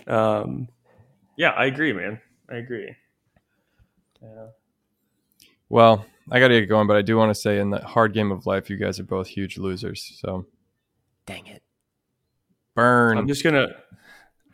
Um, 0.06 0.68
yeah, 1.38 1.50
I 1.50 1.66
agree, 1.66 1.92
man. 1.92 2.22
I 2.52 2.58
agree. 2.58 2.96
Yeah. 4.22 4.48
Well, 5.70 6.06
I 6.32 6.40
got 6.40 6.50
to 6.50 6.60
get 6.60 6.68
going, 6.68 6.88
but 6.88 6.98
I 6.98 7.02
do 7.02 7.18
want 7.18 7.32
to 7.32 7.36
say 7.36 7.58
in 7.60 7.72
the 7.72 7.80
hard 7.80 8.14
game 8.14 8.32
of 8.32 8.46
life, 8.46 8.70
you 8.70 8.78
guys 8.78 9.00
are 9.00 9.04
both 9.06 9.28
huge 9.28 9.58
losers. 9.58 10.20
So 10.22 10.46
Dang 11.26 11.48
it. 11.48 11.64
burn. 12.76 13.18
I'm 13.18 13.28
just 13.28 13.44
gonna, 13.44 13.70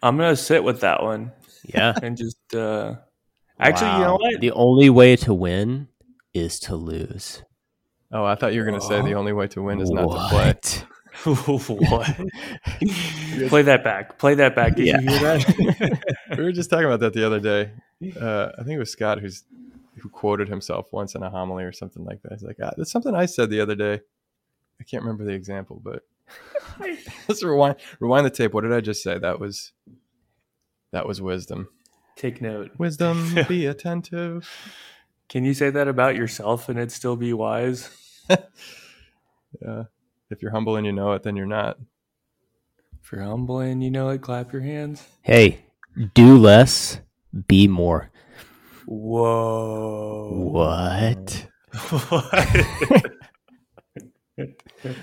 I'm 0.04 0.18
gonna 0.18 0.36
sit 0.36 0.64
with 0.64 0.82
that 0.82 1.02
one 1.02 1.32
Yeah. 1.66 1.94
and 2.04 2.16
just. 2.18 2.38
uh 2.54 2.96
Actually, 3.60 3.92
you 3.94 4.00
know 4.00 4.16
what? 4.18 4.42
The 4.42 4.52
only 4.52 4.90
way 4.90 5.16
to 5.18 5.34
win 5.34 5.88
is 6.34 6.60
to 6.62 6.76
lose. 6.76 7.42
oh, 8.12 8.26
I 8.26 8.36
thought 8.36 8.54
you 8.54 8.60
were 8.60 8.66
going 8.66 8.80
to 8.80 8.86
say 8.86 9.02
the 9.02 9.14
only 9.14 9.32
way 9.32 9.48
to 9.50 9.62
win 9.62 9.80
is 9.80 9.90
not 9.92 10.02
to 10.12 10.28
play. 10.30 10.54
What? 10.54 10.86
what? 11.80 12.18
Play 13.50 13.62
that 13.62 13.84
back. 13.84 14.18
Play 14.18 14.34
that 14.36 14.56
back. 14.56 14.76
Did 14.76 14.88
Yeah. 14.88 15.00
you 15.00 15.08
hear 15.10 15.20
that? 15.20 16.04
we 16.38 16.44
were 16.44 16.52
just 16.52 16.70
talking 16.72 16.86
about 16.88 17.00
that 17.02 17.14
the 17.14 17.26
other 17.26 17.40
day. 17.40 17.72
Uh, 18.20 18.50
I 18.58 18.64
think 18.64 18.76
it 18.76 18.80
was 18.80 18.92
Scott 18.92 19.20
who's 19.20 19.44
who 20.00 20.10
quoted 20.10 20.50
himself 20.50 20.92
once 20.92 21.14
in 21.16 21.22
a 21.24 21.30
homily 21.30 21.64
or 21.64 21.72
something 21.72 22.04
like 22.04 22.22
that. 22.24 22.34
He's 22.34 22.44
like, 22.44 22.58
ah, 22.62 22.72
"That's 22.76 22.92
something 22.92 23.14
I 23.16 23.28
said 23.28 23.50
the 23.52 23.62
other 23.62 23.76
day." 23.76 24.02
I 24.82 24.84
can't 24.84 25.04
remember 25.04 25.24
the 25.24 25.32
example, 25.34 25.80
but 25.82 26.04
let's 27.28 27.44
rewind 27.44 27.76
rewind 28.00 28.26
the 28.26 28.30
tape. 28.30 28.54
What 28.54 28.62
did 28.62 28.74
I 28.74 28.82
just 28.82 29.04
say? 29.04 29.18
That 29.18 29.40
was 29.40 29.72
that 30.92 31.08
was 31.08 31.22
wisdom. 31.22 31.70
Take 32.16 32.42
note. 32.42 32.72
Wisdom, 32.78 33.36
be 33.48 33.66
attentive. 33.66 34.48
Can 35.30 35.44
you 35.44 35.54
say 35.54 35.70
that 35.72 35.88
about 35.88 36.16
yourself 36.16 36.70
and 36.70 36.78
it 36.80 36.92
still 36.92 37.16
be 37.16 37.34
wise? 37.34 37.90
Yeah. 39.62 39.84
If 40.30 40.42
you're 40.42 40.52
humble 40.52 40.78
and 40.78 40.86
you 40.86 40.92
know 40.92 41.14
it, 41.14 41.24
then 41.24 41.36
you're 41.36 41.46
not. 41.46 41.78
If 43.04 43.12
you're 43.12 43.22
humble 43.22 43.60
and 43.60 43.84
you 43.84 43.92
know 43.92 44.10
it, 44.10 44.22
clap 44.22 44.52
your 44.52 44.62
hands. 44.62 45.06
Hey, 45.22 45.66
do 46.16 46.38
less, 46.38 47.00
be 47.48 47.68
more. 47.68 48.10
Whoa. 48.86 50.30
What. 50.32 51.48
What? 52.10 53.14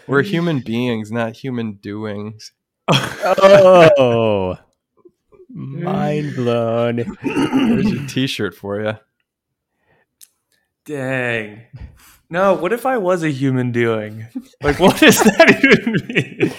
We're 0.07 0.23
human 0.23 0.61
beings, 0.61 1.11
not 1.11 1.37
human 1.37 1.75
doings. 1.75 2.53
Oh, 2.89 4.57
mind 5.49 6.35
blown. 6.35 6.97
There's 7.23 7.93
your 7.93 8.07
T-shirt 8.07 8.55
for 8.55 8.81
you. 8.81 8.95
Dang. 10.85 11.63
No, 12.29 12.55
what 12.55 12.73
if 12.73 12.87
I 12.87 12.97
was 12.97 13.23
a 13.23 13.31
human 13.31 13.73
doing? 13.73 14.27
Like, 14.63 14.79
what 14.79 14.99
does 14.99 15.19
that 15.19 15.61
even 15.65 16.07
mean? 16.07 16.53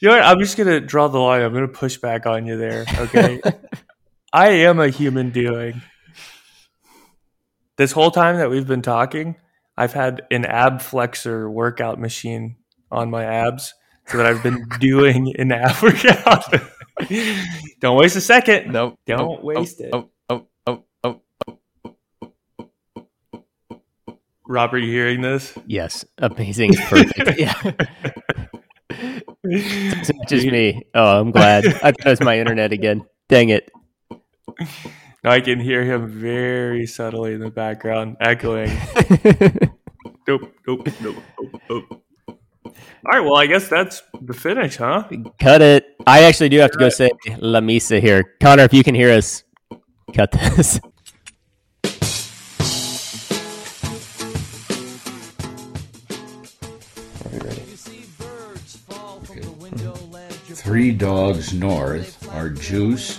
You 0.00 0.08
know 0.08 0.14
what? 0.14 0.22
I'm 0.22 0.38
just 0.38 0.56
going 0.56 0.68
to 0.68 0.80
draw 0.80 1.08
the 1.08 1.18
line. 1.18 1.42
I'm 1.42 1.52
going 1.52 1.66
to 1.66 1.72
push 1.72 1.96
back 1.96 2.26
on 2.26 2.46
you 2.46 2.56
there. 2.56 2.84
Okay. 2.98 3.40
I 4.32 4.48
am 4.48 4.80
a 4.80 4.88
human 4.88 5.30
doing. 5.30 5.82
This 7.76 7.92
whole 7.92 8.10
time 8.12 8.36
that 8.36 8.50
we've 8.50 8.66
been 8.66 8.82
talking, 8.82 9.36
I've 9.76 9.92
had 9.92 10.22
an 10.30 10.44
ab 10.44 10.80
flexor 10.82 11.50
workout 11.50 11.98
machine 12.00 12.56
on 12.90 13.10
my 13.10 13.24
abs 13.24 13.74
so 14.06 14.18
that 14.18 14.26
I've 14.26 14.42
been 14.42 14.66
doing 14.80 15.34
an 15.38 15.52
ab 15.52 15.82
workout. 15.82 16.44
Don't 17.80 17.96
waste 17.96 18.16
a 18.16 18.20
second. 18.20 18.72
Nope. 18.72 18.98
Don't 19.06 19.20
Oh, 19.20 19.38
waste 19.42 19.82
oh, 19.92 19.98
it. 19.98 20.04
Oh. 20.30 21.20
Rob, 24.46 24.74
are 24.74 24.78
you 24.78 24.92
hearing 24.92 25.22
this? 25.22 25.56
Yes, 25.66 26.04
amazing. 26.18 26.74
It's 26.74 26.84
perfect. 26.88 27.38
yeah. 27.38 27.54
It's 29.42 30.10
just 30.28 30.46
me. 30.46 30.82
Oh, 30.94 31.20
I'm 31.20 31.30
glad. 31.30 31.64
I 31.66 31.92
thought 31.92 32.06
it 32.06 32.10
was 32.10 32.20
my 32.20 32.38
internet 32.38 32.72
again. 32.72 33.06
Dang 33.28 33.48
it. 33.48 33.70
Now 35.24 35.30
I 35.30 35.40
can 35.40 35.58
hear 35.58 35.82
him 35.82 36.06
very 36.06 36.86
subtly 36.86 37.32
in 37.32 37.40
the 37.40 37.50
background, 37.50 38.18
echoing. 38.20 38.70
Dope, 40.26 40.54
dope, 40.66 40.84
dope, 40.84 41.16
dope, 41.36 41.60
dope. 41.68 42.02
All 42.66 42.72
right, 43.04 43.20
well, 43.20 43.36
I 43.36 43.44
guess 43.44 43.68
that's 43.68 44.02
the 44.22 44.32
finish, 44.32 44.76
huh? 44.76 45.06
Cut 45.38 45.60
it. 45.60 45.84
I 46.06 46.22
actually 46.22 46.48
do 46.48 46.58
have 46.60 46.70
to 46.70 46.78
go 46.78 46.88
say 46.88 47.10
La 47.38 47.60
Misa 47.60 48.00
here. 48.00 48.34
Connor, 48.40 48.62
if 48.62 48.72
you 48.72 48.82
can 48.82 48.94
hear 48.94 49.12
us, 49.12 49.44
cut 50.14 50.30
this. 50.32 50.80
Three 60.64 60.92
Dogs 60.92 61.52
North 61.52 62.26
are 62.30 62.48
Juice, 62.48 63.18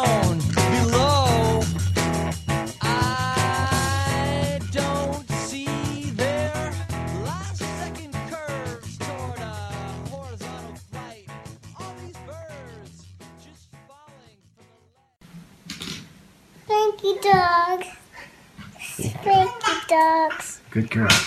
you, 18.97 19.81
dogs. 19.87 20.61
Good 20.71 20.89
girl. 20.89 21.21